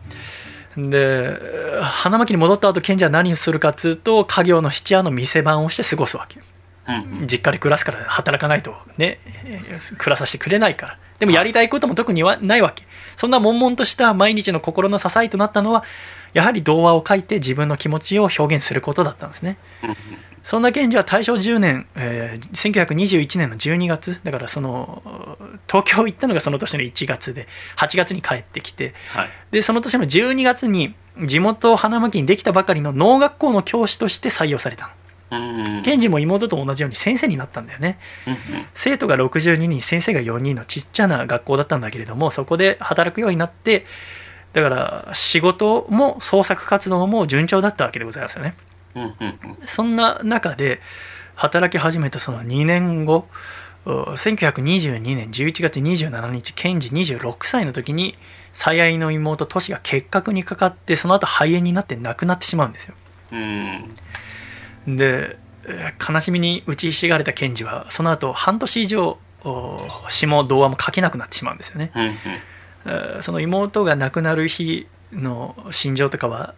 [0.77, 1.39] で
[1.83, 6.45] 花巻に戻った後賢治は何をするかっつうと家業の質屋の店番をして過ごすわけよ。
[6.89, 6.93] う
[7.25, 10.99] ん実家で暮らすから働かないとねえー暮らさせてくれないから。
[11.19, 12.85] でもやりたいことも特にはないわけ。
[13.17, 15.83] そんな悶々とした毎日の心の支えとなったのは
[16.33, 19.59] やはり童話を書いて自分の気持ちを表現することだったんですね
[20.49, 25.03] そんな賢治は大正10年、えー1921年の12月だからその
[25.67, 27.47] 東京行ったのがその年の1月で
[27.77, 29.29] 8月に帰ってきてはい。
[29.51, 34.95] でその年の12月に地元花巻にできたばかりの農学校の教師として採用された
[35.85, 37.99] 賢治も妹と同じように先生になったんだよね。
[38.73, 43.85] 生徒が62人先生が4人のちっちゃな学校だったんだけれどもそこで働くようになって
[44.55, 48.55] だから仕事も創作活動も順調だったわけでございますよね。
[48.57, 48.68] うんうんうん
[49.67, 50.81] そんな中で
[51.35, 53.29] 働き始めたその2年後
[53.87, 58.17] う1922年11月27日賢治26歳の時に
[58.53, 62.95] 最愛の妹トシが結核にかかってその後肺炎になって亡くなってしまうんですよ。
[63.33, 63.95] うん。
[64.97, 71.93] でえー悲しみに打ちひしがれた賢治はその後半年以上お詩も童話も書けなくなってしまうんですよね、
[73.21, 76.55] その妹が亡くなる日の心情とかは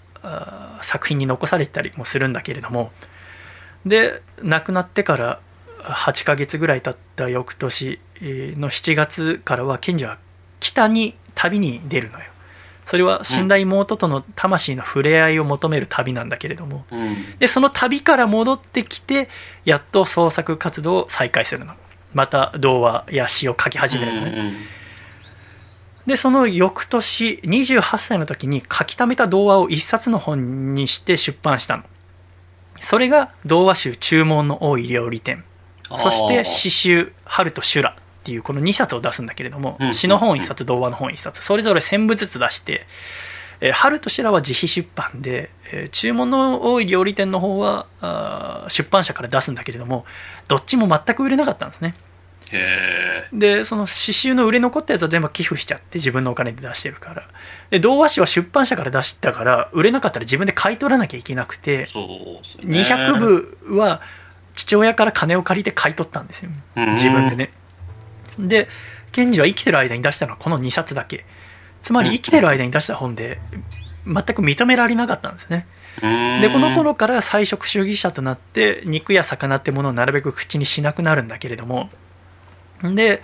[0.82, 2.92] 作品に残されてたりもするんだけれども
[3.86, 5.40] で亡くなってから
[5.82, 10.18] 8ヶ月ぐらい経った翌年えーの7月からは賢治は
[10.60, 12.26] 北に旅に出るのよ。
[12.84, 13.48] それは死ん。
[13.48, 17.38] だ妹との魂の触れ合いを求める旅なんだけれども、うん。
[17.38, 19.28] でその旅から戻ってきて
[19.64, 21.74] やっと創作活動を再開するの。
[22.12, 24.56] また童話や詩を書き始めるのね、うん
[26.10, 31.84] でその翌年28歳の時に書き溜めた童話を一冊の本にして出版したの。
[32.80, 35.44] それが童話集注文の多い料理店。
[35.96, 39.94] そして詩集「春と修羅」っていうこの2冊を出すんだけれどもうん。
[39.94, 42.88] 詩の本1冊童話の本1冊それぞれ1000部ずつ出して
[43.62, 50.04] 「えー春と修羅」は自費出版で、えー注文の多い料理店の方は出版社から出すんだけれども
[50.48, 51.94] どっちも全く売れなかったんですね
[53.32, 57.28] でその詩集の売れ残ったやつは全部寄付しちゃって自分のお金で出してるから。
[57.70, 61.84] で童話誌は出版社から出したから売れなかったら自分で買い取らなきゃいけなくてね。
[62.82, 64.00] 200部は
[64.54, 66.50] 父親から金を借りて買い取ったんですよ。
[66.76, 66.94] うん。
[66.94, 67.52] 自分でね。
[68.38, 68.68] で
[69.12, 71.24] 賢治は生きてる間に出したのはこの2冊だけ。
[71.82, 73.40] つまり生きてる間に出した本で
[74.04, 75.66] 全く認められなかったんですね。
[76.02, 76.40] うん。
[76.40, 81.88] でこの頃から菜食主義者となって肉や魚ってものをなるべく口にしなくなるんだけれども
[82.82, 83.22] で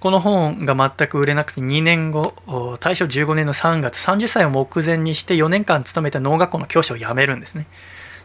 [0.00, 7.66] この本が全く売れなくて2年後お大正15年の3月30歳を目前にして4年間勤めた農学校の教師を辞めるんですね。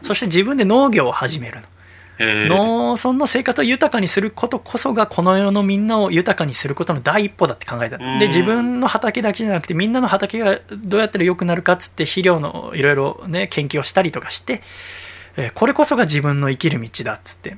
[0.02, 1.66] そして自分で農業を始めるの。
[2.18, 8.18] 農村の生活を豊かにすることこそがこの世のみんなを豊かにすることの第一歩だって考えたうん。
[8.18, 14.62] で自分の畑だけじゃなくてみんなの畑がどうやったら良くなるかっつって肥料のいろいろね研究をしたりとかして、
[15.36, 17.56] えーこれこそが自分の生きる道だっつって。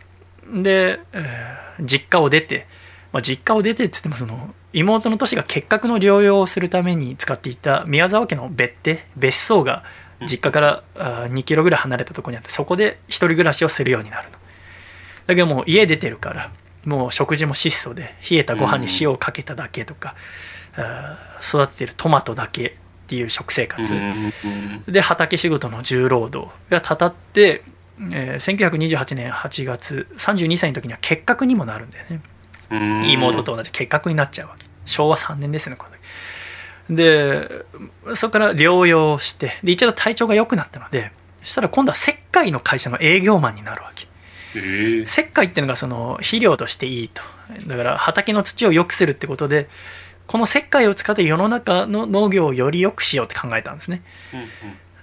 [0.52, 2.66] で、えー実家を出て、
[3.12, 9.84] まあ、実家を出てっつってもその妹の年が結核の療養をするために使っていた宮沢家の別邸別荘が
[10.22, 14.36] 実家からあー2キロぐらい離れたところにあってそこで一人暮らしをするようになるの
[15.26, 16.52] だけどもう家出てるから
[16.84, 20.14] もう食事も質素で冷えたご飯に塩をかけただけとか、
[20.76, 22.72] あー育ててるトマトだけっ
[23.06, 27.64] ていう食生活、うんで畑仕事の重労働がたたって、
[27.98, 32.08] えー1928年8月32歳の時には結核にもなるんだよね。
[32.12, 32.22] うん
[32.70, 34.66] 妹と同じ結核になっちゃうわけ。
[34.84, 36.00] 昭和3年ですねこの時。
[36.96, 37.64] で
[38.14, 44.06] そこから療養してで一度体調が良くなったのでそしたら今度は石灰の会社の営業マンになるわけ。
[44.58, 45.02] へえ。
[45.02, 47.22] 石灰っていうのがその肥料としていいと。
[47.66, 49.68] だから畑の土を良くするってことで
[50.26, 54.02] この石灰を使って世の中の農業をより良くしようって考えたんですね。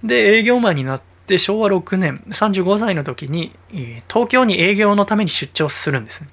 [0.03, 6.27] で営業マンになって昭和6年35歳の時にえー東京に営業のために出張するんですね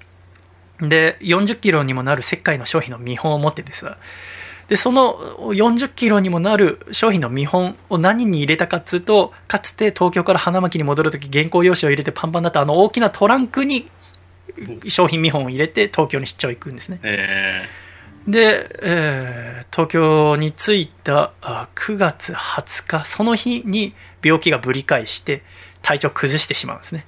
[0.89, 3.99] で40キロにもなる石灰の商品の見本を持っててさ。
[4.69, 5.19] でその
[5.53, 13.91] 40キロにもなる商品の見本を何に入れたかっつうとかつて東京から花巻に戻る時原稿用紙を入れてパンパンだったあの大きなトランクに
[14.89, 16.99] 商品見本を入れて東京に出張行くんですね。
[17.03, 17.69] え
[18.27, 23.93] で、えー東京に着いたあ9月20日その日に
[24.23, 25.43] 病気がぶり返して
[25.83, 27.07] 体調崩してしまうんですね。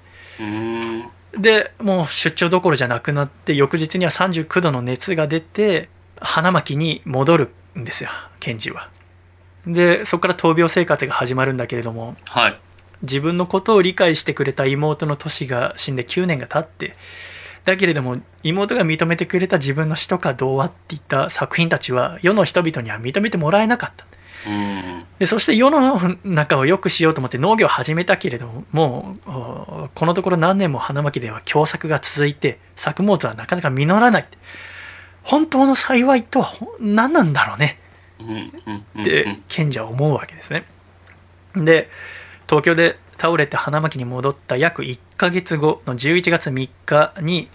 [1.39, 5.89] でもう出張どころじゃなくなって翌日には39度の熱が出て
[6.19, 8.11] 花巻に戻るんですよ
[8.41, 8.91] 賢治は
[9.67, 12.59] でそこから闘病生活が始まるんだけれどもはい。
[13.03, 16.97] 自分のことを理解してくれた妹のトシが死んで9年が経って
[17.67, 24.07] だけれども妹が認めてくれた自分の詩とか童話っていった作品たちは世の人々には認めてもらえなかった。
[25.19, 34.29] でそして世の中を良くしようと思って農業を始めたけれどももうおこのところ何年も花巻では凶作が続いて作物はなかなか実らない
[35.23, 37.81] 本当の幸いとはほ何なんだろうね。
[39.01, 40.65] って賢者は思うわけですね。
[41.57, 41.89] で
[42.49, 47.49] 東京で倒れて花巻に戻った約1ヶ月後の11月3日に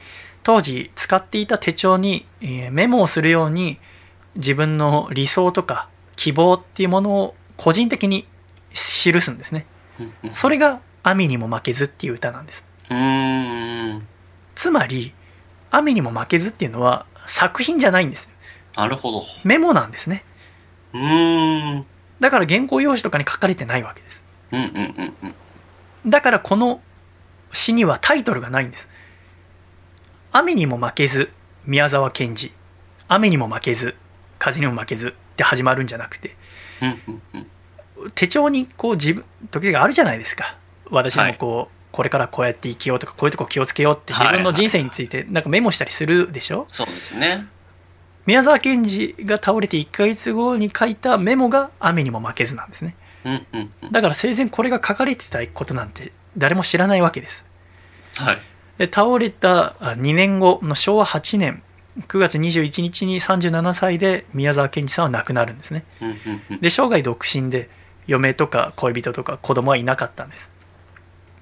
[0.43, 3.79] 当時使っていた手帳にえーメモをするように
[4.35, 5.87] 自分の理想とか
[6.21, 8.27] 希望っていうものを個人的に
[8.75, 9.65] 記すんですね。
[10.33, 12.63] それが「雨にも負けず」っていう歌なんです。
[14.53, 15.15] つまり
[15.71, 18.29] 「雨にも負けず」っていうのは作品じゃないんです。
[18.75, 19.23] なるほど。
[19.43, 20.23] メモなんですね。
[20.93, 21.85] うーん。
[22.19, 24.23] だから原稿用紙とかに書かれてないわけです。
[24.51, 26.09] うんうんうんうん。
[26.11, 26.83] だからこの
[27.51, 28.87] 詩にはタイトルがないんです。
[30.31, 31.31] 雨にも負けず
[31.65, 32.53] 宮沢賢治
[33.07, 33.95] 雨にも負けず
[34.37, 36.35] 風にも負けずって始まるんじゃなくて。
[38.15, 40.57] 手帳にこう自分時があるじゃないですか
[40.89, 46.67] 私もこう、これからこうやって生きようとかこういうとこ気をつけようって自分の人生についてなんかメモしたりするでしょ？
[46.71, 47.45] そうですね。
[48.25, 52.95] 宮沢賢治が倒れて1ヶ月後に書いたメモが雨にも負けずなんですね
[53.25, 53.91] うんうんうん。
[53.91, 57.45] だから生前これが書かれてたことなんて誰も知らないわけです
[58.15, 58.37] はい。
[58.77, 61.63] で倒れた2年後の昭和8年
[61.99, 65.83] 9月21日に37歳で宮沢賢治さんは亡くなるんですね。
[66.61, 67.69] で生涯独身で
[68.07, 70.49] 嫁とか恋人とか子供はいなかったんです。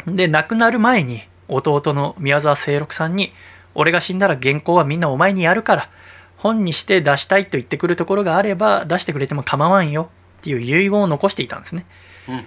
[0.07, 3.33] で亡くなる前に弟の宮沢清六さんに
[3.75, 5.89] 「俺が死んだら原稿はみんなお前にやるから
[6.37, 10.09] 本にして出したいと言ってくるところがあれば出してくれても構わんよ」
[10.39, 11.85] っていう遺言を残していたんですね。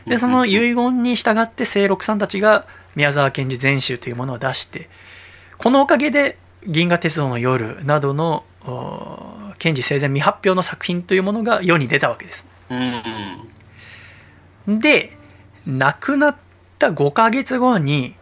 [0.07, 4.89] でその遺言に従って清六さんたちが宮沢賢治全集というものを出して
[5.59, 12.47] このおかげで「銀河鉄道の夜」などのお賢治生前未発表の作品というものが世に出たわけです。
[14.67, 15.17] で
[15.67, 16.37] 亡くなっ
[16.79, 18.15] た5ヶ月後に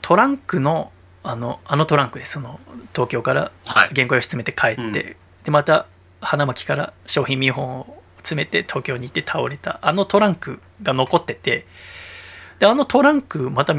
[0.00, 0.92] トランクの
[1.24, 2.58] あのあのトランクですその
[2.92, 3.90] 東京からはい。
[3.94, 5.86] 原稿用紙詰めて帰って、うんでまた
[6.20, 11.66] 花巻から商品見本を詰めて東京に行って倒れたあのトランクが残ってて
[12.62, 13.74] であのトランクまた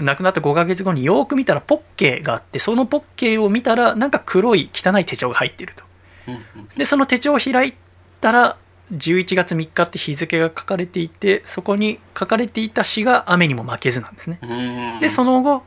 [0.00, 5.82] 亡くなった5ヶ月後によーく見たらポッケがあってそのポッケを見たらなんか黒い汚い手帳が入っていると。
[6.76, 7.74] でその手帳を開い
[8.20, 8.56] たら
[8.92, 14.38] 11月3日って日付が書かれていてそこに書かれていた詩が雨にも負けずなんですね。
[14.42, 15.00] うん。
[15.00, 15.64] でその後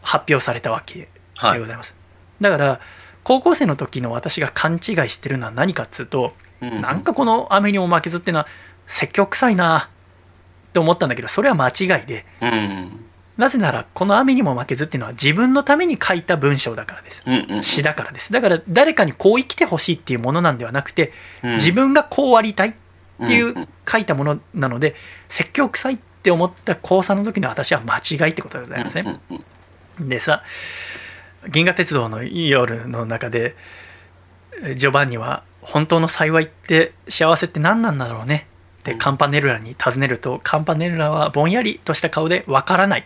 [0.00, 1.66] 発表されたわけはいでご。
[1.66, 1.94] ざいます、
[2.40, 2.80] だから
[3.22, 4.80] 高校生の時の私が勘違い
[5.10, 6.32] してるのは何かっつうと、
[6.62, 8.46] なんかこの雨にも負けずっていうのは
[8.86, 9.90] 説教臭いな
[10.68, 12.24] って思ったんだけどそれは間違いで。
[12.40, 13.04] うん。
[13.36, 17.22] なぜならこの雨にも負けずっていうのは自分のために書いた文章だからです。
[17.26, 17.62] うんうん。
[17.62, 18.32] 詩だからです。
[18.32, 21.12] だから誰かにこう生きてほしいっていうものなんではなくて
[21.42, 21.52] うん。
[21.52, 22.74] 自分がこうありたいっ
[23.26, 23.68] ていんうん。
[23.90, 24.94] 書いたものなので
[25.28, 29.44] 説教臭いって思った高3の時の私は間違いってことでございません、うんうん
[30.00, 30.44] でさ
[31.48, 33.56] 「銀河鉄道の夜」の中で
[34.62, 38.46] えジョバンニは「本当の幸いって幸せって何なんだろうね」
[38.90, 43.04] ってカンパネルラに尋ねるとカンパネルラはぼんやりとした顔で「わからない」っ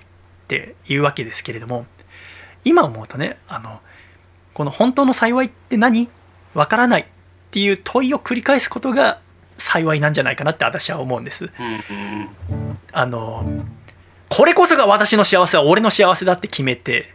[0.49, 1.87] て言うわけですけれども
[2.65, 3.81] 今思うとねあの
[4.55, 6.09] この「本当の幸いって何？
[6.55, 7.05] わからない」っ
[7.51, 9.19] ていう問いを繰り返すことが
[9.59, 11.51] 幸いなんじゃないかなって私は思うんです。
[12.93, 13.65] あの
[14.29, 17.13] これこそが私の幸せは俺の幸せだって決めて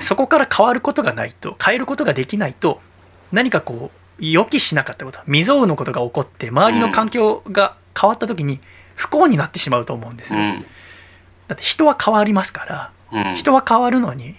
[0.00, 2.80] そこから変わることがないと変えることができないと
[3.32, 8.60] 何かこう予期しなかったこと未曾有のことが起こって周りの環境が変わった時に
[8.94, 10.66] 不幸になってしまうと思うんですよ、うん。
[11.46, 13.36] だって人は変わりますからうん。
[13.36, 14.36] 人は変わるのに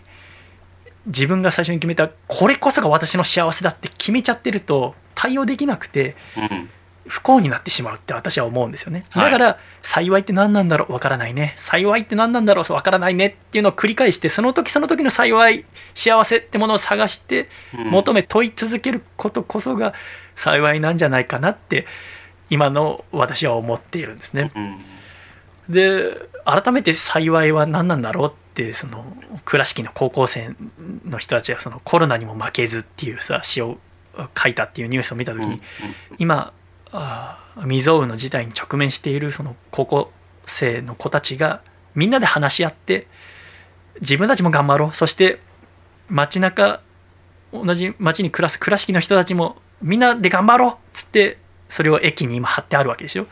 [1.06, 6.70] 自分が最初に決めたこれこそが私の幸せだって決めちゃってると対応できなくてうん
[7.10, 9.06] 不幸になってしまうって私は思うんですよね。
[9.10, 9.32] はい。
[9.32, 10.94] だから幸いって何なんだろう？
[10.94, 11.56] わからないね。
[11.58, 12.74] 幸いって何なんだろう？
[12.74, 17.90] わからないねっていうのを繰り返してその時その時の幸い幸せってものを探してうん。
[17.90, 19.94] 求め問い続けることこそが
[20.36, 21.86] 幸いなんじゃないかなって
[22.50, 24.52] 今の私は思っているんですね。
[24.56, 25.74] うん。
[25.74, 26.16] で
[26.46, 29.06] 改めて幸いは何なんだろうっでその
[29.46, 30.54] 倉敷の高校生
[31.06, 33.78] の人たちがそのコロナにも負けずっていうさ詩を
[34.38, 35.62] 書いたっていうニュースを見た時に、
[36.18, 36.52] 今
[37.62, 40.12] 未曾有の事態に直面しているその高校
[40.46, 41.62] 生の子たちが
[41.96, 43.08] みんなで話し合って
[44.02, 44.94] 自分たちも頑張ろう。
[44.94, 45.40] そして
[46.10, 46.82] 街中
[47.52, 51.38] 同じ街に暮らす倉敷の人たちもみんなで頑張ろうっつって
[51.68, 53.28] それを駅に今貼ってあるわけでしょ。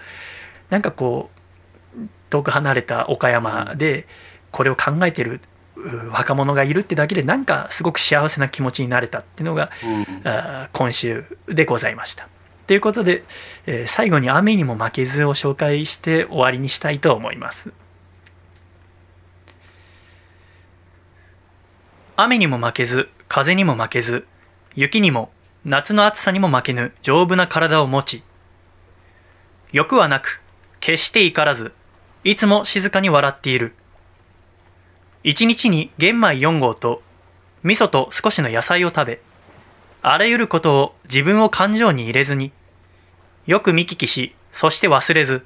[0.69, 4.05] なんかこう遠く離れた岡山で
[4.51, 5.41] これを考えてる
[5.75, 10.69] う若者がいるってだけでなんかすごく幸せな気持ちになれたっていうのがうん。
[10.73, 12.27] 今週でございました。
[12.67, 13.23] ということで、
[13.65, 17.71] えー最後に「雨にも負けず」を紹介して終わりにしたいと思います。
[22.19, 24.25] 雨にも負けず風にも負けず
[24.75, 25.31] 雪にも
[25.65, 28.23] 夏の暑さにも負けぬ丈夫な体を持ち
[29.71, 30.41] 欲はなく
[30.79, 31.73] 決して怒らず
[32.23, 33.75] いつも静かに笑っている
[35.23, 37.03] 一日に玄米4合と
[37.61, 39.21] 味噌と少しの野菜を食べ
[40.01, 42.51] あらゆることを自分を感情に入れずに
[43.47, 45.45] よく見聞きしそして忘れず。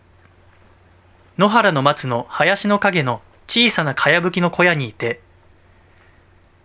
[1.38, 5.22] 野原の松の林の陰の小さなかやぶきの小屋にいて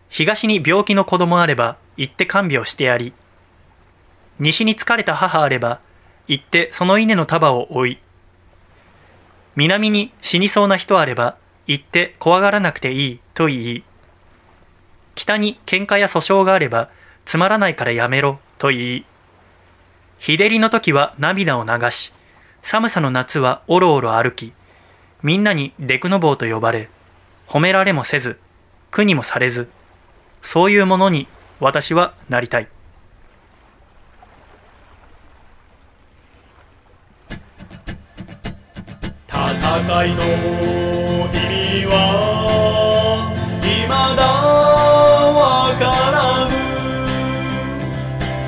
[0.09, 3.13] 東に病気の子供あれば行って看病してやり
[4.39, 5.81] 西に疲れた母あれば
[6.27, 7.99] 行ってその稲の束を追い
[9.57, 11.37] 南に死にそうな人あれば
[11.67, 13.85] 行って怖がらなくていいと言い
[15.15, 16.91] 北に喧嘩や訴訟があれば
[17.25, 19.07] つまらないからやめろと言い
[20.19, 22.13] 日照りの時は涙を流し
[22.63, 24.53] 寒さの夏はおろおろ歩き
[25.23, 26.89] みんなにデクノボーと呼ばれ
[27.47, 28.39] 褒められもせず
[28.91, 29.69] 苦にもされず
[30.43, 31.27] そういうものに
[31.59, 32.69] 私はなりたい。
[39.29, 40.25] 戦いの意
[41.27, 41.93] 味は
[43.61, 44.23] 未だ
[45.35, 46.53] わからぬ。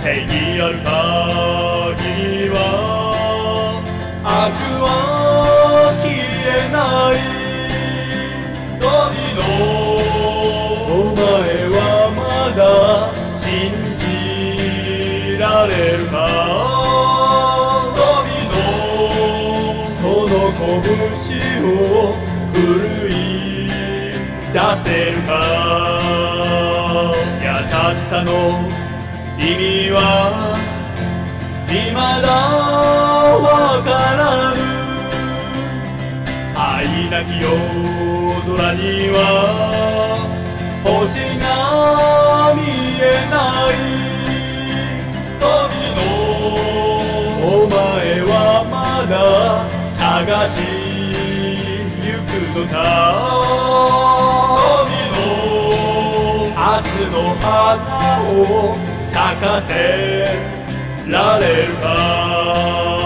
[0.00, 1.47] 正義ある限
[15.68, 16.16] れるか
[17.94, 18.00] 神
[18.48, 18.56] の
[20.00, 20.62] その拳
[21.64, 22.16] を
[22.52, 22.56] 奮
[23.08, 23.12] い
[24.52, 25.30] 出せるか
[27.42, 27.46] 優
[27.94, 28.30] しさの
[29.38, 29.96] 意味は
[31.66, 31.98] 未だ
[33.38, 33.46] わ
[33.84, 33.86] か
[34.16, 34.20] ら
[34.54, 34.58] ぬ
[36.56, 37.46] 愛なき夜
[38.56, 38.80] 空に
[39.12, 39.16] は
[40.82, 41.44] 星が
[42.54, 42.58] 見
[43.00, 43.34] えな
[43.72, 44.17] い
[49.08, 49.14] な
[49.98, 50.56] 探し
[52.02, 52.74] 行くのか？
[54.84, 55.18] 神の
[56.50, 57.44] 明日の花
[58.28, 59.70] を咲かせ
[61.08, 62.97] られるか？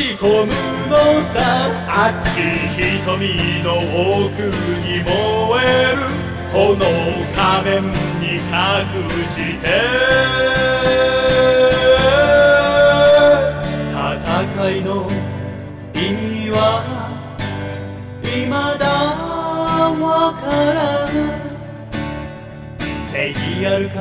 [0.00, 0.52] ち込む
[0.88, 1.36] のさ。
[2.16, 2.40] 熱き
[3.04, 3.68] 瞳の
[4.24, 4.48] 奥
[4.80, 5.12] に燃
[5.60, 6.00] える。
[6.50, 6.72] 炎
[7.36, 8.48] 仮面に隠
[9.26, 9.62] して。
[13.92, 14.88] 戦いの
[15.92, 16.56] 意味は？
[18.22, 18.48] 未
[18.78, 18.86] だ
[20.00, 20.78] わから
[21.12, 21.14] ぬ。
[23.12, 23.96] 正義あるか？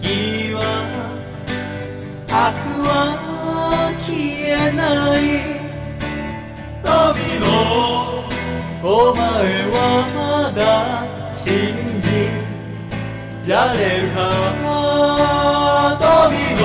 [0.00, 0.62] 義は？
[2.28, 2.54] 悪
[2.86, 3.23] は？
[4.00, 4.12] 消
[4.48, 4.82] えな
[5.18, 5.20] い
[6.82, 6.86] 旅
[7.40, 7.44] の
[8.82, 9.22] お前
[9.70, 9.76] は
[10.14, 10.18] ま
[10.52, 10.60] だ
[11.34, 12.06] 信じ
[13.50, 14.18] られるか
[16.00, 16.02] 旅
[16.60, 16.62] の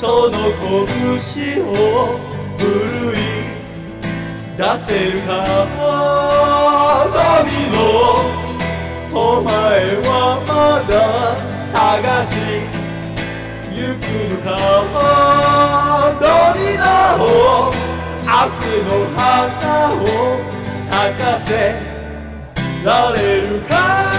[0.00, 1.72] その拳を
[2.58, 2.62] 奮
[3.12, 3.18] い
[4.56, 5.30] 出せるか
[7.12, 7.18] 旅
[7.72, 7.76] の
[9.12, 9.50] お前
[10.02, 10.08] は
[10.46, 10.50] ま
[10.90, 10.92] だ
[11.72, 12.73] 探し
[13.76, 14.46] ゆくのか
[16.20, 16.26] ど
[16.56, 17.24] りだを
[18.22, 18.30] 明
[18.60, 19.18] 日の花
[19.92, 19.96] を
[20.88, 21.50] 咲かせ
[22.84, 24.13] られるか？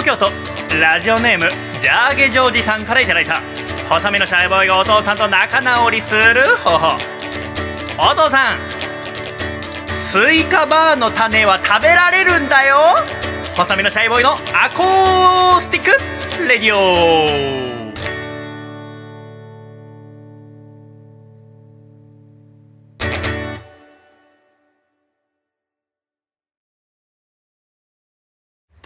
[0.00, 1.50] 東京都ラジオネーム
[1.82, 3.34] ジャーゲジョージさんからいただいた
[3.86, 6.96] 細身のシャイボーイがお父さんと仲直りする方法
[7.98, 8.58] お父さん
[9.86, 12.78] スイカバーの種は食べられるんだよ。
[13.56, 17.59] 細身のシャイボーイのアコースティックレディオ。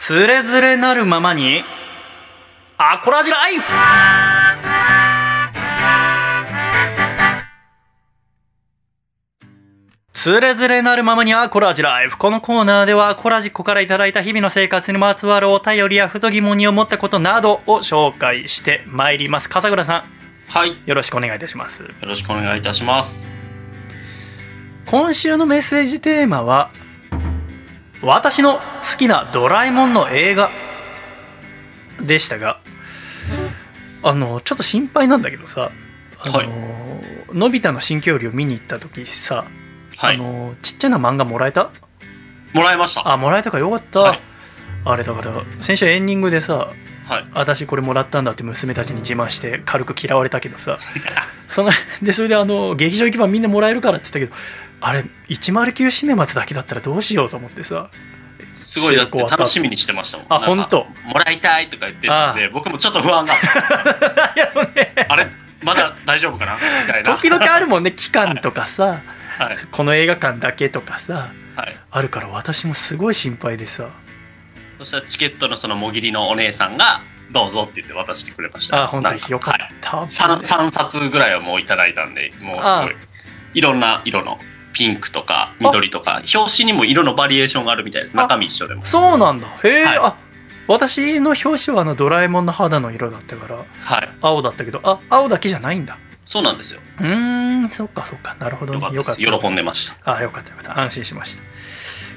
[0.07, 1.65] つれづれなるままに。
[2.77, 3.63] アコラジライフ
[10.13, 19.49] つれづれなるままにアコラジライフこのコーナーではアコラジコからいただいた日々の生活にまつわるお便りやふと疑問に思ったことなどを紹介してまいります。
[19.49, 20.05] 笠倉さ
[20.49, 20.73] はい。
[20.73, 21.83] んよろしくお願いいたします。
[21.83, 23.27] よろしくお願いいたします。
[24.85, 26.71] 今週のメッセージテーマは
[28.05, 28.61] 私の好
[28.99, 30.51] きなドラえもんの映画
[32.01, 32.61] でしたが
[34.03, 35.71] あのちょっと心配なんだけどさ
[36.21, 36.49] あの、はい。
[37.33, 39.45] のび太の新恐竜を見に行った時さ、
[39.97, 40.17] はい。
[40.17, 41.71] あのちっちゃな漫画もらえた？
[42.53, 43.11] もらいました。
[43.11, 44.21] あもらえたかよかった、はい。
[44.85, 46.71] あれだから先週エンディングでさ
[47.07, 47.27] はい。
[47.35, 50.79] 私これもらったんだって娘たちに自慢して軽く嫌われたけどさ。
[51.49, 51.71] その
[52.03, 57.89] でそれであの劇場行けばみんなもらえるからって言ったけどあれ109シネマズだけだったらどうしようと思ってさ。
[58.63, 60.27] すごいだって楽しみにしてましたもん。
[60.29, 63.35] あなんかほんともらいたいとか言ってたんで、僕もちょっと不安が。
[65.09, 65.27] あれ
[65.63, 66.55] まだ大丈夫かな？
[66.55, 66.61] み
[66.93, 67.17] たいな。
[67.17, 69.01] 時々あるもんね 期間とかさ、
[69.39, 69.57] はい。
[69.71, 71.29] この映画館だけとかさ。
[71.57, 71.77] はい。
[71.91, 73.89] あるから私もすごい心配でさ。
[74.79, 77.01] そしたらチケットのそのもぎりのお姉さんが、
[77.31, 78.83] どうぞって言って渡してくれました。
[78.83, 79.69] あ本当によかっはい。
[79.81, 82.97] た、3, 3冊ぐらいはもういただいたんでもうすあごい。
[83.55, 84.39] いろんな色の
[84.75, 88.17] ピンクとか緑とか表紙にも色のバリエーションがあるみたいです。
[88.17, 88.85] 中身一緒でも。
[88.85, 89.47] そうなんだ。
[89.63, 89.99] へえ、はい。
[89.99, 90.17] あ
[90.67, 94.09] 私の表紙はあのドラえもんの肌の色だったからはい。
[94.21, 95.99] 青だったけどあ青だけじゃないんだ。
[96.27, 96.81] そうなんですよ。
[97.01, 98.37] うーんそっかそっか。
[98.39, 98.75] なるほど。
[98.75, 99.17] よかねった。
[99.17, 100.15] 喜んでました。
[100.15, 100.81] あよかったよかった。
[100.81, 101.43] 安心しました。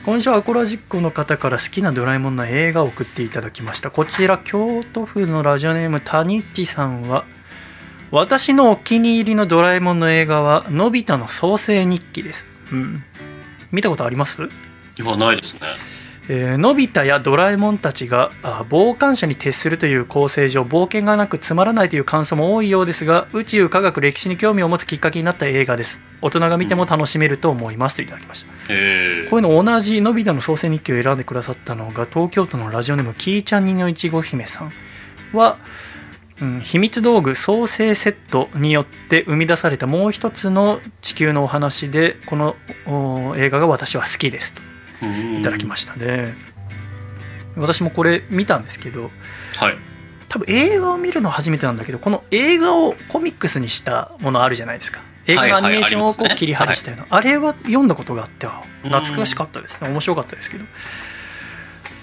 [0.05, 3.91] 今週はアコラジックの方から好きなドラえもんの映画を送っていただきました。
[3.91, 7.25] こちら京都府のラジオネームタニッチさんは
[8.09, 13.03] 私のお気に入りのドラえもんの映画は「のび太の創世日記」です、うん、
[13.71, 14.41] 見たことあります？
[14.41, 14.47] い
[15.05, 15.59] やないですね。
[16.29, 26.01] えーのび太やドラえもんたちがあ傍観者に徹するという構成上冒険がなくつまらないという感想も多いようですが宇宙科学歴史に興味を持つきっかけになった映画です。
[26.21, 28.51] 大人が見ても楽しめると思いますといただきました。
[28.73, 34.71] へえこういうの同じのび太の創世日記を選んでくださったのが東京都のラジオネームキーちゃんにのいちご姫さん
[35.34, 35.57] は、
[36.41, 42.55] うん、秘密道具創世セットによって生み出されたもう一つの地球のお話でこの
[42.85, 44.61] お映画が私は好きですと
[45.39, 46.35] いただきましたね。
[47.55, 49.09] 私もこれ見たんですけど
[49.55, 49.77] はい。
[50.30, 55.01] 多分映画を見るのは初めてなんだけどこの映画をコミックスにしたものあるじゃないですか。
[55.26, 59.89] 映画のアニメーションをこはいはいありますねう切り張りしたような、あれは読んだことがあってあ懐かしかったですね。
[59.89, 60.65] 面白かったですけど。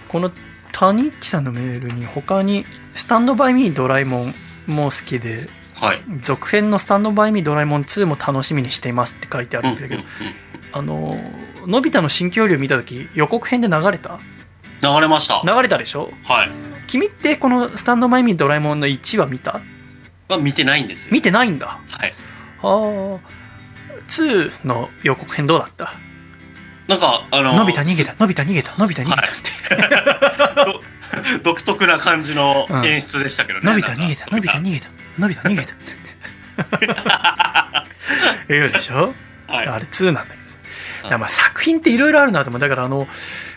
[0.08, 0.30] この
[0.76, 4.34] タニッチさんのメールに他に「スタンドバイミードラえもん」
[4.66, 6.00] も好きではい。
[6.20, 10.02] 続編の「スタンドバイミードラえもん2」も楽しみにしていますって書いてあるんだけど、
[10.72, 11.16] あの
[11.66, 14.18] のび太の新恐竜見た時予告編で流れた？
[14.82, 15.42] 流れました。
[15.44, 16.12] 流れたでしょ？
[16.24, 16.50] はい。
[16.88, 19.60] 君ってこの「スタンドバイミードラえもん」の1話見た？
[20.28, 21.12] は見てないんですよ。
[21.12, 21.78] 見てないんだ。
[21.88, 22.14] はい。
[22.62, 23.18] あー。
[24.08, 25.92] 2の予告編どうだった？
[26.88, 29.26] なんかあののび太逃げたのび太逃げたのび太逃げた。
[29.26, 30.80] って、
[31.40, 32.86] ど独特な感じのうん。
[32.86, 34.88] 演出でしたけどね、のび太逃げたのび太逃げた
[35.18, 35.74] のび太逃げた。
[38.48, 39.14] 言う でしょ、
[39.46, 39.66] はい。
[39.66, 40.50] あれ2なんだけど
[41.02, 41.08] さ。
[41.10, 42.60] だまあ作品っていろいろあるなと思う。
[42.60, 43.08] だからあの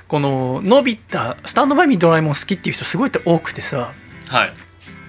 [0.07, 3.91] こののび太スタンドバイミードラえもん好きっていう人すごい多くてさ。
[4.27, 4.53] はい。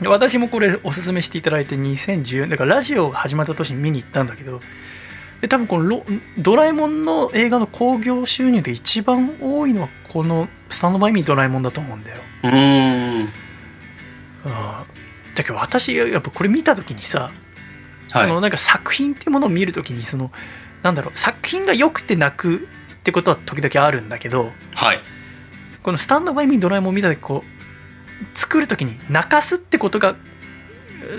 [0.01, 4.61] で私もこれおすすめしていただいて2014だからラジオが始まった年に見に行ったんだけど
[5.40, 6.05] で多分このロ
[6.36, 12.16] ドラえもんの映画の興行収入で一番多いのはこの「スタンドバイミードラえもん」だと思うんだよ。
[12.44, 13.32] うーん
[15.35, 17.31] だけど私やっぱこれ見た時にさ、
[18.10, 18.27] はい。
[18.27, 20.32] そのなんか作品っていうものを見る時にその
[20.82, 22.59] なんだろう作品が良くて泣くっ
[23.05, 25.01] てことは時々あるんだけどはい。
[25.82, 30.16] この「スタンドバイミードラえもん」見た時こう作る時に泣かすってことが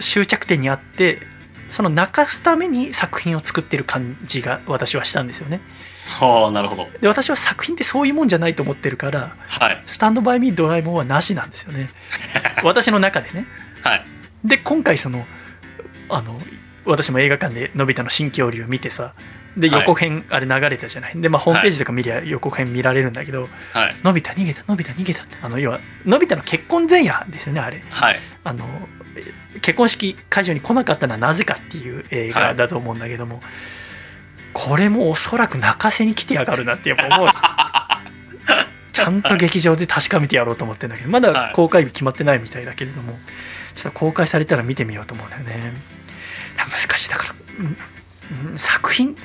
[0.01, 1.21] 終着点にあって
[1.69, 5.61] その泣かすために作品を作ってる感じが私はしたんですよね。
[6.09, 6.87] はあなるほど。
[6.99, 11.89] で私は作品ってそういうもんじゃないと思ってるからはい「スタンドバイミードラえもん」はなしなんですよね。
[12.63, 13.45] 私の中でね。
[13.83, 14.05] はい。
[14.43, 15.25] で今回その
[16.09, 16.39] あの
[16.85, 19.13] 私も映画館でのび太の新恐竜を見てさ
[19.55, 19.79] ではい。
[19.81, 27.83] 予告編あれ流れたじゃない、で、まあ、ホームページとか見りゃ予告編見られるんだけどはい「のび太逃げたのび太逃げた」ってあの要はのび太の結婚前夜ですよねあれ。
[27.89, 28.19] はい。
[28.43, 28.98] あのえ
[29.61, 33.41] 結婚式会場に来なかったのはなぜかっていう映画だと思うんだけども、
[34.53, 37.29] これもおそらく泣かせに来てやがるなってやっぱ思う
[38.91, 43.13] ちゃんと劇場で確かめてやろうと思ってるんだけどまだ公開日決まってないみたいだけれども、
[43.75, 45.73] ちょっと公開されたら見てみようと思うんだよね。
[46.57, 47.09] 難しい。
[47.09, 49.15] だから、うんうん作品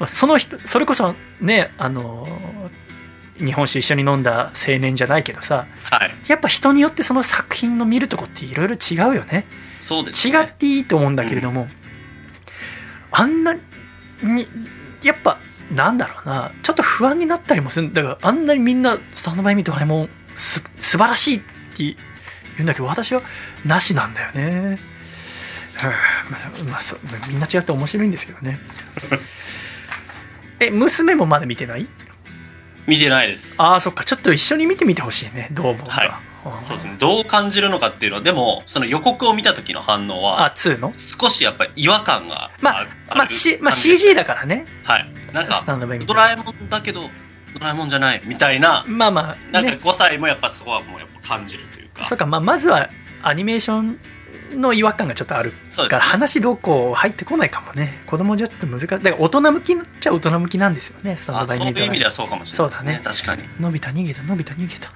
[0.00, 2.26] まあその人それこそねあの
[3.38, 9.46] 日本酒一緒に飲んだ青年じゃないけどさはいやっぱ人によってその作品の見るとこっていろいろ違うよね
[9.82, 11.66] そうですね違っていいと思うんだけれども、
[13.10, 13.54] あんな
[14.22, 14.46] に
[15.02, 15.38] やっぱ
[15.72, 21.44] なんだろうなちょっと不安になったりもするだからあんなにみんな「スタンドバイミーもんす素晴らしい」って
[21.84, 21.96] 言
[22.60, 23.22] うんだけど私は
[23.64, 24.78] なしなんだよね。
[25.76, 25.92] はあ
[26.64, 26.80] まあ
[27.28, 28.58] みんな違って面白いんですけどね。
[30.60, 31.86] え娘もまだ見てない？
[32.88, 33.60] 見てないです。
[33.60, 34.02] ああそっか。
[34.02, 35.48] ちょっと一緒に見てみてほしいね。
[35.52, 36.10] どう思うか、はい。
[36.64, 36.96] そうですね。
[36.98, 40.92] どう感じるのかっていうのはでもその予告を見た時の反応あは2の？
[40.96, 44.64] 少しやっぱり違和感がまあまあ、る C まあ、CG だからね。
[44.84, 45.12] はい。
[45.32, 45.62] なんか
[46.06, 47.02] ドラえもんだけど
[47.52, 52.06] ドラえもんじゃないみたいなまあまあなんかね5歳もやっぱそこはもうやっぱ感じるというか。
[52.06, 52.88] そうか、まあ、まずは
[53.22, 54.00] アニメーション
[54.54, 55.52] の違和感がちょっとある
[55.88, 58.00] から話どうこう入ってこないかもね。
[58.06, 58.86] 子供じゃちょっと難しい。
[58.88, 63.00] だから大人向きっちゃ大人向きなんですよねスタンドあそういうバイミード意味ではそうかもしれないですね。
[63.04, 63.42] 確かに。
[63.60, 64.90] のび太逃げたのび太逃げた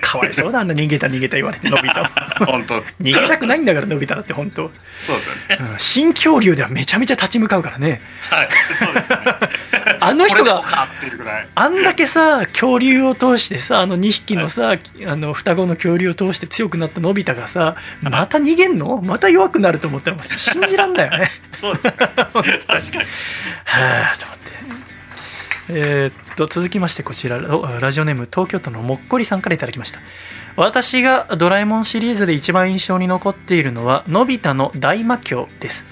[0.00, 2.08] かわいそうだあんな逃げた逃げた言われてのび太も
[2.46, 2.80] 本当。
[3.00, 4.70] 逃げたくないんだからのび太だって本当、
[5.06, 5.70] そうですよね。
[5.72, 8.00] うん、新恐竜ではめちゃめちゃ立ち向かうからね。
[8.30, 8.48] はい
[8.78, 9.24] そうですよね。
[10.00, 10.62] あの人が
[11.54, 14.76] あんだけさ恐竜を通してさあの2匹のさ、
[15.06, 19.00] あの双子の恐竜を通して強くなったのび太がさまた逃げんの？
[19.02, 21.30] また弱くなると思ったら信じらんないよね。
[21.56, 21.92] そうですね。
[21.98, 22.48] 確かに。
[23.64, 24.35] はあ
[25.68, 30.00] えーっと続きましてこちらララジオネーム東京都のもっこりさんからいただきました。
[30.56, 35.84] 私がドラえもんシリーズで一番印象に残っているのはのび太の大魔教です。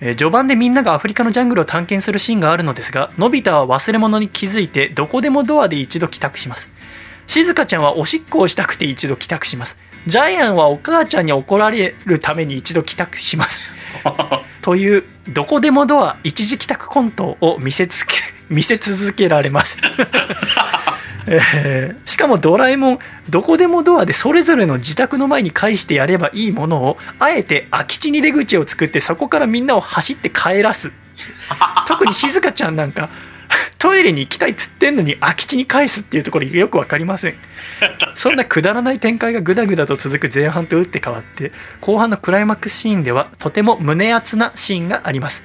[0.00, 6.70] えー序盤でみんながアフリカのジャングルを探検するシーンがあるのですがのび太は忘れ物に気づいてどこでもドアで一度帰宅します。
[7.26, 9.76] 静香ちゃんはおしっこをしたくて一度帰宅します。
[10.06, 13.60] ジャイアンはお母ちゃんに怒られるために一度帰宅します。
[14.62, 18.14] というどこでもドア一時帰宅コントを見せつけ
[18.48, 19.78] 見せ続けられます、
[21.26, 22.98] えーしかもドラえもん
[23.30, 30.90] どこでもドアでそれぞれの自宅の前に返してやればいいものをあえて空き地に出口を作ってそこからみんなを走って帰らす。
[31.86, 33.08] 特に静香ちゃんなんか
[33.78, 37.34] トイレに行きたいっつってんのに空き地に返すっていうところよく分かりません。
[38.14, 45.44] そんなくだらない展開がぐだぐだと続く前半と打って変わって後半のクライマックスシーンではとても胸熱なシーンがあります。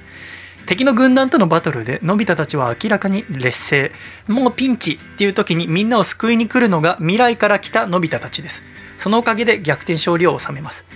[0.66, 3.92] 敵の軍団とのバトルでのび太たちは明らかに劣勢。
[4.28, 8.62] もうピンチっていう時にみんなを救いに来るのが未来から来たのび太たちです。
[8.96, 10.86] そのおかげで逆転勝利を収めます。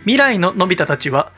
[0.00, 1.32] 未来ののび太たちは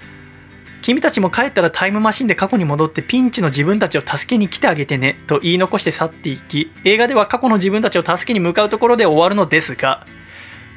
[0.82, 10.06] 君たちも帰ったらタイムマシンで過去に戻ってピンチの自分たちを助けに来てあげてねと言い残して去っていき映画では過去の自分たちを助けに向かうところで終わるのですが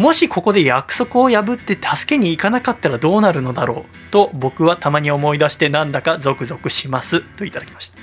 [0.01, 7.21] もしここで約束を破って助けに行かなかったらどうなるのだろうと僕はたまに思い出してなんだかゾクゾクします。
[7.21, 7.99] といただきました、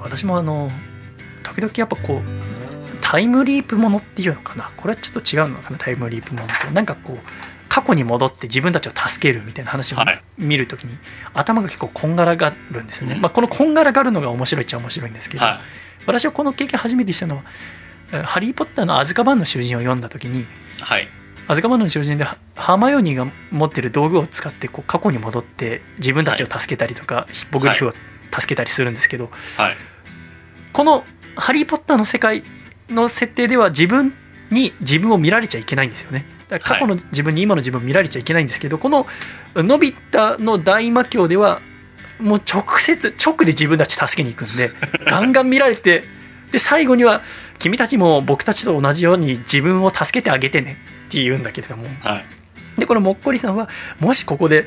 [0.00, 0.68] 私もあの
[1.44, 2.22] 時々やっぱこう
[3.00, 4.72] タイムリープものっていうのかな。
[4.76, 7.18] これはちょっと違うのかなタイムリープものとなんかこう
[7.68, 10.20] 過去に戻って自分たちを助けるみたいな話をはい。
[10.38, 10.98] 見るときに、
[11.34, 15.60] 頭が結構こんがらがるんですよね、まあ、このこんがらがるのが面白いっちゃ面白いんですけど、は
[16.06, 17.79] 私はこの経験初めてしたのは「えー
[18.10, 20.46] ハリー・ポッター」のアズカバンの囚人を読んだ時にい
[20.80, 21.08] はい。
[21.48, 27.92] アズカバンの囚人でハハーマイオニーが持ってる道具を使ってこう過去に戻って自分たちを助けたりとか、ヒッポグリフを
[28.32, 29.76] 助けたりするんですけど、はい。
[30.72, 31.04] この
[31.34, 32.42] 「ハリー・ポッター」の世界
[32.88, 34.14] の設定では自分
[34.50, 36.24] に自分を見られちゃいけないんですよね。
[36.48, 39.06] だから過去の自分に今の自分を見られちゃいけないんですけど、この
[39.54, 41.60] 「のび太の大魔教」では
[42.20, 44.70] もう直接直で自分たち助けに行くんで
[45.06, 46.04] ガンガン見られて
[46.52, 47.22] で最後には
[47.60, 51.84] 「君たちも僕たちと同じように自分を助けてあげてね」って言うんだけれども。
[52.00, 52.24] はい。
[52.78, 53.68] でこのもっこりさんは
[53.98, 54.66] もしここで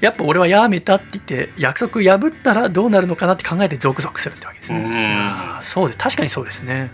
[0.00, 5.28] やっぱ俺はやめたって言って約束破ったらどうなるのかなって考えてゾクゾクするってわけですね。
[5.62, 5.98] そうです。
[5.98, 6.90] 確かにそうですね。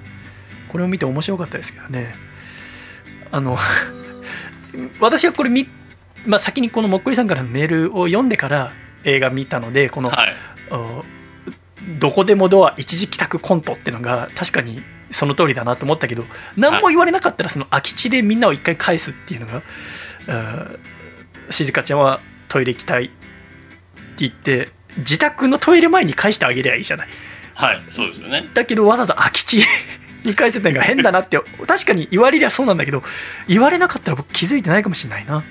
[0.68, 2.14] これを見て面白かったですけどね。
[3.32, 3.59] あの
[5.01, 5.68] 私はこれ見、
[6.26, 8.72] まあ、先にこのもっこりさんからのメールを読んでから
[9.05, 10.34] 映画見たのでこの、はい。
[10.70, 11.02] あ
[11.98, 14.82] どこでもドア一時帰宅コントってのが確かに
[15.15, 16.24] その通りだなと思ったけど
[16.57, 19.62] 何も言われなかったらその空き地でみんなを一回返すっていうのが、
[20.28, 20.66] あ
[21.51, 23.12] 静香ちゃんはトイレ行きたいって
[24.19, 24.69] 言って
[24.99, 27.09] 自宅のトイレ前に返してあげりゃいいじゃない。
[27.55, 28.49] はいそうですよね。
[28.55, 29.65] だけどわざわざ空き地
[30.24, 33.03] に返すってのが変だなって確かに言われりゃそうなんだけど
[33.47, 35.45] 言われなかったら僕気づいてないかもしれないな。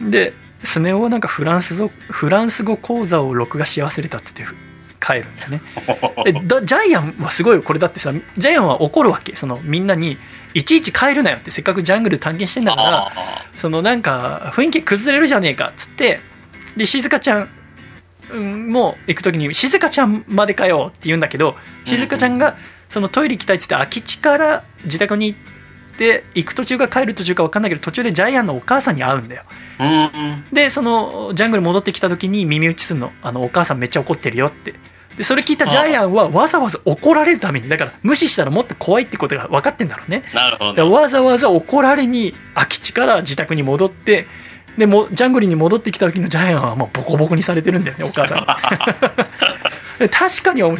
[0.00, 0.10] うん。
[0.10, 0.32] で
[0.64, 4.44] スネ夫はなんかフランス語フランス語講座を録画し忘れたっつって
[5.00, 5.62] 帰るんだよね。
[6.24, 9.34] でだジャイアンはすごいよこれだってさジャイアンは怒るわけ。
[9.36, 10.16] そのみんなに
[10.54, 16.20] いちいち帰るなよってせっかくジャングル探検してんだからあそのなんか雰囲気崩れるじゃねえかっつって。
[16.76, 17.48] で静香ちゃん
[18.30, 21.56] うんもう行く時に「静香ちゃんまでかよ」って言うんだけど
[21.86, 22.56] 静香ちゃんが
[22.88, 29.42] そのトイレ行きたいっつって空き地から自宅に行って行く途中か帰る途中か分かんないけど途中でジャイアンのお母さんに会うんだよ
[30.52, 33.12] でそのジャングル戻ってきた時に耳打ちするの。
[33.22, 34.74] あのお母さんめっちゃ怒ってるよって。
[35.16, 40.22] でそれ聞いたジャイアンはわざわざ怒られるためにだから無視したらもっと怖いってことが分かってんだろうね。
[40.32, 44.26] なるほどわざわざ怒られに空き地から自宅に戻って
[44.76, 48.46] でもジャングルに戻ってきた時のジャイアンはもうボコボコにされてるんだよねお母さん
[50.08, 50.78] 確かに思う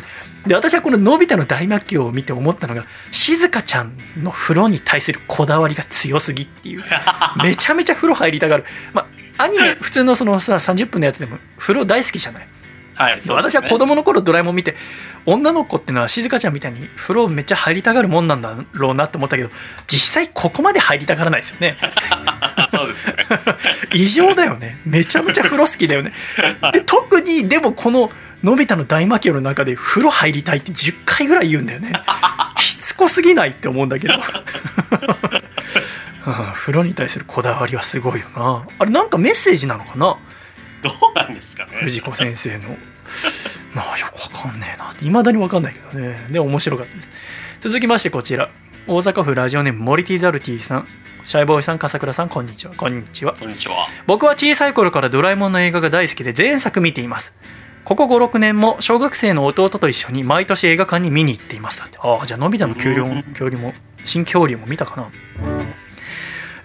[0.48, 6.82] で私はこののび太の大魔教を見て思ったのが静香ちゃんの風呂に対するこだわりが強すぎっていう。
[7.42, 8.64] めちゃめちゃ風呂入りたがる。
[8.92, 9.02] ま
[9.38, 12.48] あアニメ普通のそのさ30分のやつでも風呂大好きじゃない。
[12.94, 14.74] はいね私は子供の頃ドラえもん見て
[15.24, 19.50] 女の子ってのは静香ちゃんみたいに風呂めっちゃ入りたがるもんなんだろうなって思ったけど
[19.86, 21.76] 実際ここまで入りたがらないですよね。
[22.74, 23.14] そうですね。
[23.94, 24.78] 異常だよね。
[24.84, 26.12] めちゃめちゃ風呂好きだよね。
[26.72, 28.10] で特にでもこの
[28.42, 31.92] のび太の大魔教の中で風呂入りたいって10回ぐらい言うんだよね。
[32.58, 34.14] しつこすぎないって思うんだけど。
[36.26, 38.62] うん風呂に対するこだわりはすごいよな。
[38.78, 40.16] あれなんかメッセージなのかな？
[40.82, 41.78] どうなんですかね。
[41.80, 42.76] 藤子先生の。
[43.74, 44.92] なあよくわかんねえな。
[45.00, 46.26] いまだにわかんないけどね。
[46.30, 47.10] でも面白かったです。
[47.60, 48.50] 続きましてこちら。
[48.86, 50.88] 大阪府ラジオネームモリティダルティさん。
[51.24, 52.74] シャイボーイさん笠倉さんこんにちは。
[52.76, 53.34] こんにちは。
[53.34, 53.86] こんにちは。
[54.06, 57.34] 僕は小さい頃からドラえもんの映画が大好きで前作見ています
[57.88, 61.78] ここ56年も小学生の弟と一緒に毎年映画館に見に行っています。
[61.78, 63.72] だってああじゃあのび太の恐竜も恐竜も
[64.04, 65.08] 新恐竜も見たかな、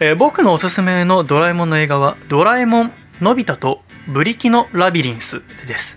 [0.02, 2.92] えー僕のおすすめのドラえもんの映画は「ドラえもん
[3.22, 5.96] のび太とブリキのラビリンス」です。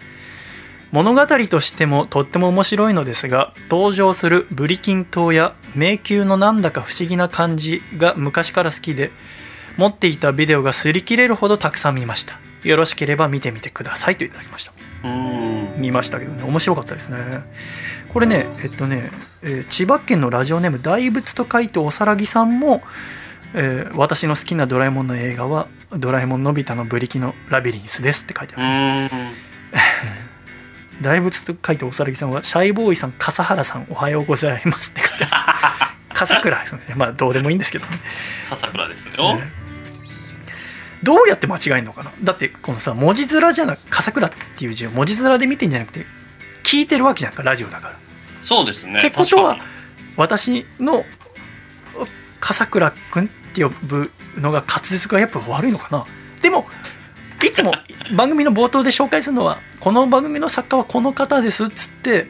[0.93, 9.11] 物語としてもとっても面白いのですが登場するブリキン島や迷宮のなんだか不思議な感じが昔から好きで
[9.77, 12.39] 持っていたビデオが擦り切れるほどたくさん見ました。
[12.62, 14.16] よろしければ見てみてください。
[14.16, 14.73] といただきました。
[14.78, 14.85] うん
[15.78, 16.43] 見ましたけどね。
[16.43, 17.19] 面白かったですね。
[18.12, 19.11] これねえっとね、
[19.43, 22.83] えー千葉県のラジオネーム大仏と書いておさらぎさんも、
[23.55, 29.31] えー私の好きなドラえもんの映画は「ドラえもんのび太のブリキのラビリンスです」って書いてあうるん。
[31.03, 36.15] 大仏と書いておさらぎさんはシャイボーイさん笠原さんおはようございますって書いてある。
[36.15, 36.81] 笠倉ですね。
[36.97, 37.99] まあどうでもいいんですけどね。
[38.49, 39.39] 笠倉ですよ
[41.02, 42.12] どうやって間違えるのかな？
[42.23, 46.06] だってこのさ文字面じゃな笠倉っていう字を文字面で見てんじゃなくて
[46.64, 47.98] 聞いてるわけじゃんかラジオだから。
[48.43, 48.98] そうですね。
[48.98, 49.59] ってことは
[50.16, 51.05] 私の
[52.40, 56.05] 笠倉くんって呼ぶのが滑舌がやっぱ悪いのかな？
[56.43, 56.66] でも
[57.44, 57.73] いつも
[58.16, 62.28] 番組の冒頭で紹介するのはこの番組の作家はこの方ですっつって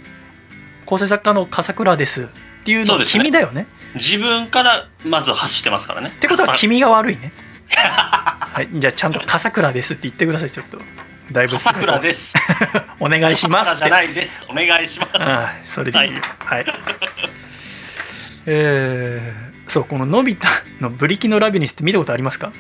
[0.85, 2.27] 構成作家の笠倉ですっ
[2.65, 3.63] ていうのは君だよね？
[3.63, 6.09] に自分からまず発してますからね。
[6.09, 7.33] っってことは君が悪いね
[7.69, 10.79] はいじゃあちゃんと笠倉ですって言ってくださいちょっと。
[11.33, 11.55] だいぶ。
[11.55, 12.35] 笠倉です。
[13.01, 14.47] お願いしますじゃないです。
[14.49, 15.11] お願いします。
[15.15, 16.15] ああそれでいい。
[16.15, 16.67] よはい、
[18.47, 20.47] えー、そうこののび太
[20.81, 22.53] のブリキのラビリンスって見たことありますか？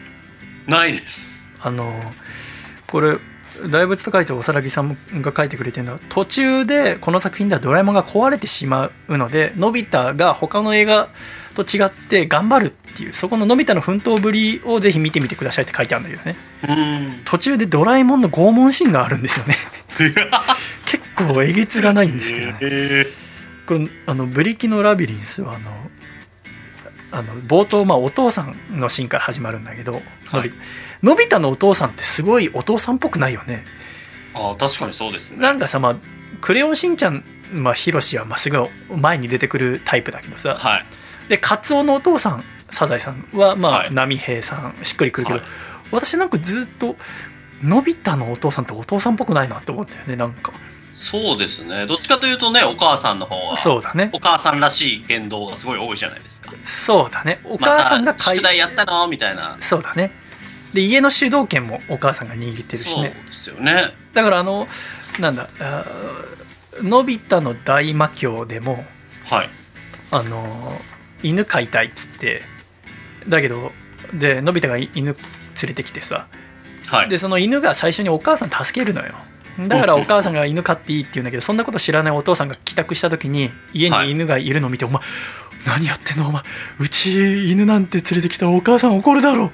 [0.67, 1.47] ないです。
[1.63, 2.15] あの
[2.87, 3.17] これ
[3.71, 11.09] 大仏と書いておさらぎさんが書いてくれてるのは途中でこの作品ではドラえもんが壊れてしまうのでのび太が他の映画
[11.55, 16.37] と違って頑張るっていうそこののび太の奮闘ぶりをぜひ見てみてくださいって書いてあるんだけどね。
[16.69, 19.55] うん途中でドラえもんの拷問シーンがあるんですよね。
[20.85, 22.59] 結構えげつがないんですけどね。
[22.63, 23.07] え
[23.67, 25.71] これあのブリキのラビリンスはあの
[27.11, 30.03] あの冒頭、まあ、お父さんのシーンから始まるんだけど、
[30.33, 30.53] のび
[31.07, 33.65] のび太のお父さんってすごいお父さんっぽくないよね。
[34.35, 35.39] ああ確かにそうですね。
[35.39, 35.97] なんかさまあ
[36.41, 40.57] クレヨンしんちゃんまあヒロシはまあすごい前に出てくるタイプだけどさ。
[40.57, 40.85] はい。
[41.29, 43.95] でカツオのお父さんサザエさんはまあ、はい。
[43.95, 45.49] 波平さんしっくりくるけど、はい。
[45.93, 46.97] 私なんかずっと
[47.63, 50.53] のび太のお父さんってお父さんっぽくないなって思ったよねなんか。
[50.93, 51.87] そうですね。
[51.87, 54.11] どっちかというとねお母さんの方はそうだね。
[54.13, 56.53] お母さんらしい言動がすごい多いじゃないですか。
[56.65, 57.41] そうだね。
[57.45, 59.07] お母さんが宿題やったの？
[59.07, 59.57] みたいな。
[59.61, 60.11] そうだね
[60.77, 63.95] で家の主導権もお母さんが握ってるしそうねですよね。
[64.13, 64.69] だからあの
[65.19, 65.49] なんだ
[66.83, 68.85] のび太の大魔教でも
[69.25, 69.49] はい。
[70.11, 70.79] あの
[71.23, 72.43] 犬飼いたいっつって
[73.29, 73.73] だけど
[74.13, 75.15] でのび太が犬連
[75.67, 76.27] れてきてさ
[76.87, 77.09] はい。
[77.09, 79.15] でその犬が最初にお母さん助けるのよ。
[79.67, 85.01] だからお母さんが犬飼っていいって言うんだけどそんなこと知らないお父さんが帰宅した時に家に犬がいるのを見て「お前
[85.67, 86.29] 何やってんの？
[86.29, 86.43] お前
[86.79, 89.51] うち犬なんて連れてきたらお母さん怒るだろ」っ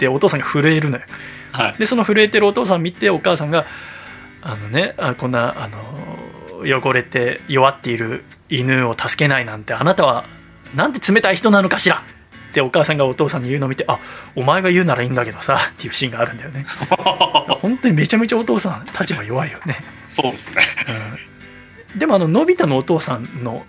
[0.00, 1.04] てお父さんが震えるのよ。
[1.52, 1.74] はい。
[1.78, 3.66] でその震えてるお父さん見てお母さんが
[4.42, 5.78] 「あのねあこんなあの
[6.64, 10.24] 汚れて弱っている犬を助けないなんてあなたは
[10.74, 12.02] なんて冷たい人なのかしら」
[12.50, 13.98] ってお母さんがお父さんに言うのを見て「あ
[14.34, 16.66] お前が言うならいいんだけどさ」っていうシーンがあるんだよね。
[17.60, 20.62] 本当にめちゃめちゃお父さん立場弱いよね、そうですね。
[21.92, 23.64] うん、でもあののび太のお父さんの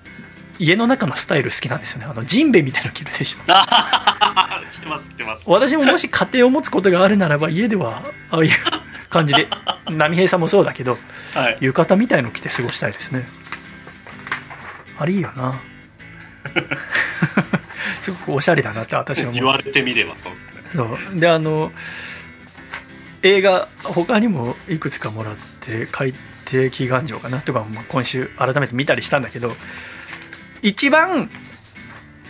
[0.62, 3.40] 家の中のスタイル好きなんですよねあのジンベエみたいなの着るでしょ
[4.72, 5.44] 来てます、来てます。
[5.48, 8.52] 私ももし家庭を持つことがあるならば家ではああいう
[9.10, 9.48] 感じで
[9.90, 11.00] 波平さんもそうだけど
[11.34, 11.58] はい。
[11.62, 13.28] 浴衣みたいの着て過ごしたいですね
[15.00, 15.60] あれいいよな
[18.00, 20.62] すごくおしゃれだなって私は思う言われてみればそうですね。
[20.66, 20.84] そ
[21.16, 21.72] うであの
[23.24, 26.14] 映画他にもいくつかもらって海
[26.46, 29.56] 底祈願城かなとかも今週改めて見たりしたんだけど
[30.62, 31.30] 一番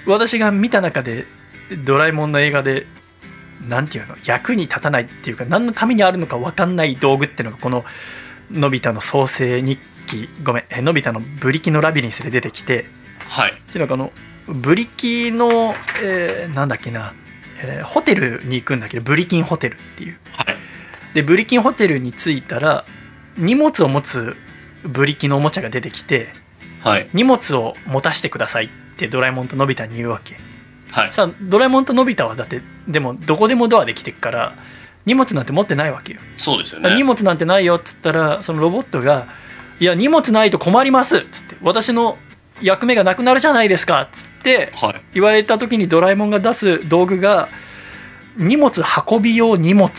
[0.06, 1.26] 私が見た中で
[1.86, 2.86] ドラえもんの映画で
[3.68, 7.86] なんていうの役に立たないっていうか何のためにあるのか分かんない道具っていうのがこの
[8.50, 12.86] のび太の創世日記ごめんえのび太のブリキのラビリンスで出てきて
[13.28, 13.52] はい。
[13.52, 14.12] っていうのがあの
[14.48, 17.14] ブリキの、えーなんだっけな、
[17.64, 20.58] えーホテルに行くんだけどブリキンホテルっていうはい。
[21.14, 22.84] でブリキンホテルに着いたら
[23.38, 24.36] 荷物を持つ
[24.84, 26.30] ブリキのおもちゃが出てきて
[26.84, 27.08] はい。
[27.14, 30.36] 荷物を持たせてくださいってドラえもんとのび太に言うわけ
[30.92, 31.14] はい。
[31.14, 34.56] さあドラえもんとのび太はだってでもどこでもドアできてくから
[35.06, 36.94] 荷物なんて持ってないわけよそうですよね。
[36.96, 39.28] 荷物なんてないよっつったらそのロボットが
[39.80, 42.18] 「いや荷物ないと困ります」っつって「私の
[42.62, 45.02] 役目がなくなるじゃないですか」っつってはい。
[45.14, 47.48] 言われた時にドラえもんが出す道具が
[48.38, 49.92] 荷物運び用荷物っ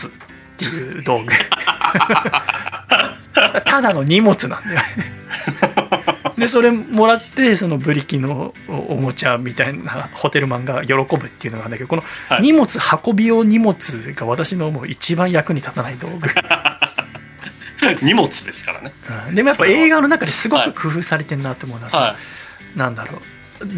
[0.57, 1.31] ていう道具
[3.65, 4.83] ただの荷物なんだよね
[6.37, 13.75] でそれもらってそのブリキのおもちゃみたいなホテルマンが喜ぶっていうのがあるんだけどこのはい荷物運び用荷物
[14.15, 16.27] が私のもう一番役に立たない道具
[18.01, 18.93] 荷物ですからね。
[19.27, 22.15] うんでもやっぱ映画の中ですごく工夫されてんなと思うのはさ、は
[22.75, 23.21] なんだろう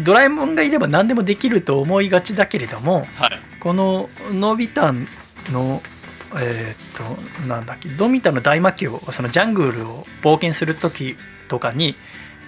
[0.04, 3.22] ドラえもんがいれば何でもできると思いがちだけれどもい。
[3.22, 3.38] はい。
[3.60, 4.92] こののび太
[5.50, 5.82] の
[6.38, 11.16] えーっとなんだっけのび太の大魔教そのジャングルを冒険する時
[11.48, 11.94] とかに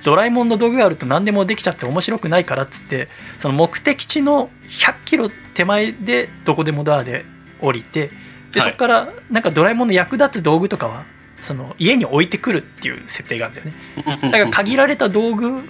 [0.05, 3.09] ドラえもんの道具があると何でもできちゃって面白くないからっつって
[3.39, 7.25] その目的地の100キロ手前でどこでもドアで
[7.61, 8.11] 降りて
[8.53, 8.71] ではい。
[8.71, 11.05] そこからなんかドラえもんの役立つ道具とかは
[11.43, 13.71] その家に置いてくるっていう設定があるんだ
[14.05, 14.21] よね。
[14.23, 15.63] だから限られた道具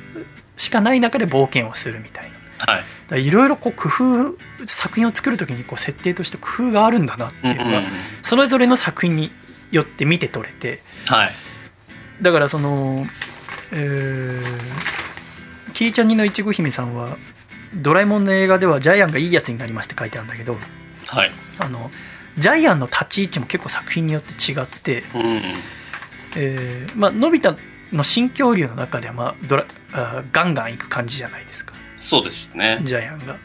[0.57, 2.75] しかない中で冒険をするみたいな。
[2.75, 2.83] は
[3.19, 3.27] い。
[3.27, 7.83] いろいろこう工夫作品を作る時にこう設定として工夫があるんだなっていうのが
[8.23, 9.31] それぞれの作品に
[9.71, 10.81] よって見て取れて。
[11.07, 11.31] はい。
[12.21, 13.07] だからその
[13.73, 17.17] えーキーちゃんにのいちご姫さんは
[17.75, 20.57] ドラえもんの映画ではジャイアンがいいやつになりますって書いてあるんだけど
[21.07, 21.31] はい。
[21.61, 21.91] あの
[22.37, 25.41] ジャイアンの立ち位置も結構作品によって違って、うん。
[26.37, 27.57] えーまあのび太
[27.93, 32.81] の新恐竜の中では、まあ、ドラあガンガンいく感じじゃないですかそうですね。
[32.83, 33.37] ジャイアンが。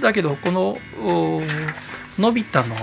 [0.00, 1.40] だけどこのお
[2.18, 2.74] のび太の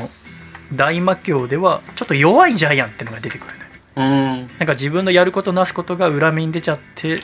[0.73, 3.64] 大魔教ではちょっと弱いジャイアンってのが出てくるねうん。
[3.95, 7.21] なんか自分のやることなすことが裏目に出ちゃって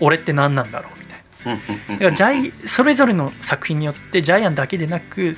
[0.00, 1.22] 俺って何なんだろうみたい
[1.88, 1.94] な。
[1.94, 5.36] だからジャイそれぞれの作品によってジャイアンだけでなく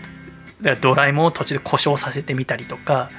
[0.80, 3.10] ドラえもんを途中で故障させてみたりとか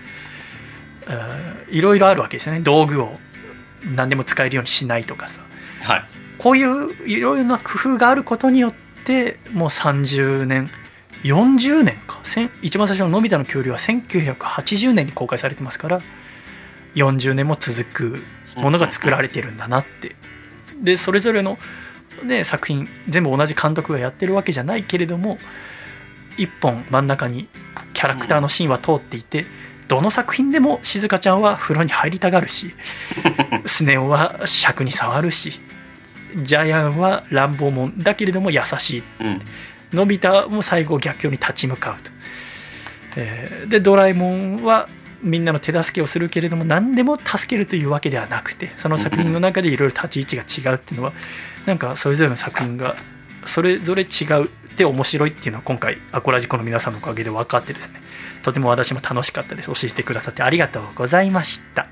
[1.70, 2.60] いろいろあるわけですよね。
[2.62, 3.18] 道具を
[3.96, 5.42] 何でも使えるようにしないとかさ。
[5.84, 6.04] はい。
[6.38, 8.74] こういういろいろな工夫があることによっ
[9.06, 10.70] てもう30年
[11.24, 12.20] 40年か。
[12.62, 16.02] 一番最初の「のび太の恐竜」は1980年に公開されてますから
[16.96, 18.24] 40年も続く
[18.56, 20.16] ものが作られてるんだなって。
[20.82, 21.58] でそれぞれの、
[22.24, 25.38] ね、作品全部同じ監督がやってるわけじゃないけれども
[26.38, 27.48] 一本真ん中に
[27.94, 29.46] キャラクターのシーンは通っていて
[29.88, 32.74] どの作品でも静香ちゃんは風呂に入りたがるし
[33.66, 35.62] スネ夫は尺に触るし
[36.36, 39.04] ジャイアンは乱暴者だけれども優しい。
[39.22, 39.40] うん。
[39.94, 42.12] のび太も最後逆境に立ち向かうと、
[43.16, 44.90] えーでドラえもんは
[45.26, 51.14] みんなの手助けをするけれども何でも助けるというわけではなくてその作品の中でいろいろ立ち位置が違うっていうのは
[51.66, 52.96] なんかそれぞれの作品が
[53.44, 54.48] それぞれ違うっ
[54.78, 58.02] て面白いっていうのは今回アコラジコの皆さんのおかげで分かってですね。
[58.44, 59.68] とても私も楽しかったです。
[59.68, 61.88] 教えてくださってありがとうございました。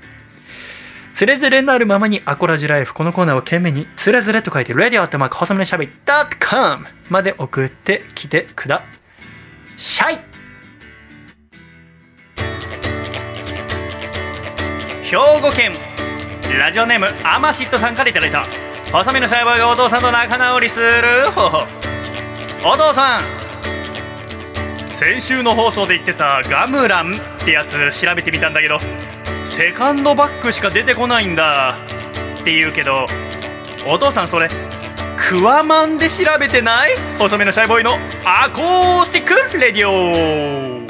[1.12, 5.92] つれづれなるままにアコラジライフこのコーナーを懸命につれづれと書いて radio ってマーク細めのしゃべり
[6.50, 8.82] .com まで送ってきてくだ
[9.76, 10.33] さい。
[15.04, 15.72] 兵庫県
[16.58, 18.42] ラジオネームアマシットさんからいただいた
[18.90, 21.58] 細身のシャイボーイがお父さんと仲直りする方法
[22.66, 23.20] お父さん。
[24.88, 28.78] 先週の放送で言ってたガムランってやつ調べてみたんだけど
[29.50, 31.74] セカンドバッグしか出てこないんだ
[32.40, 33.04] って言うけど
[33.86, 34.48] お父さんそれ
[35.28, 36.94] クワマンで調べてない？
[37.18, 37.90] 細身のシャイボーイの
[38.24, 40.83] アコースティックレディオ。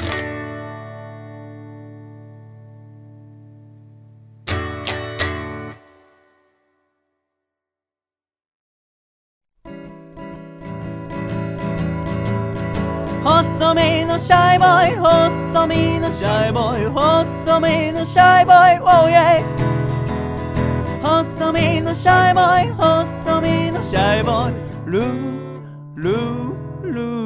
[14.35, 19.43] ャイボーイ細身のシャイボーイ細身のシャイボーイ Oh yeah.
[21.01, 24.55] 細身のシャイボーイ細身のシャイボーイ
[24.91, 27.25] ルールールー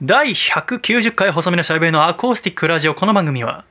[0.00, 2.94] 第190回細身のシャイボーイのアコースティックラジオ。
[2.94, 3.64] この番組は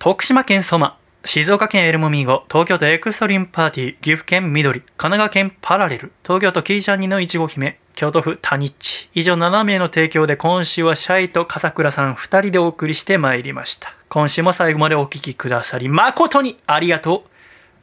[0.00, 13.94] 徳島県ソマ静岡県エルモミーゴ東京都エクストリームパーティー岐阜県緑神奈川県パラレル東京都キーちゃんにのいちご姫京都府タニッチ以上7名の提供で今週はシャイと笠倉さん2人でお送りしてまいりました。
[14.10, 17.30] 今週も最後までお聞きくださり誠にありがとう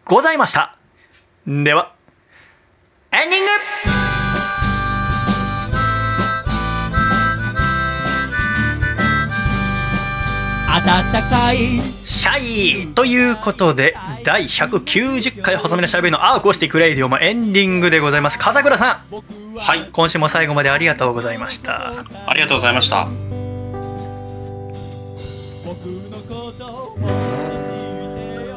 [0.06, 0.78] ございました。
[1.48, 1.94] では
[3.12, 3.46] エンディン
[4.06, 4.11] グ。
[10.72, 11.58] 暖かい
[12.06, 13.94] シャイということで
[14.24, 18.40] 第190回細身のシャイボーイのアーコースティックレイディオもエンディングでございます。
[18.40, 19.58] 笠倉さん。
[19.58, 19.90] はい。
[19.92, 22.06] 今週も最後までありがとうございました。
[22.26, 23.10] ありがとうございました。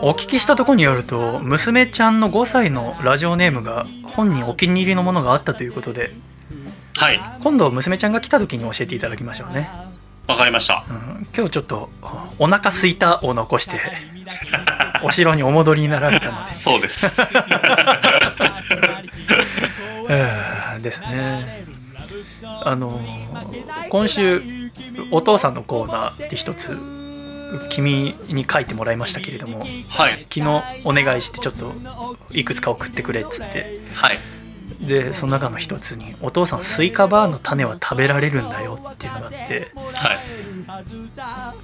[0.00, 6.10] お聞きしたところによると娘ちゃんの5歳のラジオネームが本人お気に入りのものがあったということで
[6.94, 7.20] はい。
[7.42, 9.68] 今度娘ちゃんが来た時に教えていただきましょうね、
[10.26, 10.84] わかりました。
[10.88, 11.90] うん今日ちょっと
[12.38, 13.80] お腹すいたを残して
[15.02, 16.52] お城にお戻りになられたので。
[16.52, 17.06] そうです。
[20.08, 21.64] えーですね。
[22.62, 23.00] あの
[23.88, 24.40] 今週
[25.10, 26.78] お父さんのコーナーで一つ
[27.70, 30.26] 君に書いてもらいましたけれどもはい。
[30.32, 31.72] 昨日お願いしてちょっと
[32.32, 33.80] いくつか送ってくれっつって。
[33.94, 34.18] はい
[34.86, 40.18] でその中の一つに「お父さんスイカバーの種は食べられるんだよ」っていうのがあってはい。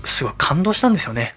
[0.05, 1.35] すごい感動したんですよね。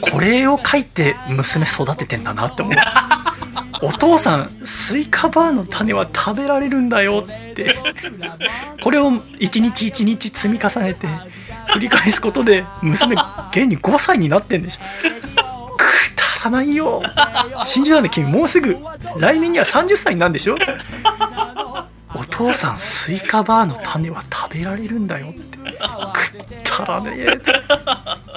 [0.00, 2.74] これを書いて娘育ててんだなって思う。
[3.82, 7.74] お父さんスイカバーの種は食べられるんだよって。
[8.82, 11.06] これを一日一日積み重ねて
[11.72, 13.16] 繰り返すことで娘
[13.50, 14.80] 現に5歳になってんでしょ。
[15.10, 15.13] く
[16.44, 17.02] かないよ
[17.64, 18.76] 信じられない君もうすぐ。
[19.18, 20.56] 来年には30歳になるんでしょ。
[22.14, 25.58] お父さんスイカバーの種は食べられるんだよって。
[26.64, 27.16] 食ったらね。
[27.16, 27.40] え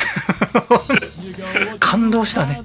[1.79, 2.61] 感動したね。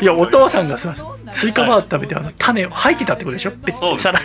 [0.00, 0.94] いやお父さんがさ
[1.32, 3.50] スイカバー食べてあの種を吐いてたってことでしょ？
[3.50, 4.20] ってしたら。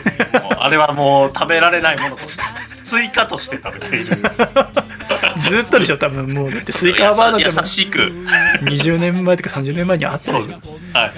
[0.60, 2.44] あれはもう食べられないものとして
[2.86, 4.18] スイカとして食べている。
[5.38, 6.52] ずっとでしょ多分もう。
[6.52, 8.00] だってスイカバーなんて優しく。
[8.64, 10.98] 20年前とか30年前にあったでしょ？
[10.98, 11.12] はい。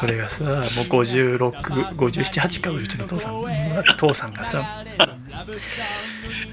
[0.00, 3.32] それがさもう565758かうちの父さん。
[3.98, 4.62] 父さんがさ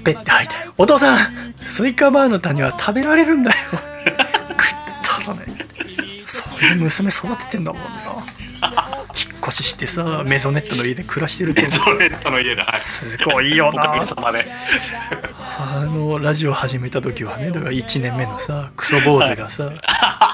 [0.04, 1.18] ペッて吐いて「お父さん
[1.62, 5.44] スイカバーの種は食べられるんだよ」食ったらね。
[6.26, 7.88] そういう娘育ててんだもんな。
[8.60, 8.66] 引
[9.36, 12.80] っ越ししてさメゾネットの家で暮らしてるとメゾネットの家ではい。
[12.80, 14.02] すごいよな。
[15.60, 19.72] あのラジオ始めた時はねだから1年目のさクソ坊主がさ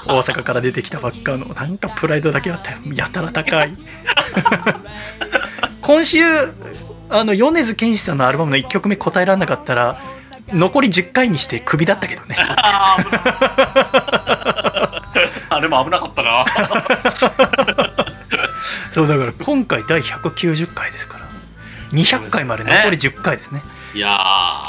[0.07, 2.77] 大阪から出てきたばっかのなんかプライドだけあったよ。
[2.93, 3.73] やたら高い。
[5.81, 6.19] 今週
[7.09, 9.97] あの米津玄師さんのアルバムの1曲目答えられなかったら
[10.49, 12.35] 残り10回にしてクビだったけどね。
[15.49, 16.45] あ れも危なかったな。
[18.91, 21.25] そうだから今回第190回ですから。
[21.91, 23.61] 200回まで残り10回ですね。
[23.93, 24.09] いや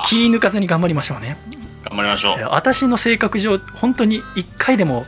[0.04, 0.06] ー。
[0.06, 1.36] 気抜かずに頑張りましょうね。
[1.84, 2.38] 頑張りましょう。
[2.50, 5.04] 私の性格上本当に1回でも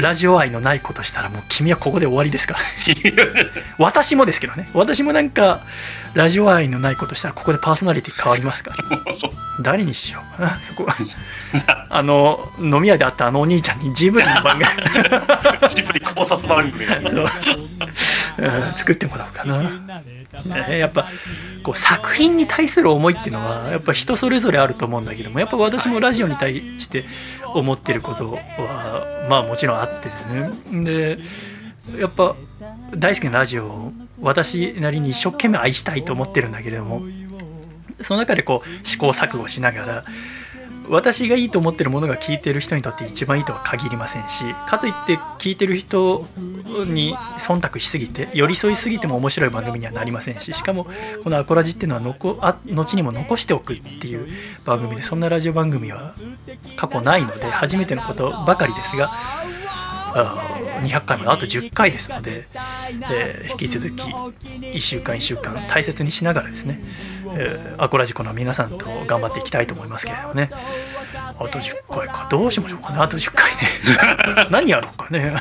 [0.00, 2.54] ラジオ愛のないことしたらもう君はここで終わりですか？
[2.54, 2.60] ら
[3.78, 4.68] 私もですけどね。
[4.74, 5.60] 私もなんか
[6.14, 8.70] ラジオ愛のないことしたらここでパーソナリティ変わりますか？
[8.70, 8.76] ら
[9.60, 10.36] 誰にしよう？
[10.38, 10.94] か なそこは。
[11.90, 16.86] あの飲み屋で会ったあのお兄ちゃんにジブリの番組ジブリ考察番組
[18.76, 19.60] 作ってもらおうかな、
[20.66, 21.08] ね、やっぱ
[21.62, 27.04] こう作品に対する思いっていうのはやっぱ人それぞれあると思うんだけどもやっぱ私もラジオに対して
[27.54, 30.34] 思ってることはまあもちろんあってです
[30.70, 30.84] ね。
[30.84, 31.18] で
[31.98, 32.36] やっぱ
[32.94, 37.02] 大好きなラジオを私なりに一生懸命愛したいと思ってるんだけれども
[38.00, 40.04] その中でこう試行錯誤しながら
[40.88, 46.26] 私がいいと思ってるものが聞いてる人にとって一番いいとは限りませんしかといって聞いてる人
[46.86, 50.86] に忖度しすぎて寄り添いすぎても面白い番組にはなりませんししかも
[51.24, 54.28] この「アコラジ」っていうのはのこあ後にも残しておくっていう
[54.64, 56.14] 番組でそんなラジオ番組は
[56.76, 59.10] 過去ないので初めてのことばかりですが
[60.12, 62.46] 200回まであと10回ですので、
[63.12, 66.80] えー引き続き1週間1週間大切にしながらですね、
[67.34, 70.50] えーアコラジコの皆さんと頑張っていきたいと思いますけれどもね。
[71.38, 72.28] あと10回か。
[72.30, 72.98] どうしましょうかね。
[72.98, 74.48] あと10回ね。
[74.50, 75.32] 何やろうかね。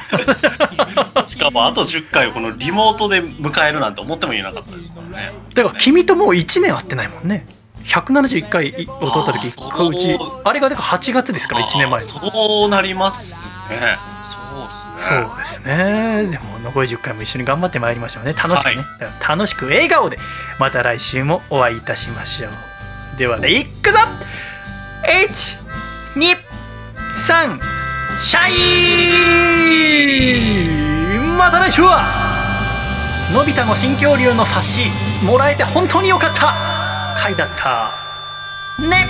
[1.27, 5.31] しかもあと10回をこのリモートで迎えるなんて思ってもいなかったですからね。
[5.53, 7.45] だから君ともう1年会ってないもんね。
[7.85, 9.95] 171回を撮った時う。
[9.95, 12.07] ちあれがだから8月ですから1年前の。
[12.07, 13.31] そうなります
[13.69, 13.97] ね
[15.01, 16.27] そうですね。
[16.29, 18.33] でも残り10回も一緒に頑張ってまいりましょうね。
[18.33, 20.17] 楽しくね、だから楽しく笑顔で
[20.59, 22.51] また来週もお会いいたしましょう。
[23.17, 23.97] ではねいくぞ。
[25.03, 27.59] 123
[28.19, 28.51] シャイ。
[31.37, 32.03] また来週は
[33.33, 34.91] のび太の新恐竜の冊子
[35.25, 36.53] もらえて本当によかった。
[37.17, 37.91] 回だった。
[38.79, 39.07] ね